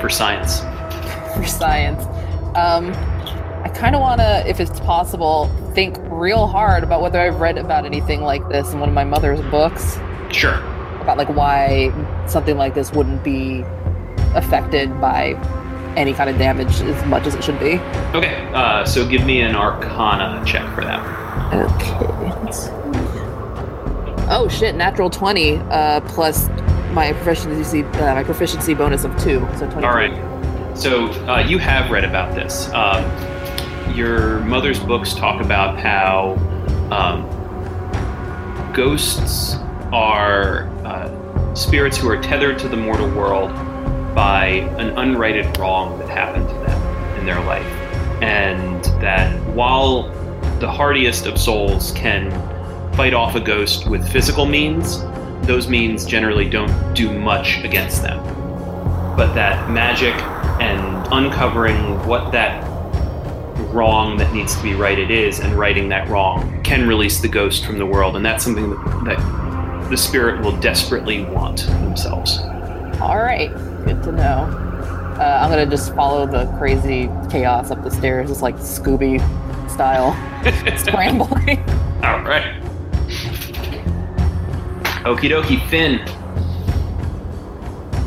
for 0.00 0.08
science. 0.08 0.60
for 1.34 1.44
science. 1.44 2.04
Um, 2.56 2.92
I 3.66 3.68
kind 3.70 3.96
of 3.96 4.00
want 4.00 4.20
to, 4.20 4.48
if 4.48 4.60
it's 4.60 4.78
possible, 4.78 5.48
think 5.74 5.96
real 6.02 6.46
hard 6.46 6.84
about 6.84 7.02
whether 7.02 7.18
I've 7.18 7.40
read 7.40 7.58
about 7.58 7.84
anything 7.84 8.22
like 8.22 8.48
this 8.48 8.72
in 8.72 8.78
one 8.78 8.88
of 8.88 8.94
my 8.94 9.02
mother's 9.02 9.40
books 9.50 9.98
Sure. 10.30 10.54
about 11.00 11.18
like 11.18 11.28
why 11.30 11.90
something 12.28 12.56
like 12.56 12.74
this 12.74 12.92
wouldn't 12.92 13.24
be 13.24 13.64
affected 14.36 15.00
by 15.00 15.30
any 15.96 16.12
kind 16.12 16.30
of 16.30 16.38
damage 16.38 16.80
as 16.82 17.04
much 17.06 17.26
as 17.26 17.34
it 17.34 17.42
should 17.42 17.58
be. 17.58 17.80
Okay. 18.16 18.48
Uh, 18.54 18.84
so 18.84 19.04
give 19.04 19.26
me 19.26 19.40
an 19.40 19.56
Arcana 19.56 20.44
check 20.46 20.72
for 20.72 20.82
that. 20.82 21.02
Okay. 21.52 22.44
let's 22.44 22.66
see. 22.66 22.70
Oh 24.28 24.46
shit! 24.48 24.76
Natural 24.76 25.10
twenty 25.10 25.56
uh, 25.56 26.02
plus 26.02 26.48
my 26.92 27.12
proficiency 27.14 27.82
uh, 27.82 28.14
my 28.14 28.22
proficiency 28.22 28.74
bonus 28.74 29.02
of 29.02 29.10
two, 29.16 29.40
so 29.58 29.68
twenty. 29.68 29.88
All 29.88 29.94
right. 29.94 30.14
So 30.78 31.06
uh, 31.28 31.40
you 31.40 31.58
have 31.58 31.90
read 31.90 32.04
about 32.04 32.32
this. 32.36 32.68
Um, 32.72 33.02
your 33.94 34.40
mother's 34.40 34.78
books 34.78 35.14
talk 35.14 35.42
about 35.42 35.78
how 35.78 36.34
um, 36.90 37.24
ghosts 38.72 39.56
are 39.92 40.68
uh, 40.84 41.54
spirits 41.54 41.96
who 41.96 42.08
are 42.08 42.20
tethered 42.20 42.58
to 42.58 42.68
the 42.68 42.76
mortal 42.76 43.08
world 43.10 43.54
by 44.14 44.46
an 44.78 44.96
unrighted 44.98 45.58
wrong 45.58 45.98
that 45.98 46.08
happened 46.08 46.48
to 46.48 46.54
them 46.54 47.18
in 47.18 47.26
their 47.26 47.42
life, 47.44 47.66
and 48.22 48.84
that 49.00 49.38
while 49.54 50.10
the 50.60 50.70
hardiest 50.70 51.26
of 51.26 51.38
souls 51.38 51.92
can 51.92 52.30
fight 52.94 53.12
off 53.12 53.34
a 53.34 53.40
ghost 53.40 53.86
with 53.88 54.06
physical 54.10 54.46
means, 54.46 55.02
those 55.46 55.68
means 55.68 56.06
generally 56.06 56.48
don't 56.48 56.94
do 56.94 57.12
much 57.18 57.58
against 57.62 58.02
them. 58.02 58.22
But 59.16 59.34
that 59.34 59.70
magic 59.70 60.14
and 60.60 61.06
uncovering 61.12 62.04
what 62.06 62.32
that 62.32 62.75
wrong 63.76 64.16
that 64.16 64.32
needs 64.32 64.56
to 64.56 64.62
be 64.62 64.74
right 64.74 64.98
it 64.98 65.10
is, 65.10 65.40
and 65.40 65.54
righting 65.54 65.88
that 65.90 66.08
wrong 66.08 66.62
can 66.62 66.88
release 66.88 67.20
the 67.20 67.28
ghost 67.28 67.66
from 67.66 67.78
the 67.78 67.86
world 67.86 68.16
and 68.16 68.24
that's 68.24 68.42
something 68.42 68.70
that, 68.70 69.04
that 69.04 69.90
the 69.90 69.96
spirit 69.96 70.40
will 70.42 70.56
desperately 70.56 71.24
want 71.26 71.66
themselves 71.66 72.38
All 73.00 73.18
right, 73.18 73.50
good 73.84 74.02
to 74.04 74.12
know. 74.12 74.62
Uh, 75.18 75.40
I'm 75.42 75.50
gonna 75.50 75.66
just 75.66 75.94
follow 75.94 76.26
the 76.26 76.46
crazy 76.58 77.08
chaos 77.30 77.70
up 77.70 77.82
the 77.84 77.90
stairs, 77.90 78.28
just 78.30 78.42
like 78.42 78.56
Scooby 78.56 79.20
style, 79.70 80.12
scrambling. 80.78 81.58
all 82.02 82.20
right 82.22 82.62
okie 85.04 85.30
dokie 85.30 85.60
finn 85.68 86.00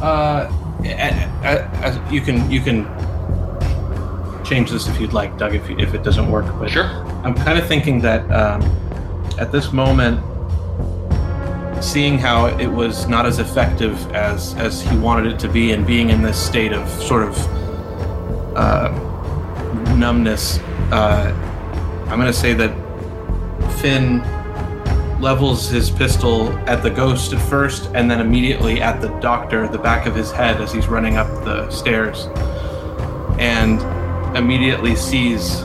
Uh, 0.02 0.48
you 2.10 2.22
can 2.22 2.50
you 2.50 2.62
can 2.62 2.86
change 4.50 4.72
this 4.72 4.88
if 4.88 5.00
you'd 5.00 5.14
like, 5.14 5.38
Doug. 5.38 5.54
If 5.54 5.70
you, 5.70 5.78
if 5.78 5.94
it 5.94 6.04
doesn't 6.04 6.30
work, 6.30 6.46
but 6.60 6.72
sure 6.72 6.86
I'm 7.24 7.36
kind 7.36 7.60
of 7.60 7.68
thinking 7.68 8.02
that 8.02 8.30
um, 8.32 8.62
at 9.38 9.52
this 9.52 9.72
moment, 9.72 10.24
seeing 11.84 12.18
how 12.18 12.48
it 12.48 12.68
was 12.68 13.08
not 13.08 13.26
as 13.26 13.40
effective 13.40 13.96
as 14.12 14.56
as 14.56 14.82
he 14.82 14.98
wanted 14.98 15.32
it 15.32 15.40
to 15.40 15.50
be, 15.50 15.72
and 15.72 15.86
being 15.86 16.10
in 16.10 16.24
this 16.24 16.38
state 16.38 16.74
of 16.74 16.90
sort 16.90 17.24
of 17.24 17.38
uh, 18.58 18.90
numbness, 19.96 20.58
uh, 20.92 21.32
I'm 22.08 22.20
going 22.20 22.26
to 22.26 22.34
say 22.34 22.54
that 22.54 22.74
Finn 23.80 24.24
levels 25.22 25.70
his 25.70 25.92
pistol 25.92 26.50
at 26.60 26.82
the 26.82 26.90
ghost 26.90 27.34
at 27.34 27.42
first, 27.50 27.92
and 27.94 28.10
then 28.10 28.20
immediately 28.20 28.82
at 28.82 29.00
the 29.00 29.10
doctor, 29.20 29.68
the 29.68 29.78
back 29.78 30.08
of 30.08 30.16
his 30.16 30.32
head, 30.32 30.60
as 30.60 30.74
he's 30.74 30.88
running 30.88 31.18
up 31.18 31.28
the 31.44 31.70
stairs, 31.70 32.28
and 33.38 33.80
immediately 34.36 34.96
sees 34.96 35.62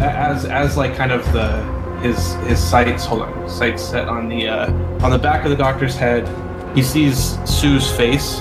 as 0.00 0.44
as 0.44 0.76
like 0.76 0.94
kind 0.96 1.12
of 1.12 1.24
the 1.32 1.62
his 2.00 2.34
his 2.46 2.62
sights 2.62 3.04
hold 3.04 3.22
on 3.22 3.48
sights 3.48 3.82
set 3.82 4.08
on 4.08 4.28
the 4.28 4.48
uh, 4.48 4.72
on 5.02 5.10
the 5.10 5.18
back 5.18 5.44
of 5.44 5.50
the 5.50 5.56
doctor's 5.56 5.96
head. 5.96 6.28
He 6.76 6.82
sees 6.82 7.38
Sue's 7.48 7.90
face 7.90 8.40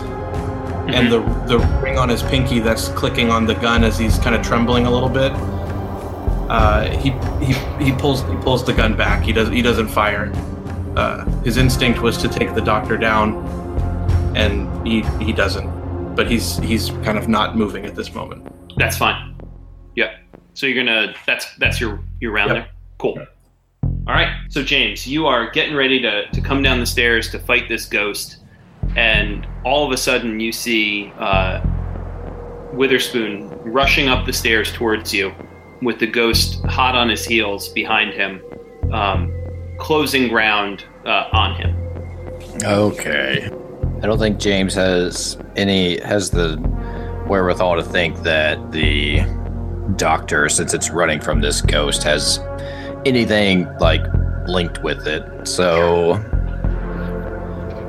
and 0.88 1.12
the 1.12 1.20
the 1.48 1.60
ring 1.82 1.98
on 1.98 2.10
his 2.10 2.24
pinky 2.24 2.60
that's 2.60 2.90
clicking 2.90 3.30
on 3.30 3.46
the 3.46 3.56
gun 3.56 3.84
as 3.84 3.98
he's 3.98 4.18
kind 4.20 4.36
of 4.36 4.42
trembling 4.42 4.86
a 4.86 4.92
little 4.92 5.10
bit. 5.10 5.32
Uh, 6.50 6.90
he 6.98 7.10
he 7.44 7.54
he 7.84 7.92
pulls 7.94 8.22
he 8.24 8.36
pulls 8.38 8.63
the 8.63 8.74
gun 8.74 8.96
back. 8.96 9.24
He 9.24 9.34
does 9.34 9.50
he 9.50 9.62
doesn't 9.62 9.88
fire. 9.88 10.32
Uh, 10.96 11.26
his 11.42 11.58
instinct 11.58 12.02
was 12.02 12.18
to 12.18 12.28
take 12.28 12.56
the 12.56 12.62
doctor 12.62 12.98
down, 12.98 13.36
and 14.36 14.88
he 14.88 15.02
he 15.24 15.34
doesn't. 15.34 16.16
But 16.16 16.30
he's 16.30 16.58
he's 16.60 16.90
kind 17.04 17.18
of 17.18 17.28
not 17.28 17.58
moving 17.58 17.86
at 17.86 17.96
this 17.96 18.13
moment. 18.13 18.44
that's 18.78 18.98
fine 18.98 19.27
so 20.58 20.65
you're 20.65 20.84
gonna 20.84 21.13
that's 21.28 21.54
that's 21.58 21.80
your 21.80 22.00
your 22.20 22.32
round 22.32 22.50
Yep. 22.50 22.56
there? 22.58 22.67
Cool. 22.98 23.20
All 23.84 24.13
right. 24.15 24.36
So 24.50 24.63
james 24.63 25.06
you 25.06 25.28
are 25.28 25.52
getting 25.52 25.76
ready 25.76 26.02
to, 26.02 26.28
to 26.32 26.41
come 26.41 26.63
down 26.63 26.80
the 26.80 26.86
stairs 26.88 27.30
to 27.30 27.39
fight 27.39 27.70
this 27.70 27.86
ghost. 27.86 28.38
And 28.96 29.48
all 29.63 29.86
of 29.86 29.91
a 29.91 29.98
sudden 29.98 30.39
you 30.39 30.52
see 30.52 31.13
uh, 31.20 31.62
witherspoon 32.74 33.50
rushing 33.72 34.08
up 34.08 34.26
the 34.26 34.34
stairs 34.34 34.74
towards 34.74 35.13
you 35.13 35.32
with 35.84 36.00
the 36.00 36.08
ghost 36.08 36.65
hot 36.65 36.96
on 36.96 37.08
his 37.08 37.24
heels 37.24 37.70
behind 37.70 38.15
him 38.15 38.41
um, 38.91 39.32
closing 39.78 40.28
ground 40.28 40.86
uh, 41.06 41.30
on 41.34 41.54
him. 41.54 41.76
Okay. 42.63 43.52
I 44.02 44.08
don't 44.08 44.17
think 44.17 44.39
James 44.39 44.74
has 44.74 45.38
any 45.56 46.00
has 46.00 46.32
the 46.32 46.58
wherewithal 47.28 47.76
to 47.76 47.84
think 47.84 48.24
that 48.24 48.72
the 48.72 49.22
doctor, 49.95 50.50
since 50.50 50.73
it's 50.73 50.89
running 50.89 51.19
from 51.19 51.41
this 51.41 51.62
ghost, 51.62 52.04
has 52.04 52.39
anything 53.06 53.67
like 53.80 54.02
linked 54.47 54.84
with 54.84 55.08
it. 55.08 55.47
So 55.47 56.13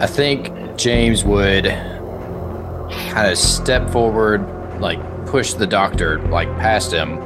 I 0.00 0.06
think 0.06 0.76
James 0.76 1.24
would 1.24 1.64
kind 1.64 3.30
of 3.30 3.37
step 3.38 3.90
forward, 3.90 4.40
like 4.80 5.00
push 5.26 5.54
the 5.54 5.66
doctor 5.66 6.20
like 6.28 6.48
past 6.58 6.92
him, 6.92 7.18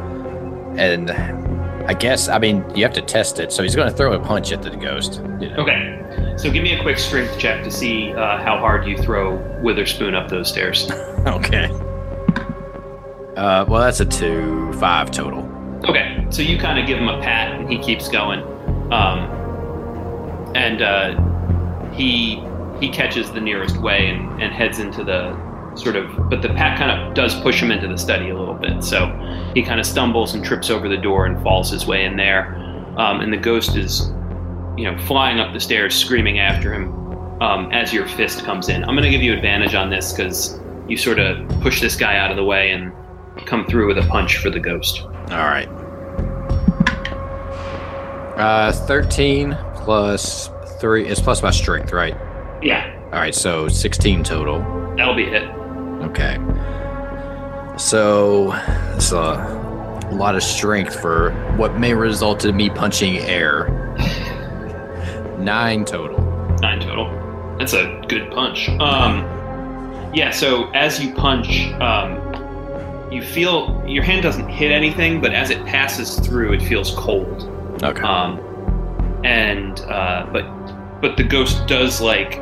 and 0.79 1.11
I 1.89 1.95
guess 1.95 2.29
I 2.29 2.39
mean 2.39 2.65
you 2.75 2.83
have 2.85 2.95
to 2.95 3.03
test 3.03 3.39
it. 3.39 3.53
So 3.53 3.63
he's 3.63 3.77
going 3.77 3.91
to 3.91 3.97
throw 3.97 4.13
a 4.13 4.21
punch 4.21 4.53
at 4.53 4.63
the 4.63 4.71
ghost. 4.71 5.21
you 5.41 5.51
know. 5.51 5.57
okay 5.59 5.99
so 6.37 6.51
give 6.51 6.63
me 6.63 6.73
a 6.73 6.83
quick 6.83 6.99
strength 6.99 7.39
check 7.39 7.63
to 7.63 7.71
see 7.71 8.13
uh, 8.15 8.43
how 8.43 8.59
hard 8.59 8.87
you 8.87 8.97
throw 8.97 9.37
witherspoon 9.61 10.15
up 10.15 10.29
those 10.29 10.49
stairs 10.49 10.91
Okay. 11.27 11.69
Uh, 13.37 13.65
well, 13.67 13.81
that's 13.81 14.01
a 14.01 14.05
two, 14.05 14.73
five 14.75 15.11
total. 15.11 15.41
Okay, 15.89 16.27
so 16.31 16.43
you 16.43 16.59
kind 16.59 16.79
of 16.79 16.87
give 16.87 16.99
him 16.99 17.09
a 17.09 17.21
pat, 17.21 17.59
and 17.59 17.71
he 17.71 17.79
keeps 17.79 18.09
going, 18.09 18.41
um, 18.93 19.19
and 20.55 20.83
uh, 20.83 21.91
he 21.93 22.43
he 22.79 22.89
catches 22.91 23.31
the 23.33 23.41
nearest 23.41 23.77
way 23.79 24.09
and, 24.09 24.43
and 24.43 24.53
heads 24.53 24.79
into 24.81 25.03
the 25.03 25.35
sort 25.77 25.97
of. 25.97 26.29
But 26.29 26.43
the 26.43 26.51
pat 26.51 26.79
kind 26.79 26.91
of 26.91 27.15
does 27.15 27.35
push 27.41 27.61
him 27.61 27.71
into 27.71 27.89
the 27.89 27.97
study 27.97 28.29
a 28.29 28.39
little 28.39 28.55
bit, 28.55 28.85
so 28.85 29.07
he 29.55 29.63
kind 29.63 29.81
of 29.81 29.87
stumbles 29.87 30.35
and 30.35 30.45
trips 30.45 30.69
over 30.69 30.89
the 30.89 30.99
door 30.99 31.27
and 31.27 31.43
falls 31.43 31.71
his 31.71 31.87
way 31.87 32.05
in 32.05 32.17
there, 32.17 32.55
um, 32.99 33.21
and 33.21 33.33
the 33.33 33.39
ghost 33.39 33.77
is, 33.77 34.11
you 34.77 34.85
know, 34.85 34.97
flying 35.07 35.41
up 35.41 35.55
the 35.55 35.61
stairs, 35.61 35.95
screaming 35.95 36.39
after 36.39 36.75
him 36.75 36.93
um, 37.43 37.73
as 37.73 37.93
your 37.93 38.07
fist 38.07 38.45
comes 38.45 38.69
in. 38.69 38.85
I'm 38.85 38.91
going 38.95 39.03
to 39.05 39.11
give 39.11 39.23
you 39.23 39.33
advantage 39.33 39.75
on 39.75 39.91
this 39.91 40.13
because 40.13 40.61
you 40.87 40.97
sort 40.97 41.19
of 41.19 41.49
push 41.61 41.81
this 41.81 41.97
guy 41.97 42.19
out 42.19 42.31
of 42.31 42.37
the 42.37 42.45
way 42.45 42.71
and 42.71 42.93
come 43.47 43.67
through 43.67 43.89
with 43.89 43.99
a 43.99 44.09
punch 44.09 44.39
for 44.39 44.51
the 44.51 44.61
ghost. 44.61 45.03
All 45.03 45.47
right. 45.47 45.69
Uh, 48.37 48.73
13 48.73 49.57
plus 49.75 50.49
three. 50.81 51.07
It's 51.07 51.21
plus 51.21 51.43
my 51.43 51.51
strength, 51.51 51.93
right? 51.93 52.17
Yeah, 52.63 52.97
All 53.07 53.19
right, 53.19 53.35
so 53.35 53.67
16 53.69 54.23
total. 54.23 54.61
that'll 54.97 55.15
be 55.15 55.25
it. 55.25 55.43
Okay. 56.05 56.39
So 57.77 58.53
it's 58.95 59.11
a 59.13 60.09
lot 60.13 60.37
of 60.37 60.43
strength 60.43 61.01
for 61.01 61.33
what 61.57 61.79
may 61.79 61.93
result 61.95 62.45
in 62.45 62.57
me 62.57 62.71
punching 62.71 63.17
air. 63.19 63.69
Nine 65.39 65.85
total. 65.85 66.21
Nine 66.61 66.81
total. 66.81 67.11
That's 67.59 67.73
a 67.73 68.01
good 68.09 68.31
punch. 68.31 68.69
Um, 68.69 69.25
yeah. 70.15 70.31
So 70.31 70.71
as 70.71 71.03
you 71.03 71.13
punch, 71.15 71.67
um, 71.81 72.17
you 73.13 73.23
feel 73.23 73.83
your 73.87 74.03
hand 74.03 74.23
doesn't 74.23 74.49
hit 74.49 74.73
anything, 74.73 75.21
but 75.21 75.33
as 75.33 75.51
it 75.51 75.65
passes 75.67 76.19
through, 76.21 76.55
it 76.55 76.63
feels 76.63 76.95
cold. 76.95 77.49
Okay. 77.83 78.03
Um, 78.03 78.39
and 79.25 79.81
uh, 79.83 80.27
but 80.33 80.45
but 81.01 81.17
the 81.17 81.25
ghost 81.25 81.67
does 81.67 82.01
like 82.01 82.35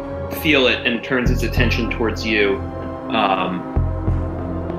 feel 0.43 0.67
it 0.67 0.87
and 0.87 1.03
turns 1.03 1.31
its 1.31 1.43
attention 1.43 1.91
towards 1.91 2.25
you. 2.25 2.57
Um, 3.11 3.61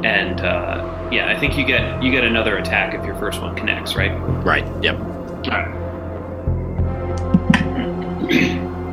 and 0.05 0.41
uh, 0.41 1.09
yeah, 1.11 1.27
I 1.27 1.39
think 1.39 1.57
you 1.57 1.65
get 1.65 2.01
you 2.01 2.11
get 2.11 2.23
another 2.23 2.57
attack 2.57 2.95
if 2.95 3.05
your 3.05 3.15
first 3.15 3.41
one 3.41 3.55
connects, 3.55 3.95
right? 3.95 4.11
right. 4.43 4.65
Yep. 4.83 4.99
All 4.99 5.51
right. 5.51 5.77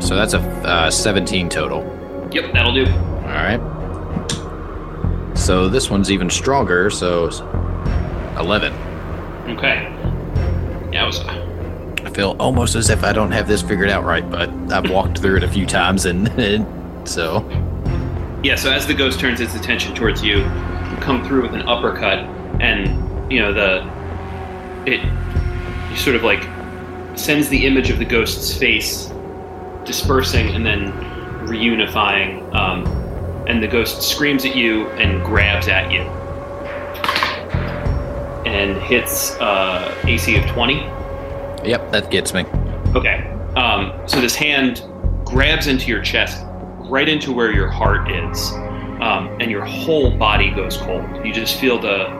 So 0.03 0.16
that's 0.16 0.32
a 0.32 0.38
uh, 0.38 0.90
17 0.90 1.49
total. 1.49 1.82
Yep, 2.32 2.53
that'll 2.53 2.72
do. 2.72 2.86
All 2.86 3.34
right. 3.34 3.61
So 5.39 5.68
this 5.68 5.89
one's 5.89 6.11
even 6.11 6.28
stronger. 6.28 6.91
So 6.91 7.28
11. 8.39 8.72
Okay. 9.57 9.82
Yeah, 10.93 11.05
it 11.05 11.07
was. 11.07 11.20
I 11.20 12.11
feel 12.11 12.36
almost 12.39 12.74
as 12.74 12.91
if 12.91 13.05
I 13.05 13.12
don't 13.12 13.32
have 13.32 13.49
this 13.49 13.62
figured 13.62 13.91
out 13.91 14.05
right, 14.05 14.28
but 14.28 14.51
I've 14.72 14.91
walked 14.91 15.18
through 15.18 15.36
it 15.36 15.43
a 15.43 15.49
few 15.49 15.66
times, 15.66 16.05
and, 16.05 16.28
and 16.39 17.09
so 17.09 17.49
Yeah, 18.43 18.57
so 18.57 18.70
as 18.72 18.86
the 18.86 18.95
ghost 18.95 19.20
turns 19.20 19.41
its 19.41 19.55
attention 19.55 19.95
towards 19.95 20.22
you, 20.22 20.39
you 20.39 20.97
come 21.01 21.24
through 21.26 21.43
with 21.43 21.55
an 21.55 21.62
uppercut, 21.62 22.18
and 22.61 23.32
you 23.32 23.41
know 23.41 23.53
the 23.53 23.89
it 24.86 25.01
you 25.91 25.97
sort 25.97 26.16
of 26.16 26.22
like 26.22 26.43
sends 27.16 27.49
the 27.49 27.66
image 27.66 27.91
of 27.91 27.99
the 27.99 28.05
ghost's 28.05 28.57
face 28.57 29.12
dispersing 29.84 30.49
and 30.55 30.64
then 30.64 30.93
reunifying, 31.47 32.55
um, 32.55 32.84
and 33.49 33.62
the 33.62 33.68
ghost 33.68 34.03
screams 34.03 34.44
at 34.44 34.55
you 34.55 34.88
and 34.90 35.24
grabs 35.24 35.68
at 35.68 35.90
you, 35.90 36.03
and 38.46 38.80
hits 38.82 39.32
uh, 39.40 39.94
AC 40.05 40.36
of 40.36 40.46
twenty. 40.46 40.80
yep, 41.68 41.90
that 41.90 42.11
gets 42.11 42.34
me. 42.34 42.44
Okay. 42.94 43.34
Um, 43.57 43.92
so 44.07 44.20
this 44.20 44.36
hand 44.36 44.84
grabs 45.24 45.66
into 45.66 45.88
your 45.88 46.03
chest, 46.03 46.44
right 46.88 47.09
into 47.09 47.32
where 47.32 47.51
your 47.53 47.68
heart 47.68 48.11
is, 48.11 48.53
um, 49.01 49.36
and 49.40 49.51
your 49.51 49.64
whole 49.64 50.16
body 50.16 50.51
goes 50.51 50.76
cold. 50.76 51.05
You 51.24 51.32
just 51.32 51.59
feel 51.59 51.80
the 51.80 52.16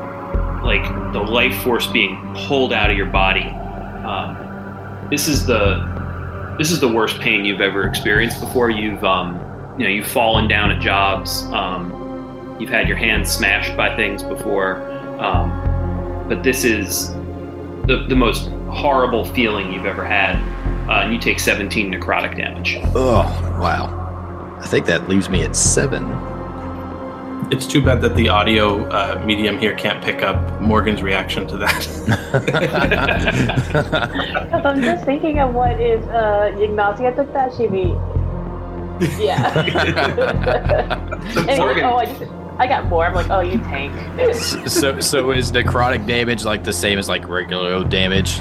like 0.65 0.83
the 1.13 1.21
life 1.21 1.63
force 1.63 1.87
being 1.87 2.19
pulled 2.47 2.73
out 2.73 2.91
of 2.91 2.97
your 2.97 3.07
body. 3.07 3.45
Um, 3.45 5.09
this 5.11 5.29
is 5.29 5.47
the 5.47 6.57
this 6.59 6.71
is 6.71 6.81
the 6.81 6.89
worst 6.89 7.21
pain 7.21 7.45
you've 7.45 7.61
ever 7.61 7.87
experienced 7.87 8.41
before. 8.41 8.71
You've 8.71 9.05
um, 9.05 9.39
you 9.79 9.85
know 9.85 9.91
you've 9.91 10.09
fallen 10.09 10.49
down 10.49 10.73
at 10.73 10.83
jobs. 10.83 11.45
Um, 11.45 12.57
you've 12.59 12.71
had 12.71 12.89
your 12.89 12.97
hands 12.97 13.31
smashed 13.31 13.77
by 13.77 13.95
things 13.95 14.25
before, 14.25 14.83
um, 15.21 16.27
but 16.29 16.43
this 16.43 16.65
is 16.65 17.13
the, 17.87 18.05
the 18.09 18.17
most 18.17 18.49
horrible 18.71 19.25
feeling 19.25 19.73
you've 19.73 19.87
ever 19.87 20.05
had. 20.05 20.37
Uh, 20.89 21.03
and 21.03 21.13
you 21.13 21.19
take 21.19 21.39
17 21.39 21.93
necrotic 21.93 22.37
damage. 22.37 22.79
Oh, 22.95 23.23
wow. 23.61 24.59
I 24.61 24.67
think 24.67 24.87
that 24.87 25.09
leaves 25.09 25.29
me 25.29 25.45
at 25.45 25.55
seven. 25.55 26.05
It's 27.53 27.67
too 27.67 27.83
bad 27.83 28.01
that 28.03 28.17
the 28.17 28.29
audio 28.29 28.89
uh, 28.89 29.23
medium 29.25 29.59
here 29.59 29.75
can't 29.75 30.03
pick 30.03 30.23
up 30.23 30.61
Morgan's 30.61 31.03
reaction 31.03 31.47
to 31.49 31.57
that. 31.59 31.87
Because 32.33 32.55
I'm 34.65 34.83
just 34.83 35.05
thinking 35.05 35.39
of 35.39 35.55
what 35.55 35.81
if 35.81 36.03
uh, 36.09 36.51
Ygnacia 36.59 37.15
took 37.15 37.33
that, 37.33 37.55
she'd 37.55 37.71
be. 37.71 37.95
Yeah. 39.19 41.05
And, 41.49 41.59
Morgan- 41.59 41.85
oh, 41.85 41.97
I, 41.97 42.07
just, 42.07 42.23
I 42.59 42.67
got 42.67 42.87
more. 42.87 43.05
I'm 43.07 43.15
like, 43.15 43.29
oh, 43.31 43.41
you 43.41 43.59
tank. 43.59 43.93
so, 44.67 44.99
so 44.99 45.31
is 45.31 45.53
necrotic 45.53 46.07
damage 46.07 46.45
like 46.45 46.65
the 46.65 46.73
same 46.73 46.99
as 46.99 47.09
like 47.09 47.29
regular 47.29 47.85
damage? 47.85 48.39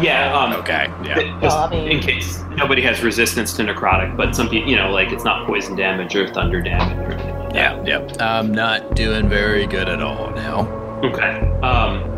Yeah, 0.00 0.36
um, 0.36 0.52
Okay, 0.54 0.88
yeah. 1.04 1.14
just 1.14 1.40
Well, 1.42 1.56
I 1.64 1.70
mean- 1.70 1.88
in 1.90 2.00
case 2.00 2.40
nobody 2.56 2.82
has 2.82 3.02
resistance 3.02 3.54
to 3.54 3.62
necrotic, 3.62 4.16
but 4.16 4.34
some 4.36 4.48
people, 4.48 4.68
you 4.70 4.76
know, 4.76 4.90
like 4.90 5.10
it's 5.12 5.24
not 5.24 5.46
poison 5.46 5.76
damage 5.76 6.14
or 6.14 6.28
thunder 6.32 6.60
damage 6.60 6.98
or 6.98 7.12
anything 7.12 7.38
like 7.38 7.52
that. 7.54 7.86
Yeah, 7.86 8.00
yeah. 8.06 8.24
I'm 8.38 8.52
not 8.52 8.94
doing 8.94 9.28
very 9.28 9.66
good 9.66 9.88
at 9.88 10.02
all 10.02 10.30
now. 10.32 10.66
Okay. 11.04 11.38
Um, 11.62 12.12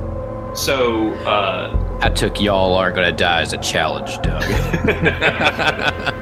so, 0.56 1.12
uh, 1.26 1.98
I 2.00 2.08
took 2.10 2.40
y'all 2.40 2.74
aren't 2.74 2.96
gonna 2.96 3.12
die 3.12 3.42
as 3.42 3.52
a 3.52 3.58
challenge, 3.58 4.16
Doug. 4.22 4.42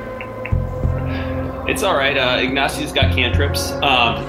it's 1.68 1.82
all 1.82 1.96
right. 1.96 2.16
Uh, 2.16 2.38
Ygnacia's 2.40 2.92
got 2.92 3.12
cantrips. 3.14 3.72
Um, 3.82 4.24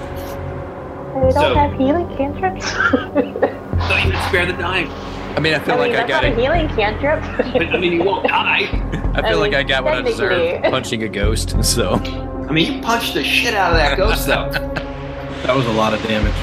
We 1.16 1.22
don't 1.22 1.34
So- 1.34 1.56
have 1.56 1.74
healing 1.74 2.08
cantrips. 2.16 2.72
don't 2.92 4.06
even 4.08 4.22
spare 4.28 4.46
the 4.46 4.54
dying. 4.54 4.88
I 5.36 5.40
mean, 5.40 5.54
I 5.54 5.60
feel 5.60 5.76
I 5.76 5.86
mean, 5.88 5.94
like 5.94 6.04
I 6.04 6.08
got 6.08 6.24
a 6.26 6.34
healing 6.34 6.68
cantrip. 6.70 7.22
But, 7.54 7.68
I 7.76 7.78
mean, 7.78 7.94
you 7.94 8.04
won't 8.04 8.28
die. 8.28 8.68
I 9.14 9.22
feel 9.22 9.38
I 9.38 9.42
like 9.42 9.52
mean, 9.52 9.60
I 9.60 9.64
got 9.64 9.84
what 9.84 9.94
I 9.94 10.02
deserve 10.02 10.64
punching 10.64 11.04
a 11.04 11.08
ghost. 11.08 11.64
So 11.64 11.94
I 11.96 12.52
mean, 12.52 12.74
you 12.74 12.82
punched 12.82 13.14
the 13.14 13.24
shit 13.24 13.54
out 13.54 13.72
of 13.72 13.78
that 13.78 13.98
ghost, 13.98 14.26
though. 14.28 14.50
that 15.46 15.56
was 15.56 15.66
a 15.68 15.72
lot 15.74 15.94
of 15.94 16.02
damage. 16.04 16.34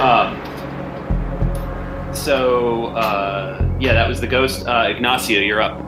Um, 0.00 0.40
so, 2.14 2.86
uh, 2.96 3.60
yeah, 3.80 3.92
that 3.92 4.08
was 4.08 4.20
the 4.20 4.26
ghost. 4.26 4.66
Uh, 4.66 4.88
Ygnacia, 4.88 5.44
you're 5.44 5.60
up. 5.60 5.80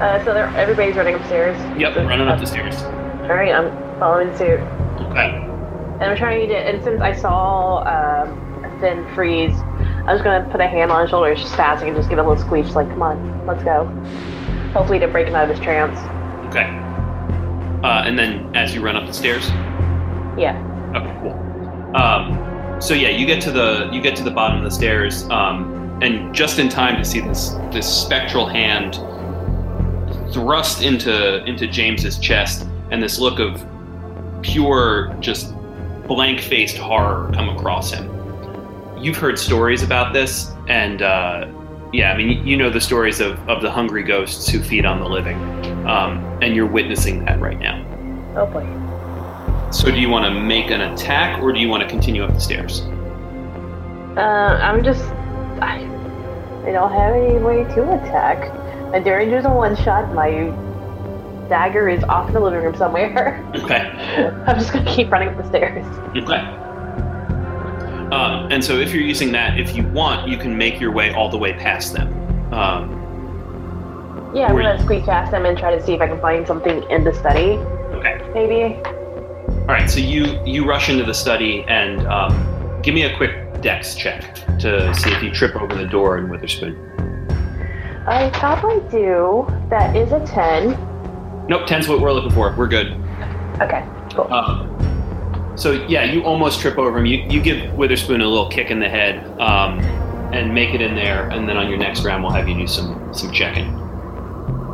Uh, 0.00 0.24
so 0.24 0.32
they're, 0.34 0.48
everybody's 0.56 0.96
running 0.96 1.14
upstairs. 1.14 1.56
Yep, 1.78 1.96
running 1.96 2.28
up 2.28 2.40
the 2.40 2.46
stairs. 2.46 2.82
All 3.22 3.28
right, 3.28 3.54
I'm 3.54 3.70
following 4.00 4.36
suit. 4.36 4.58
Okay. 5.10 5.30
And 6.00 6.02
I'm 6.02 6.16
trying 6.16 6.48
to, 6.48 6.56
and 6.56 6.82
since 6.82 7.00
I 7.00 7.14
saw 7.14 7.82
um, 7.84 8.80
Finn 8.80 9.06
freeze, 9.14 9.56
I 10.06 10.12
was 10.12 10.22
gonna 10.22 10.48
put 10.50 10.60
a 10.60 10.66
hand 10.66 10.90
on 10.90 11.02
his 11.02 11.10
shoulder, 11.10 11.32
just 11.34 11.52
spazzing, 11.52 11.86
and 11.88 11.96
just 11.96 12.08
give 12.08 12.18
a 12.18 12.22
little 12.22 12.42
squeeze, 12.42 12.74
like, 12.74 12.88
come 12.88 13.02
on, 13.02 13.46
let's 13.46 13.62
go. 13.62 13.84
Hopefully 14.72 14.98
to 14.98 15.06
break 15.06 15.28
him 15.28 15.36
out 15.36 15.48
of 15.48 15.50
his 15.50 15.60
trance. 15.64 15.96
Okay. 16.48 16.64
Uh, 17.84 18.02
and 18.04 18.18
then 18.18 18.54
as 18.56 18.74
you 18.74 18.82
run 18.82 18.96
up 18.96 19.06
the 19.06 19.12
stairs. 19.12 19.48
Yeah. 20.36 20.58
Okay, 20.96 21.16
cool. 21.20 21.96
Um, 21.96 22.80
so 22.80 22.94
yeah, 22.94 23.10
you 23.10 23.24
get 23.24 23.40
to 23.42 23.52
the 23.52 23.88
you 23.92 24.00
get 24.00 24.16
to 24.16 24.24
the 24.24 24.30
bottom 24.30 24.58
of 24.58 24.64
the 24.64 24.70
stairs, 24.70 25.28
um, 25.30 26.00
and 26.02 26.34
just 26.34 26.58
in 26.58 26.68
time 26.68 26.96
to 26.96 27.04
see 27.04 27.20
this 27.20 27.50
this 27.70 27.86
spectral 27.86 28.46
hand 28.46 28.96
thrust 30.32 30.82
into 30.82 31.44
into 31.44 31.68
James's 31.68 32.18
chest, 32.18 32.66
and 32.92 33.02
this 33.02 33.18
look 33.18 33.40
of 33.40 33.66
pure, 34.42 35.16
just 35.18 35.54
blank-faced 36.06 36.76
horror 36.76 37.30
come 37.32 37.48
across 37.48 37.90
him. 37.90 38.08
You've 39.00 39.16
heard 39.16 39.38
stories 39.38 39.82
about 39.82 40.12
this, 40.12 40.52
and 40.68 41.00
uh, 41.00 41.48
yeah, 41.92 42.12
I 42.12 42.16
mean, 42.16 42.46
you 42.46 42.56
know 42.56 42.70
the 42.70 42.80
stories 42.80 43.18
of, 43.20 43.38
of 43.48 43.62
the 43.62 43.70
hungry 43.70 44.02
ghosts 44.02 44.48
who 44.48 44.62
feed 44.62 44.84
on 44.84 45.00
the 45.00 45.08
living, 45.08 45.36
um, 45.86 46.18
and 46.42 46.54
you're 46.54 46.66
witnessing 46.66 47.24
that 47.24 47.40
right 47.40 47.58
now. 47.58 47.82
Oh 48.36 48.46
boy. 48.46 48.66
So, 49.72 49.90
do 49.90 49.98
you 49.98 50.10
want 50.10 50.26
to 50.26 50.38
make 50.38 50.70
an 50.70 50.82
attack, 50.82 51.42
or 51.42 51.50
do 51.50 51.58
you 51.58 51.68
want 51.68 51.82
to 51.82 51.88
continue 51.88 52.22
up 52.22 52.34
the 52.34 52.40
stairs? 52.40 52.82
Uh, 54.16 54.58
I'm 54.62 54.84
just, 54.84 55.02
I, 55.62 55.78
I 56.66 56.72
don't 56.72 56.92
have 56.92 57.14
any 57.14 57.38
way 57.38 57.64
to 57.74 57.82
attack. 57.94 58.52
My 58.92 59.00
Derringer's 59.00 59.46
a 59.46 59.50
one 59.50 59.74
shot. 59.76 60.12
My 60.14 60.52
dagger 61.48 61.88
is 61.88 62.02
off 62.04 62.28
in 62.28 62.34
the 62.34 62.40
living 62.40 62.60
room 62.62 62.76
somewhere. 62.76 63.38
Okay. 63.62 63.80
I'm 64.46 64.58
just 64.58 64.72
gonna 64.72 64.90
keep 64.90 65.10
running 65.10 65.28
up 65.28 65.36
the 65.36 65.46
stairs. 65.48 65.84
Okay. 66.16 66.36
Um, 68.12 68.50
and 68.52 68.62
so, 68.62 68.78
if 68.78 68.92
you're 68.92 69.02
using 69.02 69.32
that, 69.32 69.58
if 69.58 69.74
you 69.74 69.84
want, 69.88 70.28
you 70.28 70.36
can 70.36 70.56
make 70.58 70.78
your 70.80 70.92
way 70.92 71.14
all 71.14 71.30
the 71.30 71.38
way 71.38 71.54
past 71.54 71.94
them. 71.94 72.08
Um, 72.52 72.98
Yeah, 74.34 74.46
I'm 74.48 74.56
gonna 74.56 74.76
you- 74.76 74.82
squeak 74.82 75.04
past 75.04 75.30
them 75.30 75.46
and 75.46 75.56
try 75.56 75.74
to 75.74 75.82
see 75.82 75.92
if 75.94 76.00
I 76.00 76.08
can 76.08 76.20
find 76.20 76.46
something 76.46 76.82
in 76.90 77.04
the 77.04 77.14
study, 77.14 77.56
okay. 77.96 78.20
maybe. 78.34 78.76
All 79.62 79.66
right. 79.68 79.88
So 79.88 80.00
you 80.00 80.38
you 80.44 80.66
rush 80.66 80.88
into 80.90 81.04
the 81.04 81.14
study 81.14 81.64
and 81.68 82.06
um, 82.06 82.80
give 82.82 82.94
me 82.94 83.02
a 83.04 83.16
quick 83.16 83.60
dex 83.62 83.94
check 83.94 84.34
to 84.58 84.92
see 84.94 85.10
if 85.12 85.22
you 85.22 85.30
trip 85.30 85.54
over 85.56 85.74
the 85.74 85.86
door 85.86 86.18
in 86.18 86.28
Witherspoon. 86.28 86.76
I 88.06 88.28
probably 88.34 88.80
do. 88.90 89.46
That 89.70 89.94
is 89.96 90.10
a 90.12 90.20
10. 90.26 90.76
Nope, 91.48 91.66
ten's 91.66 91.88
what 91.88 92.00
we're 92.00 92.12
looking 92.12 92.30
for. 92.30 92.54
We're 92.56 92.68
good. 92.68 92.92
Okay, 93.60 93.86
cool. 94.14 94.32
Um, 94.32 94.68
so 95.56 95.72
yeah, 95.86 96.04
you 96.04 96.22
almost 96.24 96.60
trip 96.60 96.78
over 96.78 96.98
him. 96.98 97.06
You 97.06 97.18
you 97.28 97.40
give 97.40 97.72
Witherspoon 97.74 98.20
a 98.20 98.26
little 98.26 98.48
kick 98.48 98.70
in 98.70 98.80
the 98.80 98.88
head 98.88 99.24
um, 99.40 99.80
and 100.32 100.54
make 100.54 100.74
it 100.74 100.80
in 100.80 100.94
there, 100.94 101.28
and 101.30 101.48
then 101.48 101.56
on 101.56 101.68
your 101.68 101.78
next 101.78 102.04
round 102.04 102.22
we'll 102.22 102.32
have 102.32 102.48
you 102.48 102.54
do 102.54 102.66
some 102.66 103.12
some 103.12 103.32
checking. 103.32 103.66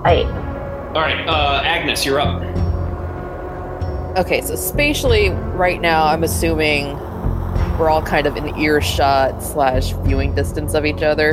Hey, 0.04 0.24
All 0.24 1.02
right, 1.02 1.26
uh, 1.28 1.60
Agnes, 1.64 2.06
you're 2.06 2.20
up. 2.20 2.40
Okay, 4.16 4.40
so 4.40 4.54
spatially, 4.56 5.30
right 5.30 5.80
now, 5.80 6.06
I'm 6.06 6.24
assuming 6.24 6.96
we're 7.78 7.90
all 7.90 8.02
kind 8.02 8.26
of 8.26 8.36
in 8.36 8.56
earshot 8.56 9.42
slash 9.42 9.92
viewing 10.04 10.34
distance 10.34 10.74
of 10.74 10.86
each 10.86 11.02
other. 11.02 11.32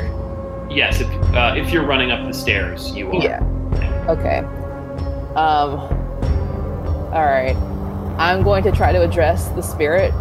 Yes, 0.70 1.00
if, 1.00 1.08
uh, 1.34 1.54
if 1.56 1.72
you're 1.72 1.86
running 1.86 2.12
up 2.12 2.26
the 2.28 2.34
stairs, 2.34 2.92
you 2.96 3.12
are. 3.12 3.24
Yeah. 3.24 4.06
Okay. 4.10 4.44
Um. 5.36 5.80
All 7.14 7.26
right. 7.26 7.56
I'm 8.18 8.44
going 8.44 8.64
to 8.64 8.72
try 8.72 8.92
to 8.92 9.02
address 9.02 9.50
the 9.50 9.62
spirit. 9.62 10.14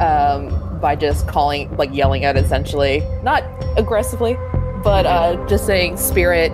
Um, 0.00 0.54
by 0.80 0.94
just 0.94 1.26
calling, 1.26 1.76
like 1.76 1.92
yelling 1.92 2.24
at, 2.24 2.36
essentially, 2.36 3.02
not 3.24 3.42
aggressively, 3.76 4.36
but 4.84 5.06
uh, 5.06 5.44
just 5.48 5.66
saying, 5.66 5.96
"Spirit, 5.96 6.52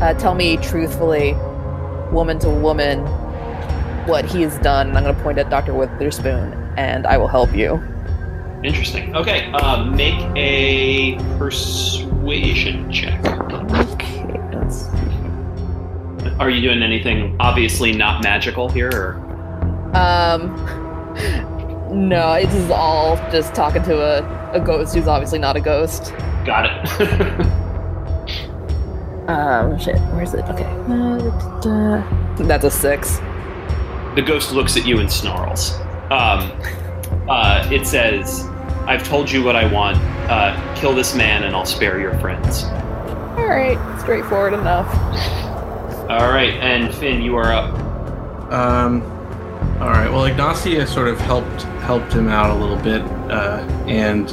uh, 0.00 0.14
tell 0.14 0.34
me 0.34 0.56
truthfully, 0.58 1.34
woman 2.12 2.38
to 2.38 2.48
woman, 2.48 3.00
what 4.06 4.24
he 4.24 4.40
has 4.42 4.56
done." 4.60 4.88
And 4.88 4.96
I'm 4.96 5.04
going 5.04 5.14
to 5.14 5.22
point 5.22 5.38
at 5.38 5.50
Doctor 5.50 5.74
Witherspoon, 5.74 6.54
and 6.78 7.06
I 7.06 7.18
will 7.18 7.28
help 7.28 7.54
you. 7.54 7.82
Interesting. 8.64 9.14
Okay, 9.14 9.52
uh, 9.52 9.84
make 9.84 10.18
a 10.34 11.18
persuasion 11.36 12.90
check. 12.90 13.22
Okay. 13.92 14.40
Let's 14.54 14.88
Are 16.40 16.50
you 16.50 16.60
doing 16.60 16.82
anything 16.82 17.36
obviously 17.40 17.92
not 17.92 18.22
magical 18.22 18.68
here? 18.68 18.90
Or? 18.92 19.14
Um, 19.96 20.54
no, 22.08 22.32
it 22.34 22.48
is 22.50 22.70
all 22.70 23.16
just 23.30 23.54
talking 23.54 23.82
to 23.84 23.96
a, 24.00 24.52
a 24.52 24.60
ghost 24.60 24.94
who's 24.94 25.08
obviously 25.08 25.38
not 25.38 25.56
a 25.56 25.60
ghost. 25.60 26.12
Got 26.44 26.66
it. 26.66 27.46
Um, 29.28 29.76
shit, 29.80 29.98
where's 30.12 30.34
it? 30.34 30.44
Okay. 30.44 30.64
Uh. 30.88 32.36
That's 32.44 32.64
a 32.64 32.70
six. 32.70 33.16
the 34.14 34.22
ghost 34.24 34.52
looks 34.52 34.76
at 34.76 34.86
you 34.86 35.00
and 35.00 35.10
snarls. 35.10 35.72
Um, 36.12 36.52
uh, 37.28 37.68
it 37.72 37.88
says, 37.88 38.44
I've 38.86 39.02
told 39.02 39.28
you 39.28 39.42
what 39.42 39.56
I 39.56 39.66
want. 39.72 39.96
Uh, 40.30 40.74
kill 40.76 40.94
this 40.94 41.16
man 41.16 41.42
and 41.42 41.56
I'll 41.56 41.64
spare 41.66 41.98
your 41.98 42.16
friends. 42.20 42.64
Alright, 43.36 43.78
straightforward 44.00 44.52
enough. 44.54 44.86
All 46.08 46.30
right, 46.30 46.54
and 46.54 46.94
Finn, 46.94 47.20
you 47.20 47.36
are 47.36 47.52
up. 47.52 47.74
Um, 48.52 49.02
all 49.80 49.88
right. 49.90 50.08
Well, 50.08 50.22
Ygnacia 50.24 50.86
sort 50.86 51.08
of 51.08 51.18
helped 51.18 51.62
helped 51.82 52.12
him 52.12 52.28
out 52.28 52.50
a 52.50 52.54
little 52.54 52.76
bit, 52.76 53.02
uh, 53.30 53.58
and 53.88 54.30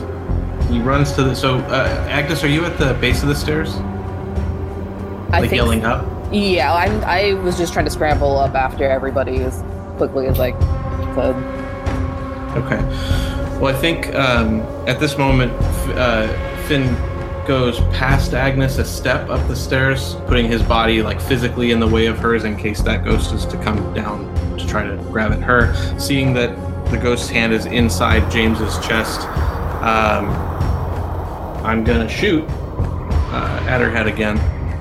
he 0.72 0.80
runs 0.80 1.14
to 1.14 1.24
the. 1.24 1.36
So, 1.36 1.58
uh, 1.58 2.06
Agnes, 2.10 2.44
are 2.44 2.48
you 2.48 2.64
at 2.66 2.78
the 2.78 2.94
base 2.96 3.24
of 3.24 3.30
the 3.30 3.36
stairs, 3.36 3.76
I 3.76 5.40
like 5.40 5.50
think. 5.50 5.54
yelling 5.54 5.84
up? 5.84 6.06
Yeah, 6.32 6.74
I'm, 6.74 7.04
I 7.06 7.34
was 7.42 7.58
just 7.58 7.74
trying 7.74 7.86
to 7.86 7.92
scramble 7.92 8.38
up 8.38 8.54
after 8.56 8.86
everybody 8.90 9.38
as 9.38 9.64
quickly 9.98 10.28
as 10.28 10.40
I 10.40 10.52
could. 11.14 11.36
Okay. 12.64 12.78
Well, 13.60 13.76
I 13.76 13.80
think 13.80 14.14
um, 14.14 14.62
at 14.88 15.00
this 15.00 15.18
moment, 15.18 15.52
uh, 15.98 16.28
Finn 16.68 16.86
goes 17.48 17.80
past 17.96 18.34
Agnes 18.34 18.78
a 18.78 18.86
step 18.86 19.30
up 19.30 19.46
the 19.48 19.56
stairs, 19.56 20.16
putting 20.28 20.48
his 20.48 20.62
body 20.64 21.02
like 21.02 21.20
physically 21.20 21.72
in 21.72 21.80
the 21.80 21.88
way 21.88 22.06
of 22.08 22.18
hers 22.20 22.44
in 22.44 22.56
case 22.56 22.82
that 22.82 23.04
ghost 23.04 23.34
is 23.34 23.46
to 23.46 23.58
come 23.64 23.94
down 23.94 24.34
to 24.58 24.66
try 24.68 24.84
to 24.84 24.96
grab 25.12 25.32
at 25.32 25.42
her. 25.42 25.74
Seeing 26.00 26.34
that 26.34 26.56
the 26.92 26.98
ghost's 26.98 27.30
hand 27.30 27.54
is 27.54 27.66
inside 27.66 28.30
James's 28.32 28.78
chest, 28.86 29.22
um, 29.82 30.30
I'm 31.66 31.84
gonna 31.84 32.10
shoot 32.10 32.46
uh, 32.50 33.66
at 33.68 33.82
her 33.82 33.90
head 33.90 34.08
again. 34.08 34.38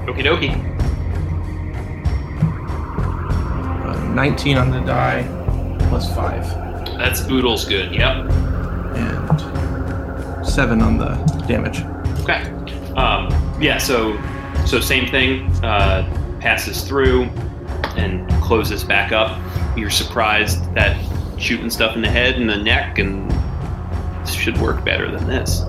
Okie 0.06 0.24
dokie. 0.24 0.68
Uh, 3.86 4.12
19 4.14 4.56
on 4.58 4.70
the 4.70 4.80
die, 4.80 5.22
plus 5.88 6.14
five, 6.14 6.44
That's 6.98 7.22
Oodles 7.30 7.64
good. 7.64 7.92
Yep. 7.94 8.30
and 8.96 10.46
seven 10.46 10.82
on 10.82 10.98
the 10.98 11.14
damage. 11.48 11.82
Okay. 12.22 12.42
Um, 12.94 13.28
yeah. 13.60 13.78
So, 13.78 14.20
so 14.66 14.80
same 14.80 15.10
thing. 15.10 15.46
Uh, 15.64 16.08
passes 16.40 16.82
through 16.82 17.24
and 17.96 18.28
closes 18.42 18.82
back 18.84 19.12
up. 19.12 19.38
You're 19.76 19.90
surprised 19.90 20.72
that 20.74 20.96
shooting 21.38 21.70
stuff 21.70 21.96
in 21.96 22.02
the 22.02 22.10
head 22.10 22.36
and 22.36 22.48
the 22.48 22.56
neck 22.56 22.98
and 22.98 23.32
should 24.28 24.58
work 24.58 24.84
better 24.84 25.10
than 25.10 25.26
this. 25.26 25.62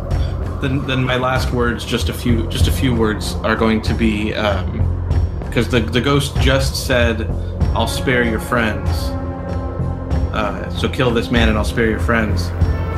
then 0.62 0.86
then 0.88 1.04
my 1.04 1.18
last 1.18 1.52
words 1.52 1.84
just 1.84 2.10
a 2.10 2.14
few 2.14 2.48
just 2.48 2.68
a 2.68 2.72
few 2.72 2.96
words 2.96 3.34
are 3.44 3.56
going 3.56 3.82
to 3.82 3.94
be 3.94 4.28
because 5.48 5.68
the 5.70 5.80
the 5.80 6.00
ghost 6.00 6.36
just 6.38 6.86
said 6.88 7.30
i'll 7.76 7.88
spare 7.88 8.24
your 8.24 8.40
friends 8.40 8.88
uh, 10.34 10.70
so 10.70 10.88
kill 10.88 11.12
this 11.12 11.30
man 11.32 11.50
and 11.50 11.58
i'll 11.58 11.66
spare 11.66 11.90
your 11.90 12.00
friends 12.00 12.50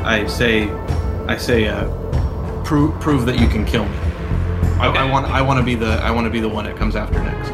i 0.04 0.26
say 0.28 0.70
i 1.28 1.36
say 1.38 1.68
uh, 1.68 1.88
prove 2.66 3.00
prove 3.00 3.26
that 3.26 3.40
you 3.40 3.48
can 3.48 3.64
kill 3.66 3.86
me 3.86 3.98
I, 4.80 4.88
Okay. 4.90 4.98
I 5.00 5.10
want 5.10 5.26
i 5.28 5.42
want 5.42 5.58
to 5.60 5.64
be 5.64 5.76
the 5.76 5.94
i 6.04 6.12
want 6.12 6.26
to 6.26 6.32
be 6.32 6.40
the 6.42 6.50
one 6.50 6.66
that 6.66 6.76
comes 6.78 6.96
after 6.96 7.20
next 7.24 7.52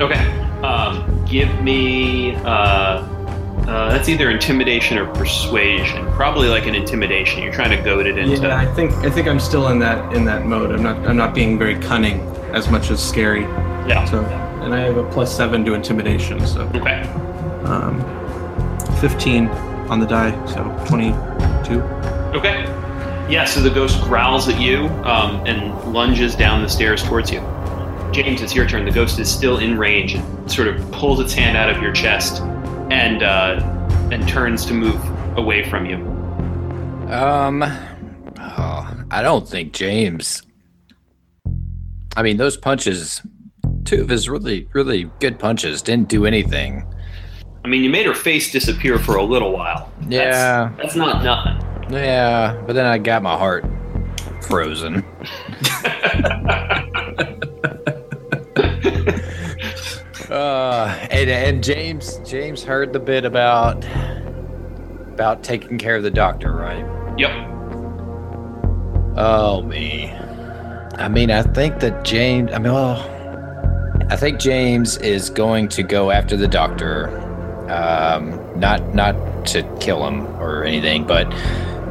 Okay. 0.00 0.26
Um, 0.62 1.24
give 1.26 1.60
me. 1.62 2.34
Uh, 2.36 2.48
uh, 2.48 3.90
that's 3.90 4.08
either 4.08 4.30
intimidation 4.30 4.96
or 4.98 5.06
persuasion. 5.14 6.04
Probably 6.12 6.48
like 6.48 6.66
an 6.66 6.74
intimidation. 6.74 7.42
You're 7.42 7.52
trying 7.52 7.76
to 7.76 7.82
goad 7.84 8.06
it 8.06 8.16
into. 8.18 8.42
yeah 8.42 8.58
i 8.58 8.66
think 8.74 8.90
i 9.04 9.10
think 9.10 9.28
i'm 9.28 9.38
still 9.38 9.68
in 9.68 9.78
that 9.80 10.12
in 10.14 10.24
that 10.24 10.44
mode 10.46 10.72
i'm 10.74 10.82
not 10.82 10.96
i'm 11.06 11.16
not 11.16 11.34
being 11.34 11.58
very 11.58 11.78
cunning 11.78 12.20
as 12.52 12.68
much 12.70 12.90
as 12.90 13.06
scary 13.06 13.42
Yeah. 13.86 14.04
so 14.06 14.24
and 14.64 14.74
i 14.74 14.80
have 14.80 14.96
a 14.96 15.04
plus 15.10 15.34
seven 15.36 15.64
to 15.66 15.74
intimidation 15.74 16.44
so 16.46 16.62
Okay. 16.74 17.02
um, 17.64 18.00
15 19.00 19.48
on 19.92 20.00
the 20.00 20.06
die, 20.06 20.32
so 20.46 20.62
22. 20.88 21.80
Okay. 22.38 22.64
Yeah. 23.30 23.44
So 23.44 23.60
the 23.60 23.70
ghost 23.70 24.00
growls 24.02 24.48
at 24.48 24.60
you 24.60 24.86
um, 25.04 25.44
and 25.46 25.92
lunges 25.92 26.34
down 26.34 26.62
the 26.62 26.68
stairs 26.68 27.02
towards 27.02 27.30
you. 27.30 27.40
James, 28.12 28.42
it's 28.42 28.54
your 28.54 28.66
turn. 28.68 28.84
The 28.84 28.90
ghost 28.90 29.18
is 29.18 29.32
still 29.32 29.58
in 29.58 29.78
range 29.78 30.14
and 30.14 30.50
sort 30.50 30.68
of 30.68 30.90
pulls 30.92 31.18
its 31.20 31.32
hand 31.32 31.56
out 31.56 31.70
of 31.70 31.82
your 31.82 31.92
chest 31.92 32.42
and 32.90 33.22
uh, 33.22 33.60
and 34.12 34.28
turns 34.28 34.66
to 34.66 34.74
move 34.74 35.00
away 35.38 35.68
from 35.70 35.86
you. 35.86 35.96
Um, 37.10 37.62
oh, 38.38 39.04
I 39.10 39.22
don't 39.22 39.48
think 39.48 39.72
James. 39.72 40.42
I 42.14 42.22
mean, 42.22 42.36
those 42.36 42.58
punches, 42.58 43.22
two 43.84 44.02
of 44.02 44.10
his 44.10 44.28
really, 44.28 44.68
really 44.74 45.04
good 45.20 45.38
punches, 45.38 45.80
didn't 45.80 46.08
do 46.08 46.26
anything. 46.26 46.84
I 47.64 47.68
mean, 47.68 47.82
you 47.82 47.88
made 47.88 48.04
her 48.06 48.14
face 48.14 48.52
disappear 48.52 48.98
for 48.98 49.16
a 49.16 49.22
little 49.24 49.52
while. 49.52 49.90
That's- 50.02 50.34
Yeah. 50.34 50.72
That's 50.76 50.96
not 50.96 51.24
nothing. 51.24 51.66
Yeah, 51.92 52.62
but 52.66 52.72
then 52.72 52.86
I 52.86 52.96
got 52.96 53.22
my 53.22 53.36
heart 53.36 53.66
frozen. 54.40 55.04
uh, 60.30 61.06
and, 61.10 61.28
and 61.28 61.62
James, 61.62 62.18
James 62.24 62.64
heard 62.64 62.94
the 62.94 62.98
bit 62.98 63.26
about 63.26 63.84
about 65.12 65.44
taking 65.44 65.76
care 65.76 65.96
of 65.96 66.02
the 66.02 66.10
doctor, 66.10 66.54
right? 66.54 66.86
Yep. 67.18 67.30
Oh 69.18 69.62
me. 69.62 70.10
I 70.94 71.08
mean, 71.08 71.30
I 71.30 71.42
think 71.42 71.80
that 71.80 72.04
James. 72.04 72.50
I 72.52 72.58
mean, 72.58 72.72
well, 72.72 72.96
I 74.10 74.16
think 74.16 74.40
James 74.40 74.96
is 74.96 75.28
going 75.28 75.68
to 75.68 75.82
go 75.82 76.10
after 76.10 76.38
the 76.38 76.48
doctor. 76.48 77.18
Um, 77.70 78.40
not 78.58 78.94
not 78.94 79.46
to 79.48 79.62
kill 79.78 80.06
him 80.06 80.26
or 80.40 80.64
anything, 80.64 81.06
but 81.06 81.30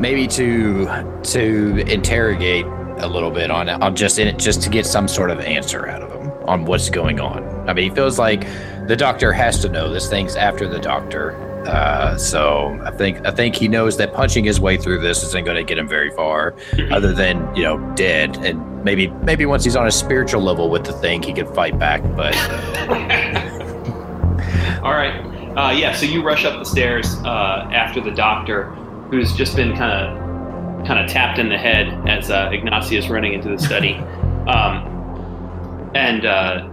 maybe 0.02 0.28
to 0.28 1.22
to 1.24 1.78
interrogate 1.88 2.66
a 2.98 3.08
little 3.08 3.32
bit 3.32 3.52
on 3.52 3.70
on 3.70 3.96
just 3.96 4.20
in 4.20 4.28
it, 4.28 4.38
just 4.38 4.62
to 4.64 4.70
get 4.70 4.86
some 4.86 5.08
sort 5.08 5.30
of 5.30 5.40
answer 5.40 5.88
out 5.88 6.02
of 6.02 6.12
him 6.12 6.32
on 6.50 6.66
what's 6.66 6.90
going 6.90 7.20
on. 7.20 7.44
I 7.70 7.74
mean, 7.74 7.90
he 7.90 7.96
feels 7.96 8.18
like 8.18 8.48
the 8.88 8.96
doctor 8.96 9.32
has 9.32 9.62
to 9.62 9.70
know 9.70 9.92
this 9.92 10.10
thing's 10.10 10.36
after 10.36 10.68
the 10.68 10.80
doctor. 10.80 11.34
Uh, 11.68 12.18
so 12.18 12.80
I 12.84 12.90
think 12.90 13.26
I 13.26 13.32
think 13.32 13.56
he 13.56 13.68
knows 13.68 13.96
that 13.98 14.14
punching 14.14 14.44
his 14.44 14.60
way 14.60 14.78
through 14.78 15.02
this 15.02 15.24
isn't 15.24 15.46
going 15.46 15.58
to 15.58 15.64
get 15.64 15.78
him 15.78 15.88
very 15.88 16.10
far, 16.12 16.56
other 16.90 17.14
than 17.14 17.56
you 17.56 17.62
know 17.62 17.78
dead. 17.96 18.44
And 18.44 18.84
maybe 18.84 19.08
maybe 19.08 19.46
once 19.46 19.64
he's 19.64 19.76
on 19.76 19.86
a 19.86 19.92
spiritual 19.92 20.42
level 20.42 20.72
with 20.72 20.84
the 20.84 20.94
thing, 20.94 21.22
he 21.22 21.34
can 21.34 21.52
fight 21.54 21.78
back. 21.78 22.02
But 22.16 22.36
All 24.84 24.94
right. 24.94 25.14
Uh, 25.56 25.72
yeah. 25.72 25.94
So 25.94 26.08
you 26.08 26.24
rush 26.24 26.46
up 26.46 26.58
the 26.58 26.66
stairs 26.66 27.16
uh, 27.24 27.70
after 27.72 28.02
the 28.02 28.12
doctor, 28.12 28.76
who's 29.12 29.34
just 29.34 29.56
been 29.56 29.76
kind 29.76 29.92
of 29.92 30.88
kind 30.88 31.00
of 31.00 31.10
tapped 31.10 31.38
in 31.38 31.50
the 31.50 31.58
head 31.58 31.88
as 32.10 32.32
uh, 32.32 32.50
Ygnacia 32.50 32.98
is 32.98 33.10
running 33.10 33.34
into 33.34 33.50
the 33.50 33.60
study, 33.60 33.94
um, 34.48 35.92
and 35.94 36.26
uh, 36.26 36.68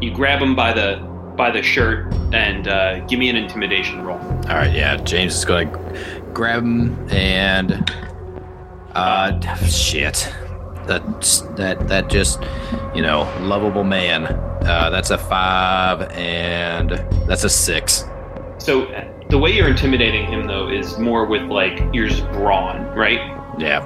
you 0.00 0.12
grab 0.12 0.42
him 0.42 0.56
by 0.56 0.72
the 0.72 0.96
by 1.36 1.50
the 1.52 1.62
shirt 1.62 2.12
and 2.32 2.66
uh, 2.66 2.98
give 3.06 3.18
me 3.18 3.28
an 3.28 3.36
intimidation 3.36 4.02
roll. 4.02 4.18
all 4.18 4.56
right, 4.56 4.74
yeah, 4.74 4.96
James 4.96 5.36
is 5.36 5.44
going 5.44 5.70
to 5.70 6.22
grab 6.34 6.64
him 6.64 7.08
and 7.10 7.72
uh, 8.94 9.38
shit. 9.66 10.32
that 10.88 11.02
that 11.56 11.86
that 11.86 12.08
just 12.08 12.42
you 12.94 13.02
know 13.02 13.22
lovable 13.40 13.84
man. 13.84 14.26
Uh, 14.26 14.90
that's 14.90 15.10
a 15.10 15.18
five, 15.18 16.02
and 16.10 16.90
that's 17.28 17.44
a 17.44 17.48
six. 17.48 18.04
So 18.68 18.86
the 19.30 19.38
way 19.38 19.50
you're 19.50 19.70
intimidating 19.70 20.26
him 20.26 20.46
though 20.46 20.68
is 20.68 20.98
more 20.98 21.24
with 21.24 21.44
like 21.44 21.80
your 21.94 22.06
just 22.06 22.22
brawn, 22.32 22.84
right? 22.94 23.16
Yeah. 23.58 23.80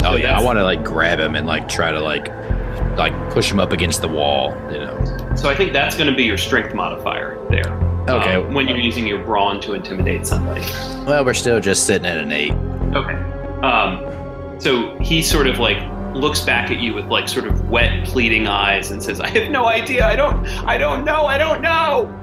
So 0.00 0.10
Oh 0.10 0.14
yeah, 0.14 0.38
I 0.38 0.40
want 0.44 0.60
to 0.60 0.62
like 0.62 0.84
grab 0.84 1.18
him 1.18 1.34
and 1.34 1.44
like 1.44 1.68
try 1.68 1.90
to 1.90 1.98
like 1.98 2.28
like 2.96 3.12
push 3.32 3.50
him 3.50 3.58
up 3.58 3.72
against 3.72 4.00
the 4.00 4.06
wall. 4.06 4.50
You 4.70 4.78
know. 4.78 5.34
So 5.34 5.48
I 5.50 5.56
think 5.56 5.72
that's 5.72 5.96
going 5.96 6.08
to 6.08 6.14
be 6.14 6.22
your 6.22 6.38
strength 6.38 6.72
modifier 6.72 7.36
there. 7.50 7.72
Okay. 8.08 8.36
um, 8.36 8.54
when 8.54 8.68
you're 8.68 8.78
using 8.78 9.08
your 9.08 9.24
brawn 9.24 9.60
to 9.62 9.72
intimidate 9.72 10.24
somebody. 10.24 10.60
Well, 11.04 11.24
we're 11.24 11.34
still 11.34 11.58
just 11.58 11.84
sitting 11.84 12.06
at 12.06 12.18
an 12.18 12.30
eight. 12.30 12.52
Okay. 12.94 13.14
Um, 13.66 14.60
so 14.60 14.96
he 15.00 15.20
sort 15.20 15.48
of 15.48 15.58
like 15.58 15.78
looks 16.14 16.42
back 16.42 16.70
at 16.70 16.78
you 16.78 16.94
with 16.94 17.06
like 17.06 17.28
sort 17.28 17.48
of 17.48 17.68
wet, 17.68 18.06
pleading 18.06 18.46
eyes 18.46 18.92
and 18.92 19.02
says, 19.02 19.20
"I 19.20 19.30
have 19.30 19.50
no 19.50 19.66
idea. 19.66 20.06
I 20.06 20.14
don't. 20.14 20.46
I 20.64 20.78
don't 20.78 21.04
know. 21.04 21.26
I 21.26 21.38
don't 21.38 21.60
know." 21.60 22.14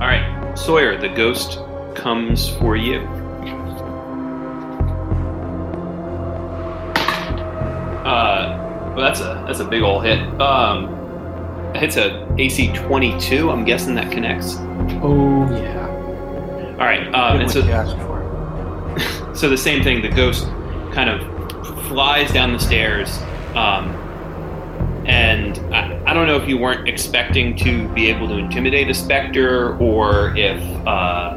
All 0.00 0.06
right, 0.06 0.37
Sawyer, 0.58 0.98
the 0.98 1.08
ghost 1.08 1.60
comes 1.94 2.48
for 2.48 2.76
you. 2.76 2.98
Uh, 8.04 8.92
well, 8.94 9.04
that's 9.06 9.20
a 9.20 9.44
that's 9.46 9.60
a 9.60 9.64
big 9.64 9.82
old 9.82 10.04
hit. 10.04 10.18
Um, 10.40 10.94
it 11.74 11.80
hits 11.80 11.96
a 11.96 12.26
AC 12.38 12.72
22. 12.72 13.50
I'm 13.50 13.64
guessing 13.64 13.94
that 13.94 14.10
connects. 14.10 14.56
Oh 15.00 15.48
yeah. 15.50 15.86
All 16.72 16.86
right. 16.86 17.06
Um, 17.14 17.40
and 17.40 17.50
so 17.50 17.62
asked 17.62 17.96
for. 17.98 19.34
so 19.36 19.48
the 19.48 19.56
same 19.56 19.84
thing 19.84 20.02
the 20.02 20.08
ghost 20.08 20.44
kind 20.92 21.08
of 21.08 21.86
flies 21.86 22.32
down 22.32 22.52
the 22.52 22.58
stairs 22.58 23.16
um, 23.54 23.94
and 25.08 25.58
I, 25.74 26.10
I 26.10 26.12
don't 26.14 26.26
know 26.26 26.36
if 26.36 26.48
you 26.48 26.58
weren't 26.58 26.88
expecting 26.88 27.56
to 27.56 27.88
be 27.88 28.08
able 28.10 28.28
to 28.28 28.34
intimidate 28.34 28.88
a 28.90 28.94
specter 28.94 29.76
or 29.78 30.36
if 30.36 30.60
uh, 30.86 31.36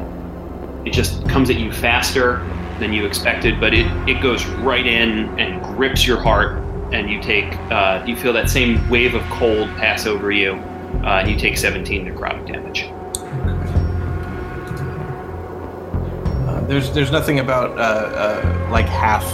it 0.84 0.92
just 0.92 1.26
comes 1.28 1.48
at 1.50 1.56
you 1.56 1.72
faster 1.72 2.46
than 2.78 2.92
you 2.92 3.06
expected 3.06 3.58
but 3.60 3.72
it, 3.74 3.86
it 4.08 4.20
goes 4.22 4.44
right 4.46 4.86
in 4.86 5.28
and 5.40 5.62
grips 5.76 6.06
your 6.06 6.20
heart 6.20 6.58
and 6.92 7.08
you 7.08 7.20
take 7.22 7.52
uh, 7.70 8.02
you 8.06 8.14
feel 8.16 8.32
that 8.32 8.50
same 8.50 8.86
wave 8.90 9.14
of 9.14 9.22
cold 9.30 9.68
pass 9.76 10.06
over 10.06 10.30
you 10.30 10.52
uh, 11.04 11.20
and 11.20 11.30
you 11.30 11.36
take 11.38 11.56
17 11.56 12.06
necrotic 12.06 12.46
damage 12.46 12.84
Uh, 16.42 16.60
there's 16.66 16.92
there's 16.92 17.10
nothing 17.10 17.38
about 17.38 17.70
uh, 17.78 17.82
uh, 17.82 18.68
like 18.70 18.86
half. 18.86 19.24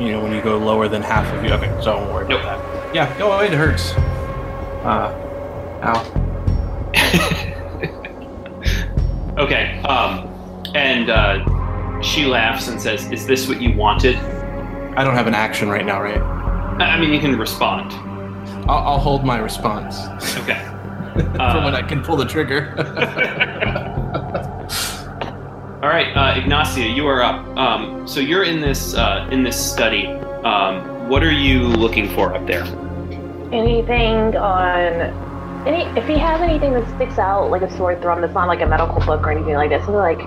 You 0.00 0.10
know, 0.10 0.20
when 0.22 0.32
you 0.32 0.40
go 0.42 0.58
lower 0.58 0.88
than 0.88 1.02
half 1.02 1.32
of 1.32 1.44
you. 1.44 1.50
Okay, 1.52 1.70
so 1.80 1.92
don't 1.94 2.12
worry 2.12 2.26
Nope. 2.26 2.40
about 2.40 2.60
that. 2.60 2.73
Yeah, 2.94 3.12
go 3.18 3.32
away. 3.32 3.46
It 3.48 3.54
hurts. 3.54 3.92
Uh, 4.84 5.12
ow. 5.82 6.20
Okay. 9.36 9.80
Um, 9.82 10.28
and 10.76 11.10
uh, 11.10 12.00
she 12.02 12.24
laughs 12.24 12.68
and 12.68 12.80
says, 12.80 13.10
"Is 13.10 13.26
this 13.26 13.48
what 13.48 13.60
you 13.60 13.76
wanted?" 13.76 14.14
I 14.96 15.02
don't 15.02 15.16
have 15.16 15.26
an 15.26 15.34
action 15.34 15.68
right 15.68 15.84
now, 15.84 16.00
right? 16.00 16.20
I 16.80 16.94
I 16.94 17.00
mean, 17.00 17.12
you 17.12 17.18
can 17.18 17.36
respond. 17.36 17.90
I'll, 18.70 18.86
I'll 18.92 18.98
hold 18.98 19.24
my 19.24 19.38
response 19.38 19.98
Okay. 20.38 20.54
for 21.14 21.60
when 21.64 21.74
I 21.74 21.82
can 21.82 22.00
pull 22.02 22.14
the 22.16 22.24
trigger. 22.26 22.74
All 25.82 25.90
right, 25.90 26.16
uh, 26.16 26.40
Ygnacia, 26.40 26.86
you 26.94 27.08
are 27.08 27.20
up. 27.20 27.44
Um, 27.58 28.06
so 28.06 28.20
you're 28.20 28.44
in 28.44 28.60
this 28.60 28.94
uh, 28.94 29.26
in 29.32 29.42
this 29.42 29.56
study. 29.58 30.06
Um, 30.44 31.08
what 31.08 31.24
are 31.24 31.32
you 31.32 31.62
looking 31.62 32.08
for 32.14 32.32
up 32.34 32.46
there? 32.46 32.64
Anything 33.54 34.36
on 34.36 35.24
any 35.66 35.84
if 35.98 36.06
he 36.06 36.18
has 36.18 36.40
anything 36.40 36.72
that 36.74 36.86
sticks 36.96 37.18
out 37.18 37.50
like 37.50 37.62
a 37.62 37.76
sword 37.76 38.02
thrum 38.02 38.20
that's 38.20 38.34
not 38.34 38.48
like 38.48 38.60
a 38.60 38.66
medical 38.66 39.00
book 39.00 39.22
or 39.22 39.30
anything 39.30 39.54
like 39.54 39.70
that, 39.70 39.80
something 39.80 39.94
like 39.94 40.18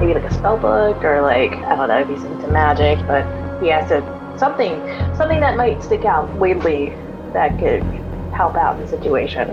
maybe 0.00 0.14
like 0.14 0.30
a 0.30 0.34
spell 0.34 0.56
book 0.56 1.02
or 1.04 1.22
like 1.22 1.52
I 1.52 1.76
don't 1.76 1.88
know 1.88 1.98
if 1.98 2.08
he's 2.08 2.24
into 2.24 2.48
magic, 2.48 2.98
but 3.06 3.24
he 3.62 3.68
has 3.68 3.88
to 3.88 4.00
something 4.38 4.78
something 5.16 5.40
that 5.40 5.56
might 5.56 5.82
stick 5.82 6.04
out 6.04 6.32
weirdly 6.36 6.90
that 7.32 7.58
could 7.58 7.82
help 8.32 8.54
out 8.56 8.76
in 8.76 8.82
the 8.82 8.88
situation. 8.88 9.50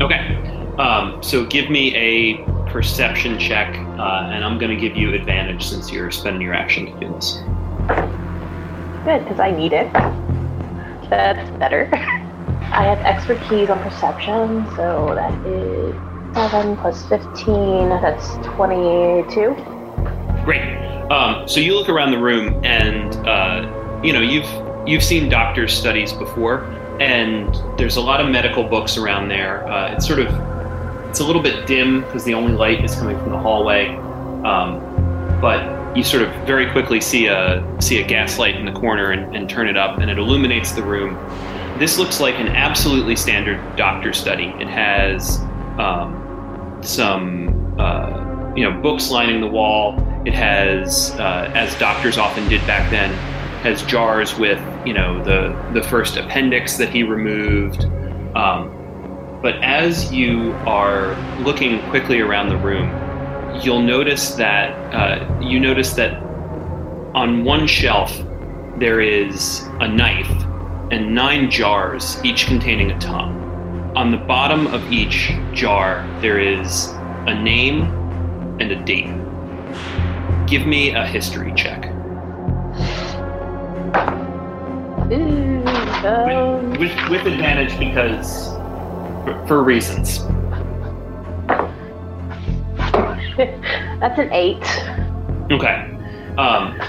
Okay. 0.00 0.36
Um, 0.78 1.22
so 1.22 1.44
give 1.46 1.70
me 1.70 1.96
a 1.96 2.36
perception 2.70 3.38
check, 3.38 3.74
uh, 3.74 4.28
and 4.30 4.44
I'm 4.44 4.58
going 4.58 4.70
to 4.70 4.76
give 4.76 4.96
you 4.96 5.14
advantage 5.14 5.66
since 5.66 5.90
you're 5.90 6.10
spending 6.10 6.42
your 6.42 6.52
action 6.52 6.86
to 6.86 7.00
do 7.00 7.12
this. 7.14 7.38
Good, 9.04 9.24
because 9.24 9.40
I 9.40 9.50
need 9.56 9.72
it. 9.72 9.90
That's 11.08 11.50
better. 11.58 11.90
I 12.76 12.82
have 12.82 12.98
expertise 12.98 13.70
on 13.70 13.82
perception, 13.82 14.66
so 14.76 15.14
that 15.14 15.32
is 15.46 15.94
7 16.34 16.76
plus 16.76 17.06
15, 17.06 17.88
that's 17.88 18.34
22. 18.48 19.56
Great. 20.44 20.60
Um, 21.10 21.48
so 21.48 21.58
you 21.58 21.74
look 21.74 21.88
around 21.88 22.10
the 22.10 22.18
room, 22.18 22.62
and 22.66 23.16
uh, 23.26 24.00
you 24.04 24.12
know 24.12 24.20
you've 24.20 24.46
you've 24.86 25.02
seen 25.02 25.30
doctors' 25.30 25.72
studies 25.72 26.12
before, 26.12 26.64
and 27.00 27.54
there's 27.78 27.96
a 27.96 28.00
lot 28.02 28.20
of 28.20 28.28
medical 28.28 28.62
books 28.62 28.98
around 28.98 29.28
there. 29.28 29.66
Uh, 29.66 29.94
it's 29.94 30.06
sort 30.06 30.18
of 30.18 30.28
it's 31.08 31.20
a 31.20 31.24
little 31.24 31.40
bit 31.40 31.66
dim 31.66 32.02
because 32.02 32.24
the 32.24 32.34
only 32.34 32.52
light 32.52 32.84
is 32.84 32.94
coming 32.94 33.18
from 33.20 33.30
the 33.30 33.38
hallway, 33.38 33.96
um, 34.44 34.80
but 35.40 35.96
you 35.96 36.04
sort 36.04 36.22
of 36.22 36.28
very 36.46 36.70
quickly 36.72 37.00
see 37.00 37.26
a 37.28 37.66
see 37.80 38.02
a 38.02 38.06
gas 38.06 38.38
light 38.38 38.54
in 38.54 38.66
the 38.66 38.72
corner 38.72 39.12
and, 39.12 39.34
and 39.34 39.48
turn 39.48 39.66
it 39.66 39.78
up, 39.78 39.96
and 39.98 40.10
it 40.10 40.18
illuminates 40.18 40.72
the 40.72 40.82
room. 40.82 41.16
This 41.78 41.98
looks 41.98 42.20
like 42.20 42.36
an 42.36 42.48
absolutely 42.48 43.16
standard 43.16 43.60
doctor 43.76 44.14
study. 44.14 44.46
It 44.58 44.66
has 44.68 45.38
um, 45.78 46.80
some 46.82 47.78
uh, 47.78 48.52
you 48.56 48.64
know 48.64 48.80
books 48.80 49.10
lining 49.10 49.42
the 49.42 49.46
wall. 49.46 49.94
It 50.24 50.32
has, 50.32 51.10
uh, 51.12 51.52
as 51.54 51.78
doctors 51.78 52.16
often 52.16 52.48
did 52.48 52.66
back 52.66 52.90
then, 52.90 53.12
has 53.62 53.82
jars 53.82 54.38
with 54.38 54.58
you 54.86 54.94
know 54.94 55.22
the 55.22 55.54
the 55.78 55.86
first 55.86 56.16
appendix 56.16 56.78
that 56.78 56.88
he 56.88 57.02
removed. 57.02 57.84
Um, 58.34 58.72
but 59.42 59.56
as 59.62 60.10
you 60.10 60.52
are 60.64 61.14
looking 61.40 61.86
quickly 61.90 62.20
around 62.20 62.48
the 62.48 62.56
room, 62.56 62.88
you'll 63.62 63.82
notice 63.82 64.30
that 64.36 64.72
uh, 64.94 65.40
you 65.42 65.60
notice 65.60 65.92
that 65.92 66.22
on 67.14 67.44
one 67.44 67.66
shelf 67.66 68.16
there 68.78 69.02
is 69.02 69.62
a 69.80 69.88
knife 69.88 70.45
and 70.90 71.14
nine 71.14 71.50
jars, 71.50 72.18
each 72.24 72.46
containing 72.46 72.92
a 72.92 72.98
tongue. 72.98 73.42
On 73.96 74.10
the 74.10 74.16
bottom 74.16 74.66
of 74.68 74.92
each 74.92 75.32
jar, 75.52 76.06
there 76.20 76.38
is 76.38 76.88
a 77.26 77.34
name 77.34 77.82
and 78.60 78.70
a 78.70 78.84
date. 78.84 79.10
Give 80.46 80.66
me 80.66 80.90
a 80.94 81.04
history 81.04 81.52
check. 81.56 81.86
Ooh, 85.10 85.62
um, 86.06 86.70
With, 86.70 86.80
with, 86.80 87.08
with 87.08 87.26
advantage 87.26 87.76
because 87.78 88.48
for, 89.24 89.46
for 89.48 89.62
reasons. 89.64 90.20
that's 93.36 94.18
an 94.18 94.32
8. 94.32 94.56
Okay. 95.50 95.92
Um, 96.38 96.80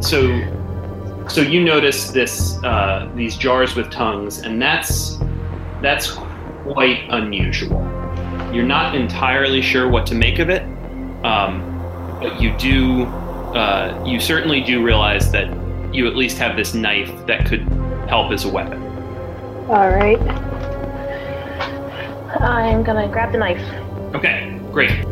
so 0.00 0.22
so 1.28 1.42
you 1.42 1.62
notice 1.62 2.10
this 2.10 2.62
uh, 2.64 3.10
these 3.14 3.36
jars 3.36 3.74
with 3.74 3.90
tongues, 3.90 4.38
and 4.38 4.60
that's 4.60 5.18
that's 5.82 6.12
quite 6.64 7.06
unusual. 7.10 7.80
You're 8.52 8.64
not 8.64 8.94
entirely 8.94 9.60
sure 9.60 9.88
what 9.88 10.06
to 10.06 10.14
make 10.14 10.38
of 10.38 10.48
it, 10.48 10.62
um, 11.24 12.18
but 12.20 12.40
you 12.40 12.56
do 12.56 13.04
uh, 13.54 14.02
you 14.06 14.20
certainly 14.20 14.60
do 14.60 14.82
realize 14.82 15.30
that 15.32 15.48
you 15.94 16.06
at 16.06 16.16
least 16.16 16.38
have 16.38 16.56
this 16.56 16.74
knife 16.74 17.10
that 17.26 17.46
could 17.46 17.62
help 18.08 18.32
as 18.32 18.44
a 18.44 18.48
weapon. 18.48 18.82
Alright. 19.68 20.20
I'm 22.40 22.82
gonna 22.82 23.08
grab 23.08 23.32
the 23.32 23.38
knife. 23.38 23.60
Okay, 24.14 24.58
great. 24.72 25.04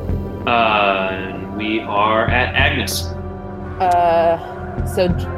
Uh, 0.46 1.54
we 1.56 1.80
are 1.80 2.26
at 2.28 2.54
Agnes. 2.54 3.04
Uh, 3.80 4.86
so 4.86 5.08
J- 5.08 5.35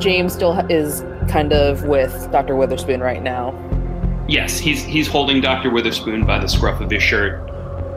James 0.00 0.32
still 0.32 0.58
is 0.70 1.02
kind 1.28 1.52
of 1.52 1.84
with 1.84 2.30
Dr. 2.32 2.56
Witherspoon 2.56 3.00
right 3.00 3.22
now. 3.22 3.54
Yes, 4.28 4.58
he's 4.58 4.82
he's 4.82 5.06
holding 5.06 5.40
Doctor 5.40 5.70
Witherspoon 5.70 6.24
by 6.24 6.38
the 6.38 6.48
scruff 6.48 6.80
of 6.80 6.90
his 6.90 7.02
shirt, 7.02 7.48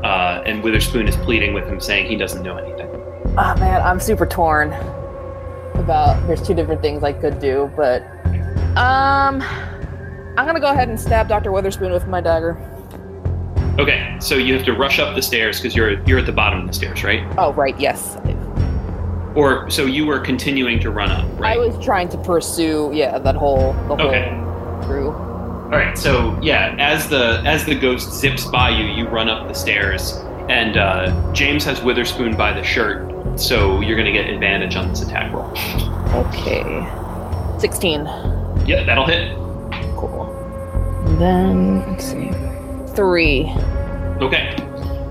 uh, 0.04 0.44
and 0.46 0.64
Witherspoon 0.64 1.08
is 1.08 1.16
pleading 1.18 1.54
with 1.54 1.66
him, 1.66 1.80
saying 1.80 2.08
he 2.08 2.16
doesn't 2.16 2.44
know 2.44 2.58
anything. 2.58 2.90
Oh 3.38 3.56
man, 3.60 3.82
I'm 3.82 4.00
super 4.00 4.26
torn 4.26 4.74
about. 5.76 6.26
There's 6.28 6.46
two 6.46 6.54
different 6.54 6.82
things 6.82 7.04
I 7.04 7.14
could 7.14 7.40
do, 7.40 7.72
but 7.76 8.02
um, 8.76 9.42
I'm 10.36 10.46
gonna 10.46 10.60
go 10.60 10.72
ahead 10.72 10.90
and 10.90 11.00
stab 11.00 11.28
Dr. 11.28 11.52
Witherspoon 11.52 11.92
with 11.92 12.08
my 12.08 12.20
dagger. 12.20 12.58
Okay, 13.80 14.16
so 14.20 14.36
you 14.36 14.56
have 14.56 14.66
to 14.66 14.74
rush 14.74 15.00
up 15.00 15.16
the 15.16 15.22
stairs 15.22 15.60
because 15.60 15.76
you're 15.76 16.04
you're 16.04 16.20
at 16.20 16.26
the 16.26 16.32
bottom 16.32 16.62
of 16.62 16.68
the 16.68 16.74
stairs, 16.74 17.04
right? 17.04 17.24
Oh 17.38 17.54
right, 17.54 17.80
yes. 17.80 18.18
Or 19.36 19.70
so 19.70 19.86
you 19.86 20.06
were 20.06 20.20
continuing 20.20 20.80
to 20.82 20.92
run 20.92 21.10
up, 21.12 21.26
right? 21.40 21.56
I 21.56 21.58
was 21.58 21.84
trying 21.84 22.08
to 22.10 22.18
pursue, 22.18 22.92
yeah, 22.94 23.18
that 23.20 23.36
whole 23.36 23.74
the 23.88 23.96
whole 23.96 24.02
Okay. 24.02 24.30
through. 24.84 25.12
All 25.12 25.80
right, 25.80 25.98
so 25.98 26.38
yeah, 26.42 26.76
as 26.78 27.08
the 27.10 27.42
as 27.46 27.66
the 27.66 27.74
ghost 27.74 28.12
zips 28.14 28.46
by 28.46 28.70
you, 28.70 28.86
you 28.86 29.08
run 29.08 29.30
up 29.30 29.48
the 29.48 29.54
stairs, 29.56 30.20
and 30.50 30.78
uh, 30.78 31.34
James 31.34 31.64
has 31.66 31.82
Witherspoon 31.82 32.38
by 32.38 32.54
the 32.54 32.64
shirt, 32.64 33.40
so 33.40 33.82
you're 33.82 33.98
gonna 33.98 34.12
get 34.12 34.30
advantage 34.30 34.76
on 34.76 34.90
this 34.90 35.02
attack 35.02 35.34
roll. 35.34 35.50
Okay. 36.28 36.64
16. 37.60 38.06
Yeah, 38.68 38.84
that'll 38.86 39.06
hit. 39.08 39.36
Cool. 39.98 40.30
And 41.08 41.20
then, 41.20 41.90
let's 41.92 42.06
see. 42.06 42.30
Three. 42.96 43.46
Okay. 44.22 44.56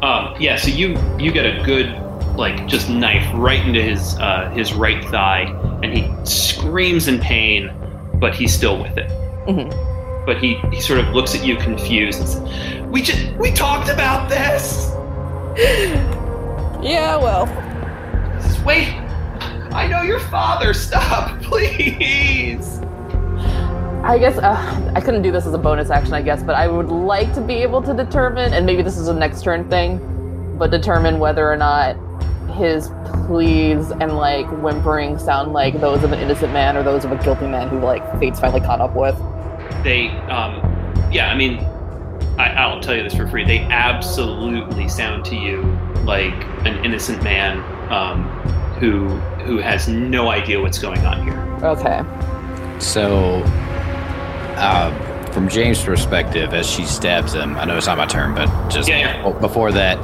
Um, 0.02 0.34
yeah, 0.38 0.56
so 0.56 0.68
you 0.68 0.96
you 1.18 1.32
get 1.32 1.44
a 1.46 1.62
good 1.64 1.88
like 2.36 2.66
just 2.66 2.88
knife 2.88 3.28
right 3.34 3.64
into 3.64 3.82
his 3.82 4.18
uh, 4.18 4.50
his 4.50 4.72
right 4.72 5.04
thigh, 5.06 5.42
and 5.82 5.96
he 5.96 6.10
screams 6.24 7.08
in 7.08 7.18
pain, 7.20 7.70
but 8.14 8.34
he's 8.34 8.52
still 8.54 8.80
with 8.80 8.96
it. 8.96 9.10
Mhm. 9.46 10.24
But 10.24 10.38
he, 10.38 10.54
he 10.72 10.80
sort 10.80 11.00
of 11.00 11.08
looks 11.08 11.34
at 11.34 11.44
you 11.44 11.56
confused. 11.56 12.20
And 12.20 12.28
says, 12.28 12.82
we 12.86 13.02
just 13.02 13.36
we 13.36 13.50
talked 13.52 13.88
about 13.88 14.28
this. 14.28 14.90
Yeah, 16.82 17.16
well, 17.16 17.46
says, 18.40 18.60
Wait, 18.64 18.88
I 19.72 19.86
know 19.86 20.02
your 20.02 20.18
father. 20.18 20.74
Stop, 20.74 21.40
please. 21.42 22.80
I 24.02 24.18
guess 24.18 24.36
uh, 24.38 24.90
I 24.96 25.00
couldn't 25.00 25.22
do 25.22 25.30
this 25.30 25.46
as 25.46 25.54
a 25.54 25.58
bonus 25.58 25.90
action, 25.90 26.12
I 26.12 26.22
guess, 26.22 26.42
but 26.42 26.56
I 26.56 26.66
would 26.66 26.88
like 26.88 27.32
to 27.34 27.40
be 27.40 27.54
able 27.54 27.82
to 27.82 27.94
determine, 27.94 28.52
and 28.52 28.66
maybe 28.66 28.82
this 28.82 28.96
is 28.98 29.06
a 29.06 29.14
next 29.14 29.42
turn 29.44 29.70
thing, 29.70 30.56
but 30.58 30.72
determine 30.72 31.20
whether 31.20 31.48
or 31.48 31.56
not 31.56 31.96
his 32.52 32.90
pleas 33.26 33.90
and 33.90 34.16
like 34.16 34.46
whimpering 34.62 35.18
sound 35.18 35.52
like 35.52 35.80
those 35.80 36.02
of 36.04 36.12
an 36.12 36.18
innocent 36.18 36.52
man 36.52 36.76
or 36.76 36.82
those 36.82 37.04
of 37.04 37.12
a 37.12 37.16
guilty 37.22 37.46
man 37.46 37.68
who 37.68 37.80
like 37.80 38.18
fate's 38.18 38.40
finally 38.40 38.60
caught 38.60 38.80
up 38.80 38.94
with. 38.94 39.16
They, 39.82 40.08
um, 40.28 40.60
yeah, 41.10 41.30
I 41.30 41.34
mean, 41.34 41.58
I, 42.38 42.54
I'll 42.54 42.80
tell 42.80 42.96
you 42.96 43.02
this 43.02 43.14
for 43.14 43.26
free. 43.26 43.44
They 43.44 43.60
absolutely 43.60 44.88
sound 44.88 45.24
to 45.26 45.36
you 45.36 45.62
like 46.04 46.34
an 46.66 46.84
innocent 46.84 47.22
man 47.22 47.58
um, 47.92 48.24
who 48.78 49.08
who 49.44 49.58
has 49.58 49.88
no 49.88 50.30
idea 50.30 50.60
what's 50.60 50.78
going 50.78 51.04
on 51.04 51.22
here. 51.24 51.38
Okay. 51.62 52.02
So, 52.78 53.42
uh, 54.56 55.32
from 55.32 55.48
James' 55.48 55.82
perspective, 55.82 56.52
as 56.52 56.68
she 56.68 56.84
stabs 56.84 57.32
him, 57.32 57.56
I 57.56 57.64
know 57.64 57.76
it's 57.76 57.86
not 57.86 57.98
my 57.98 58.06
turn, 58.06 58.34
but 58.34 58.46
just 58.68 58.88
Yeah, 58.88 59.24
yeah. 59.24 59.38
before 59.38 59.72
that, 59.72 59.98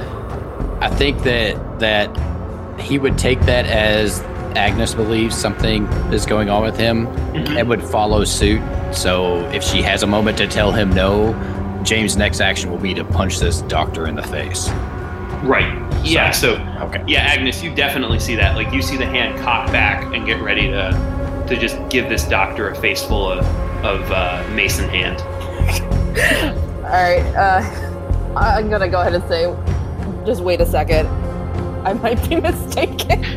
I 0.83 0.89
think 0.91 1.23
that 1.23 1.81
that 1.81 2.09
he 2.81 2.99
would 2.99 3.19
take 3.19 3.41
that 3.43 3.67
as 3.67 4.21
Agnes 4.57 4.95
believes 4.95 5.37
something 5.37 5.85
is 6.13 6.25
going 6.27 6.49
on 6.49 6.63
with 6.63 6.77
him 6.77 7.07
Mhm. 7.07 7.59
and 7.61 7.69
would 7.69 7.83
follow 7.83 8.25
suit. 8.25 8.61
So, 8.93 9.41
if 9.53 9.63
she 9.63 9.83
has 9.83 10.03
a 10.03 10.07
moment 10.07 10.39
to 10.39 10.47
tell 10.47 10.73
him 10.73 10.91
no, 10.93 11.35
James' 11.85 12.17
next 12.17 12.41
action 12.41 12.71
will 12.71 12.79
be 12.79 12.95
to 12.95 13.05
punch 13.05 13.39
this 13.39 13.61
doctor 13.63 14.07
in 14.07 14.17
the 14.17 14.23
face. 14.23 14.71
Right. 15.45 15.73
Yeah. 16.03 16.31
So 16.33 16.59
Okay. 16.83 17.03
yeah, 17.07 17.21
Agnes, 17.21 17.63
you 17.63 17.73
definitely 17.75 18.19
see 18.19 18.35
that. 18.37 18.57
Like 18.57 18.73
you 18.73 18.83
see 18.83 18.97
the 18.97 19.07
hand 19.07 19.39
cock 19.41 19.71
back 19.71 20.03
and 20.15 20.27
get 20.27 20.41
ready 20.43 20.69
to 20.69 20.91
to 21.47 21.57
just 21.57 21.77
give 21.89 22.09
this 22.09 22.25
doctor 22.25 22.69
a 22.71 22.75
face 22.75 23.03
full 23.05 23.31
of 23.31 23.47
of 23.85 24.11
uh, 24.11 24.43
mason 24.55 24.89
hand. 24.89 25.21
All 26.85 26.91
right. 26.91 27.23
Uh, 27.37 27.63
I'm 28.37 28.69
gonna 28.69 28.89
go 28.89 29.01
ahead 29.01 29.15
and 29.15 29.25
say, 29.29 29.55
just 30.27 30.41
wait 30.43 30.61
a 30.61 30.67
second. 30.67 31.09
I 31.89 31.95
might 31.95 32.29
be 32.29 32.37
mistaken. 32.37 33.25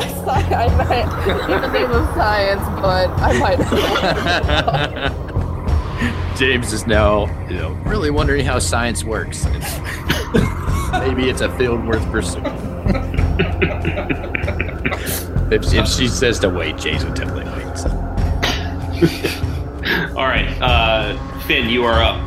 Sci- 0.00 0.54
I 0.54 0.66
might, 0.78 1.04
in 1.50 1.60
the 1.60 1.68
name 1.70 1.90
of 1.90 2.06
science, 2.14 2.62
but 2.80 3.10
I 3.20 3.38
might. 3.38 3.58
James 6.38 6.72
is 6.72 6.86
now, 6.86 7.26
you 7.50 7.56
know, 7.58 7.72
really 7.84 8.10
wondering 8.10 8.46
how 8.46 8.58
science 8.58 9.04
works. 9.04 9.44
Maybe 10.90 11.28
it's 11.28 11.42
a 11.42 11.54
field 11.58 11.86
worth 11.86 12.10
pursuing. 12.10 12.46
if, 15.52 15.70
if 15.74 15.86
she 15.86 16.08
says 16.08 16.38
to 16.38 16.48
wait, 16.48 16.78
Jason 16.78 17.12
definitely 17.12 17.44
waits. 17.62 17.84
All 20.16 20.24
right, 20.24 20.48
uh, 20.62 21.40
Finn, 21.40 21.68
you 21.68 21.84
are 21.84 22.02
up. 22.02 22.22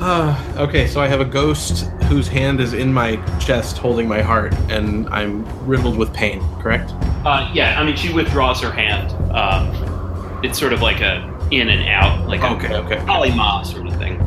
Uh, 0.00 0.36
okay, 0.56 0.88
so 0.88 1.00
I 1.00 1.06
have 1.06 1.20
a 1.20 1.24
ghost 1.24 1.88
whose 2.08 2.26
hand 2.26 2.60
is 2.60 2.72
in 2.72 2.92
my 2.92 3.16
chest 3.38 3.78
holding 3.78 4.08
my 4.08 4.22
heart, 4.22 4.54
and 4.70 5.08
I'm 5.10 5.44
riddled 5.66 5.96
with 5.96 6.12
pain, 6.14 6.40
correct? 6.60 6.92
Uh, 7.24 7.50
yeah, 7.52 7.78
I 7.78 7.84
mean 7.84 7.96
she 7.96 8.12
withdraws 8.12 8.60
her 8.62 8.72
hand. 8.72 9.12
Um, 9.32 10.40
it's 10.42 10.58
sort 10.58 10.72
of 10.72 10.80
like 10.80 11.00
a 11.00 11.36
in 11.50 11.68
and 11.68 11.88
out, 11.88 12.26
like 12.28 12.40
a 12.42 12.50
Okay, 12.54 12.74
okay. 12.74 13.64
sort 13.64 13.86
of 13.86 13.96
thing. 13.98 14.18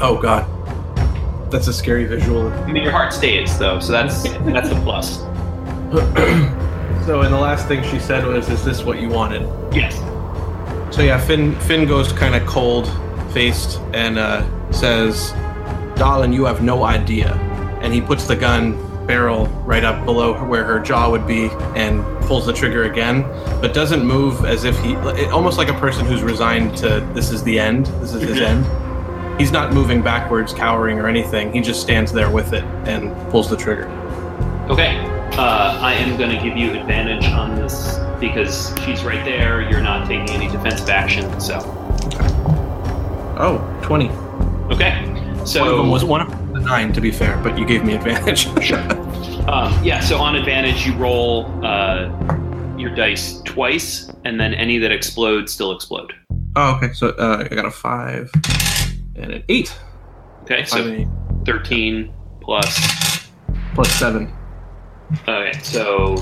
Oh, 0.00 0.18
God. 0.20 0.46
That's 1.50 1.66
a 1.66 1.72
scary 1.72 2.04
visual. 2.04 2.48
I 2.52 2.72
mean 2.72 2.82
your 2.82 2.92
heart 2.92 3.12
stays 3.12 3.58
though, 3.58 3.80
so 3.80 3.92
that's 3.92 4.22
that's 4.22 4.70
a 4.70 4.74
plus. 4.82 5.18
so, 7.06 7.22
and 7.22 7.32
the 7.32 7.38
last 7.38 7.66
thing 7.68 7.82
she 7.90 7.98
said 7.98 8.26
was, 8.26 8.48
Is 8.50 8.64
this 8.64 8.84
what 8.84 9.00
you 9.00 9.08
wanted? 9.08 9.42
Yes. 9.74 9.96
So, 10.94 11.02
yeah, 11.02 11.18
Finn, 11.18 11.54
Finn 11.60 11.86
goes 11.86 12.12
kind 12.12 12.34
of 12.34 12.46
cold 12.46 12.86
faced 13.32 13.78
and 13.92 14.18
uh, 14.18 14.44
says, 14.70 15.32
Darling, 15.98 16.32
you 16.32 16.44
have 16.44 16.62
no 16.62 16.84
idea. 16.84 17.34
And 17.82 17.92
he 17.92 18.00
puts 18.00 18.26
the 18.26 18.36
gun 18.36 18.76
barrel 19.06 19.46
right 19.66 19.84
up 19.84 20.04
below 20.04 20.34
where 20.46 20.64
her 20.64 20.78
jaw 20.78 21.10
would 21.10 21.26
be 21.26 21.48
and 21.74 22.04
pulls 22.26 22.46
the 22.46 22.52
trigger 22.52 22.84
again, 22.84 23.22
but 23.60 23.72
doesn't 23.74 24.04
move 24.04 24.44
as 24.44 24.64
if 24.64 24.78
he, 24.80 24.94
almost 25.30 25.56
like 25.58 25.68
a 25.68 25.78
person 25.80 26.04
who's 26.06 26.22
resigned 26.22 26.76
to 26.78 27.00
this 27.14 27.30
is 27.30 27.42
the 27.42 27.58
end, 27.58 27.86
this 28.00 28.12
is 28.14 28.22
his 28.22 28.40
end. 28.40 28.64
He's 29.40 29.50
not 29.52 29.72
moving 29.72 30.02
backwards, 30.02 30.52
cowering, 30.52 30.98
or 30.98 31.08
anything. 31.08 31.52
He 31.52 31.60
just 31.60 31.80
stands 31.80 32.12
there 32.12 32.30
with 32.30 32.52
it 32.52 32.64
and 32.86 33.14
pulls 33.30 33.48
the 33.48 33.56
trigger. 33.56 33.88
Okay. 34.68 34.98
Uh, 35.36 35.78
I 35.80 35.94
am 35.94 36.16
going 36.18 36.30
to 36.30 36.42
give 36.42 36.56
you 36.56 36.72
advantage 36.72 37.24
on 37.32 37.54
this 37.54 37.98
because 38.20 38.74
she's 38.84 39.04
right 39.04 39.24
there. 39.24 39.62
You're 39.70 39.80
not 39.80 40.06
taking 40.08 40.30
any 40.30 40.48
defensive 40.48 40.88
action, 40.90 41.40
so 41.40 41.58
Oh, 43.40 43.58
20. 43.82 44.08
okay. 44.74 45.07
So 45.48 45.60
one 45.62 45.70
of 45.70 45.76
them 45.78 45.90
was 45.90 46.04
one 46.04 46.20
of 46.20 46.28
a 46.54 46.60
nine, 46.60 46.92
to 46.92 47.00
be 47.00 47.10
fair, 47.10 47.36
but 47.42 47.58
you 47.58 47.64
gave 47.64 47.84
me 47.84 47.94
advantage. 47.94 48.48
Sure. 48.62 48.80
Um, 49.50 49.82
yeah, 49.82 50.00
so 50.00 50.18
on 50.18 50.36
advantage, 50.36 50.86
you 50.86 50.92
roll 50.96 51.46
uh, 51.64 52.10
your 52.76 52.94
dice 52.94 53.40
twice, 53.46 54.10
and 54.26 54.38
then 54.38 54.52
any 54.52 54.76
that 54.78 54.92
explode 54.92 55.48
still 55.48 55.72
explode. 55.72 56.12
oh, 56.56 56.74
okay. 56.76 56.92
So 56.92 57.08
uh, 57.10 57.46
I 57.50 57.54
got 57.54 57.64
a 57.64 57.70
five 57.70 58.30
and 59.16 59.32
an 59.32 59.44
eight. 59.48 59.74
Okay, 60.42 60.64
Five 60.64 60.68
so 60.68 60.92
eight. 60.92 61.08
13 61.46 62.12
plus. 62.42 63.28
Plus 63.74 63.90
seven. 63.92 64.30
Okay, 65.26 65.58
so 65.62 66.16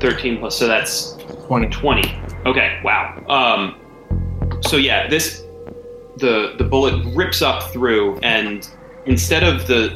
13 0.00 0.38
plus, 0.38 0.58
so 0.58 0.66
that's 0.66 1.16
20. 1.46 1.68
20. 1.68 2.14
Okay, 2.44 2.80
wow. 2.84 3.24
Um, 3.28 4.60
so 4.62 4.76
yeah, 4.76 5.08
this 5.08 5.44
the 6.20 6.54
the 6.58 6.64
bullet 6.64 7.04
rips 7.14 7.42
up 7.42 7.72
through, 7.72 8.18
and 8.22 8.68
instead 9.06 9.42
of 9.42 9.66
the, 9.66 9.90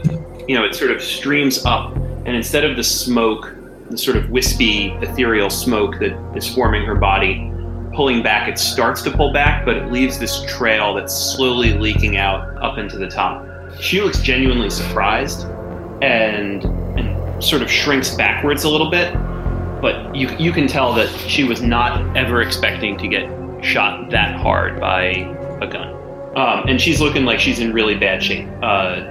you 0.49 0.55
know, 0.55 0.65
it 0.65 0.75
sort 0.75 0.91
of 0.91 1.03
streams 1.03 1.65
up, 1.65 1.95
and 1.97 2.29
instead 2.29 2.65
of 2.65 2.77
the 2.77 2.85
smoke, 2.85 3.55
the 3.91 3.99
sort 3.99 4.17
of 4.17 4.31
wispy, 4.31 4.93
ethereal 5.03 5.51
smoke 5.51 5.99
that 6.01 6.19
is 6.37 6.53
forming 6.53 6.85
her 6.85 6.95
body, 6.95 7.53
pulling 7.95 8.23
back, 8.23 8.49
it 8.49 8.59
starts 8.59 9.03
to 9.03 9.11
pull 9.11 9.33
back, 9.33 9.65
but 9.65 9.77
it 9.77 9.93
leaves 9.93 10.19
this 10.19 10.45
trail 10.47 10.95
that's 10.95 11.15
slowly 11.15 11.75
leaking 11.75 12.17
out 12.17 12.57
up 12.63 12.79
into 12.79 12.99
the 12.99 13.09
top. 13.09 13.47
She 13.81 14.01
looks 14.01 14.21
genuinely 14.21 14.71
surprised, 14.71 15.47
and 16.03 16.65
and 16.99 17.43
sort 17.43 17.63
of 17.63 17.71
shrinks 17.71 18.15
backwards 18.15 18.65
a 18.65 18.69
little 18.69 18.91
bit 18.91 19.15
but 19.85 20.17
you 20.17 20.35
you 20.39 20.51
can 20.51 20.67
tell 20.67 20.95
that 20.95 21.11
she 21.29 21.45
was 21.45 21.61
not 21.61 22.17
ever 22.17 22.41
expecting 22.41 22.97
to 22.97 23.07
get 23.07 23.29
shot 23.63 24.09
that 24.09 24.35
hard 24.35 24.81
by 24.81 25.03
a 25.61 25.67
gun. 25.67 26.04
Um, 26.37 26.69
and 26.69 26.81
she's 26.81 27.01
looking 27.01 27.25
like 27.25 27.39
she's 27.39 27.61
in 27.61 27.73
really 27.73 27.97
bad 27.97 28.23
shape. 28.23 28.49
Uh, 28.63 29.11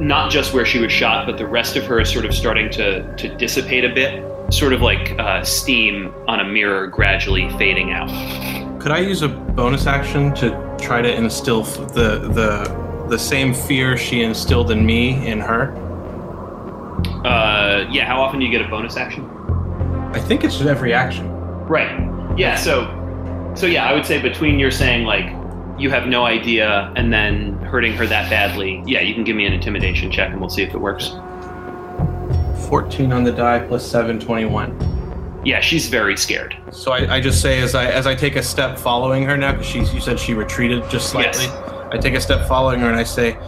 not 0.00 0.30
just 0.30 0.52
where 0.52 0.66
she 0.66 0.78
was 0.78 0.92
shot, 0.92 1.26
but 1.26 1.38
the 1.38 1.46
rest 1.46 1.76
of 1.76 1.84
her 1.86 2.00
is 2.00 2.10
sort 2.10 2.24
of 2.24 2.34
starting 2.34 2.70
to 2.70 3.16
to 3.16 3.34
dissipate 3.36 3.84
a 3.84 3.88
bit, 3.88 4.22
sort 4.52 4.72
of 4.72 4.82
like 4.82 5.18
uh, 5.18 5.42
steam 5.42 6.14
on 6.26 6.40
a 6.40 6.44
mirror 6.44 6.86
gradually 6.86 7.48
fading 7.58 7.92
out. 7.92 8.08
Could 8.80 8.92
I 8.92 8.98
use 8.98 9.22
a 9.22 9.28
bonus 9.28 9.86
action 9.86 10.34
to 10.36 10.76
try 10.80 11.02
to 11.02 11.12
instill 11.12 11.62
the 11.62 12.18
the 12.18 13.06
the 13.08 13.18
same 13.18 13.54
fear 13.54 13.96
she 13.96 14.22
instilled 14.22 14.70
in 14.70 14.84
me 14.84 15.26
in 15.26 15.40
her? 15.40 15.74
Uh, 17.24 17.88
yeah, 17.90 18.04
how 18.04 18.20
often 18.20 18.40
do 18.40 18.46
you 18.46 18.50
get 18.50 18.60
a 18.60 18.68
bonus 18.68 18.96
action? 18.96 19.24
I 20.12 20.20
think 20.20 20.44
it's 20.44 20.60
every 20.60 20.92
action. 20.92 21.28
Right. 21.66 22.08
Yeah. 22.38 22.56
So, 22.56 22.86
so 23.54 23.66
yeah, 23.66 23.88
I 23.88 23.92
would 23.92 24.06
say 24.06 24.20
between 24.20 24.58
your 24.58 24.70
saying 24.70 25.04
like 25.04 25.37
you 25.78 25.90
have 25.90 26.08
no 26.08 26.24
idea 26.24 26.92
and 26.96 27.12
then 27.12 27.52
hurting 27.58 27.92
her 27.94 28.06
that 28.06 28.28
badly, 28.28 28.82
yeah, 28.84 29.00
you 29.00 29.14
can 29.14 29.24
give 29.24 29.36
me 29.36 29.46
an 29.46 29.52
intimidation 29.52 30.10
check 30.10 30.30
and 30.30 30.40
we'll 30.40 30.50
see 30.50 30.62
if 30.62 30.74
it 30.74 30.78
works. 30.78 31.12
14 32.68 33.12
on 33.12 33.24
the 33.24 33.32
die 33.32 33.60
plus 33.66 33.88
7, 33.88 34.18
21. 34.18 35.42
Yeah, 35.44 35.60
she's 35.60 35.88
very 35.88 36.16
scared. 36.16 36.56
So 36.72 36.92
I, 36.92 37.16
I 37.16 37.20
just 37.20 37.40
say 37.40 37.62
as 37.62 37.74
I 37.74 37.86
as 37.86 38.06
I 38.06 38.14
take 38.14 38.34
a 38.36 38.42
step 38.42 38.76
following 38.76 39.22
her 39.22 39.36
now, 39.36 39.52
because 39.52 39.66
she 39.66 39.78
you 39.78 40.00
said 40.00 40.18
she 40.18 40.34
retreated 40.34 40.82
just 40.90 41.10
slightly. 41.10 41.44
Yes. 41.44 41.88
I 41.92 41.96
take 41.96 42.14
a 42.14 42.20
step 42.20 42.46
following 42.48 42.80
her 42.80 42.90
and 42.90 42.96
I 42.96 43.04
say, 43.04 43.38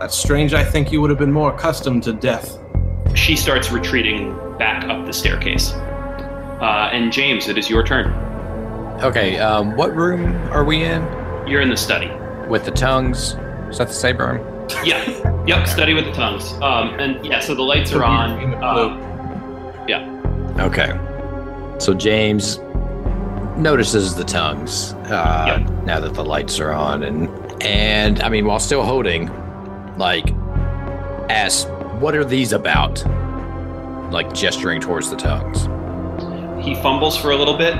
"That's 0.00 0.14
strange. 0.14 0.52
I 0.52 0.64
think 0.64 0.90
you 0.90 1.00
would 1.00 1.10
have 1.10 1.18
been 1.18 1.32
more 1.32 1.54
accustomed 1.54 2.02
to 2.02 2.12
death." 2.12 2.58
She 3.14 3.36
starts 3.36 3.70
retreating 3.70 4.36
back 4.58 4.84
up 4.84 5.06
the 5.06 5.12
staircase. 5.12 5.70
Uh, 5.70 6.90
and 6.92 7.12
James, 7.12 7.48
it 7.48 7.56
is 7.56 7.70
your 7.70 7.84
turn. 7.84 8.08
Okay, 9.00 9.38
um, 9.38 9.76
what 9.76 9.94
room 9.94 10.34
are 10.50 10.64
we 10.64 10.82
in 10.82 11.02
You're 11.46 11.60
in 11.60 11.68
the 11.70 11.76
study. 11.76 12.10
with 12.48 12.64
the 12.64 12.70
tongues? 12.70 13.36
Is 13.70 13.78
that 13.78 13.88
the 13.88 13.94
same 13.94 14.18
room? 14.18 14.38
Yeah. 14.84 15.44
Yep. 15.46 15.66
Study 15.66 15.94
with 15.94 16.04
the 16.06 16.12
tongues. 16.12 16.52
Um, 16.62 16.88
and 17.00 17.24
yeah, 17.24 17.40
so 17.40 17.54
the 17.54 17.62
lights 17.62 17.92
are 17.92 18.04
on. 18.04 18.52
Yeah. 19.88 20.08
Okay. 20.60 20.92
So 21.78 21.92
James 21.94 22.58
notices 23.56 24.14
the 24.14 24.24
tongues 24.24 24.94
uh, 25.10 25.58
Yep. 25.60 25.84
now 25.84 26.00
that 26.00 26.14
the 26.14 26.24
lights 26.24 26.60
are 26.60 26.72
on, 26.72 27.02
and 27.02 27.28
and 27.62 28.22
I 28.22 28.28
mean, 28.28 28.46
while 28.46 28.58
still 28.58 28.82
holding, 28.82 29.30
like, 29.98 30.30
asks, 31.30 31.68
"What 32.00 32.14
are 32.14 32.24
these 32.24 32.52
about?" 32.52 33.04
Like 34.12 34.32
gesturing 34.32 34.80
towards 34.80 35.10
the 35.10 35.16
tongues. 35.16 35.68
he 36.64 36.74
fumbles 36.76 37.16
for 37.16 37.30
a 37.32 37.36
little 37.36 37.56
bit, 37.58 37.74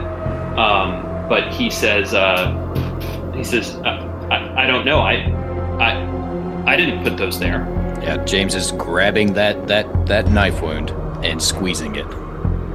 um, 0.58 1.26
but 1.28 1.52
he 1.54 1.70
says, 1.70 2.12
uh, 2.12 2.50
he 3.36 3.44
says, 3.44 3.74
uh, 3.76 4.28
I, 4.30 4.64
I 4.64 4.66
don't 4.66 4.84
know. 4.84 5.00
I, 5.00 5.14
I, 5.80 6.72
I 6.72 6.76
didn't 6.76 7.02
put 7.02 7.16
those 7.16 7.38
there. 7.38 7.66
Yeah, 8.02 8.22
James 8.24 8.54
is 8.54 8.72
grabbing 8.72 9.32
that 9.34 9.66
that 9.66 10.06
that 10.06 10.30
knife 10.30 10.60
wound 10.60 10.90
and 11.24 11.42
squeezing 11.42 11.96
it. 11.96 12.06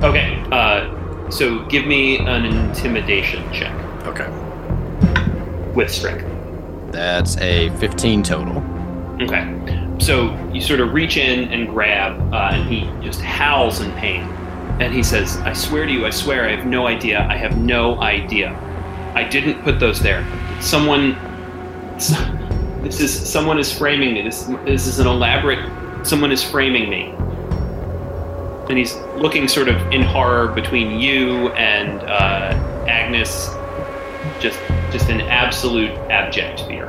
Okay. 0.04 0.44
Uh, 0.52 1.30
so 1.30 1.60
give 1.66 1.86
me 1.86 2.18
an 2.18 2.46
intimidation 2.46 3.44
check 3.54 3.74
Okay. 4.08 4.28
with 5.76 5.92
strength. 5.92 6.26
That's 6.92 7.38
a 7.38 7.70
15 7.78 8.24
total. 8.24 8.58
Okay. 9.22 9.46
So 10.00 10.34
you 10.52 10.62
sort 10.62 10.80
of 10.80 10.94
reach 10.94 11.18
in 11.18 11.50
and 11.52 11.68
grab, 11.70 12.34
uh, 12.34 12.52
and 12.54 12.68
he 12.68 12.90
just 13.06 13.22
howls 13.22 13.82
in 13.82 13.92
pain. 13.94 14.22
And 14.82 14.94
he 14.94 15.04
says, 15.04 15.38
I 15.38 15.54
swear 15.54 15.86
to 15.86 15.92
you, 15.92 16.06
I 16.06 16.10
swear, 16.10 16.48
I 16.48 16.56
have 16.56 16.66
no 16.66 16.88
idea. 16.88 17.28
I 17.30 17.36
have 17.36 17.58
no 17.60 18.02
idea. 18.02 18.56
I 19.14 19.24
didn't 19.26 19.62
put 19.64 19.80
those 19.80 20.00
there. 20.00 20.26
Someone. 20.62 21.18
This 22.84 23.00
is. 23.02 23.30
Someone 23.30 23.60
is 23.60 23.72
framing 23.76 24.14
me. 24.14 24.22
This, 24.22 24.44
this 24.66 24.88
is 24.88 25.00
an 25.00 25.08
elaborate. 25.08 25.60
Someone 26.06 26.32
is 26.32 26.44
framing 26.44 26.90
me. 26.90 27.14
And 28.70 28.78
he's 28.78 28.96
looking 29.18 29.48
sort 29.48 29.68
of 29.68 29.76
in 29.92 30.02
horror 30.04 30.48
between 30.50 31.00
you 31.00 31.50
and 31.50 32.02
uh, 32.04 32.86
Agnes. 32.88 33.50
Just, 34.40 34.60
just 34.92 35.10
an 35.10 35.22
absolute 35.22 35.92
abject 36.10 36.62
fear. 36.62 36.88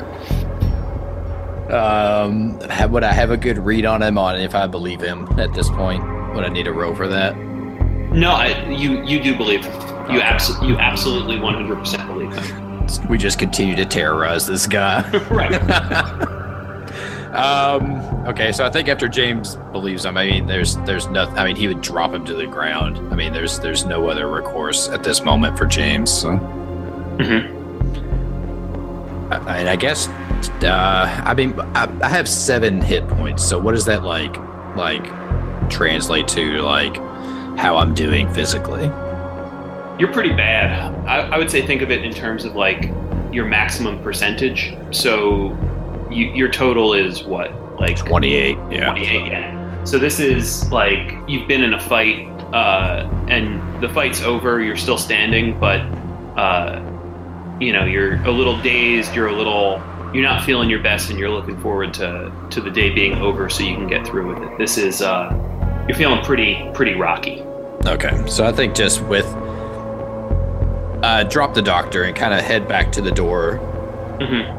Um, 1.72 2.58
would 2.90 3.04
I 3.04 3.12
have 3.12 3.30
a 3.30 3.36
good 3.36 3.58
read 3.58 3.84
on 3.86 4.02
him 4.02 4.18
on 4.18 4.36
if 4.40 4.54
I 4.54 4.66
believe 4.66 5.00
him 5.00 5.26
at 5.38 5.54
this 5.54 5.68
point? 5.70 6.02
Would 6.34 6.44
I 6.44 6.48
need 6.48 6.66
a 6.66 6.72
roll 6.72 6.94
for 6.94 7.08
that? 7.08 7.36
No, 7.36 8.32
I, 8.32 8.68
you 8.68 9.02
you 9.04 9.22
do 9.22 9.36
believe 9.36 9.64
him. 9.64 9.72
You 10.10 10.18
Okay. 10.18 10.26
abso- 10.26 10.66
you 10.68 10.76
absolutely 10.78 11.36
100% 11.36 12.06
believe 12.08 12.32
him. 12.36 12.69
We 13.09 13.18
just 13.18 13.38
continue 13.38 13.76
to 13.76 13.84
terrorize 13.84 14.47
this 14.47 14.66
guy. 14.66 15.09
right. 15.30 15.53
um. 17.34 18.01
Okay, 18.26 18.53
so 18.53 18.66
I 18.66 18.70
think 18.70 18.88
after 18.88 19.09
James 19.09 19.57
believes 19.72 20.05
him, 20.05 20.16
I 20.16 20.26
mean, 20.26 20.47
there's 20.47 20.76
there's 20.78 21.07
nothing. 21.09 21.38
I 21.38 21.45
mean, 21.45 21.57
he 21.57 21.68
would 21.68 21.80
drop 21.80 22.12
him 22.12 22.24
to 22.26 22.34
the 22.34 22.47
ground. 22.47 22.99
I 23.12 23.16
mean, 23.16 23.32
there's 23.32 23.59
there's 23.61 23.84
no 23.84 24.09
other 24.09 24.28
recourse 24.28 24.88
at 24.88 25.05
this 25.05 25.22
moment 25.22 25.57
for 25.57 25.66
James. 25.66 26.12
So. 26.12 26.30
Mm-hmm. 26.30 27.61
I, 29.32 29.59
and 29.59 29.68
I 29.68 29.76
guess, 29.76 30.09
uh, 30.62 31.22
I 31.24 31.34
mean, 31.34 31.59
I, 31.74 31.88
I 32.03 32.09
have 32.09 32.28
seven 32.28 32.80
hit 32.80 33.07
points. 33.09 33.45
So 33.47 33.59
what 33.59 33.72
does 33.72 33.84
that 33.84 34.03
like, 34.03 34.36
like, 34.74 35.05
translate 35.70 36.26
to 36.28 36.61
like 36.62 36.97
how 37.57 37.76
I'm 37.76 37.95
doing 37.95 38.32
physically? 38.32 38.91
You're 40.01 40.11
pretty 40.11 40.32
bad. 40.32 40.94
I, 41.07 41.28
I 41.28 41.36
would 41.36 41.51
say 41.51 41.66
think 41.66 41.82
of 41.82 41.90
it 41.90 42.03
in 42.03 42.11
terms 42.11 42.46
of 42.46 42.57
like 42.57 42.90
your 43.30 43.44
maximum 43.44 44.03
percentage. 44.03 44.74
So 44.92 45.55
you, 46.11 46.32
your 46.32 46.48
total 46.48 46.94
is 46.94 47.22
what? 47.22 47.78
Like 47.78 47.98
28. 47.98 48.57
Yeah. 48.70 48.86
28, 48.92 49.26
yeah. 49.26 49.84
So 49.84 49.98
this 49.98 50.18
is 50.18 50.72
like 50.72 51.14
you've 51.28 51.46
been 51.46 51.62
in 51.62 51.74
a 51.74 51.80
fight, 51.80 52.26
uh, 52.55 53.11
and 53.28 53.82
the 53.82 53.90
fight's 53.90 54.22
over. 54.22 54.62
You're 54.62 54.78
still 54.78 54.96
standing, 54.96 55.61
but 55.61 55.80
uh, 56.38 56.80
you 57.61 57.72
know 57.74 57.84
you're 57.84 58.22
a 58.24 58.30
little 58.30 58.59
dazed. 58.62 59.14
You're 59.14 59.28
a 59.28 59.36
little. 59.36 59.82
You're 60.14 60.24
not 60.24 60.44
feeling 60.44 60.70
your 60.70 60.82
best, 60.82 61.11
and 61.11 61.18
you're 61.18 61.30
looking 61.30 61.61
forward 61.61 61.92
to 61.94 62.32
to 62.51 62.61
the 62.62 62.70
day 62.70 62.88
being 62.88 63.18
over 63.18 63.51
so 63.51 63.64
you 63.64 63.74
can 63.74 63.86
get 63.86 64.07
through 64.07 64.34
with 64.34 64.42
it. 64.42 64.59
This 64.59 64.78
is. 64.78 65.03
Uh, 65.03 65.28
you're 65.88 65.96
feeling 65.96 66.22
pretty 66.24 66.70
pretty 66.72 66.94
rocky. 66.94 67.42
Okay, 67.86 68.26
so 68.26 68.46
I 68.46 68.53
think 68.53 68.74
just 68.74 69.03
with 69.03 69.24
uh, 71.03 71.24
drop 71.24 71.55
the 71.55 71.62
doctor 71.62 72.05
and 72.05 72.14
kind 72.16 72.34
of 72.34 72.40
head 72.40 72.66
back 72.68 72.92
to 72.92 73.01
the 73.01 73.11
door, 73.12 73.57
hmm 74.20 74.57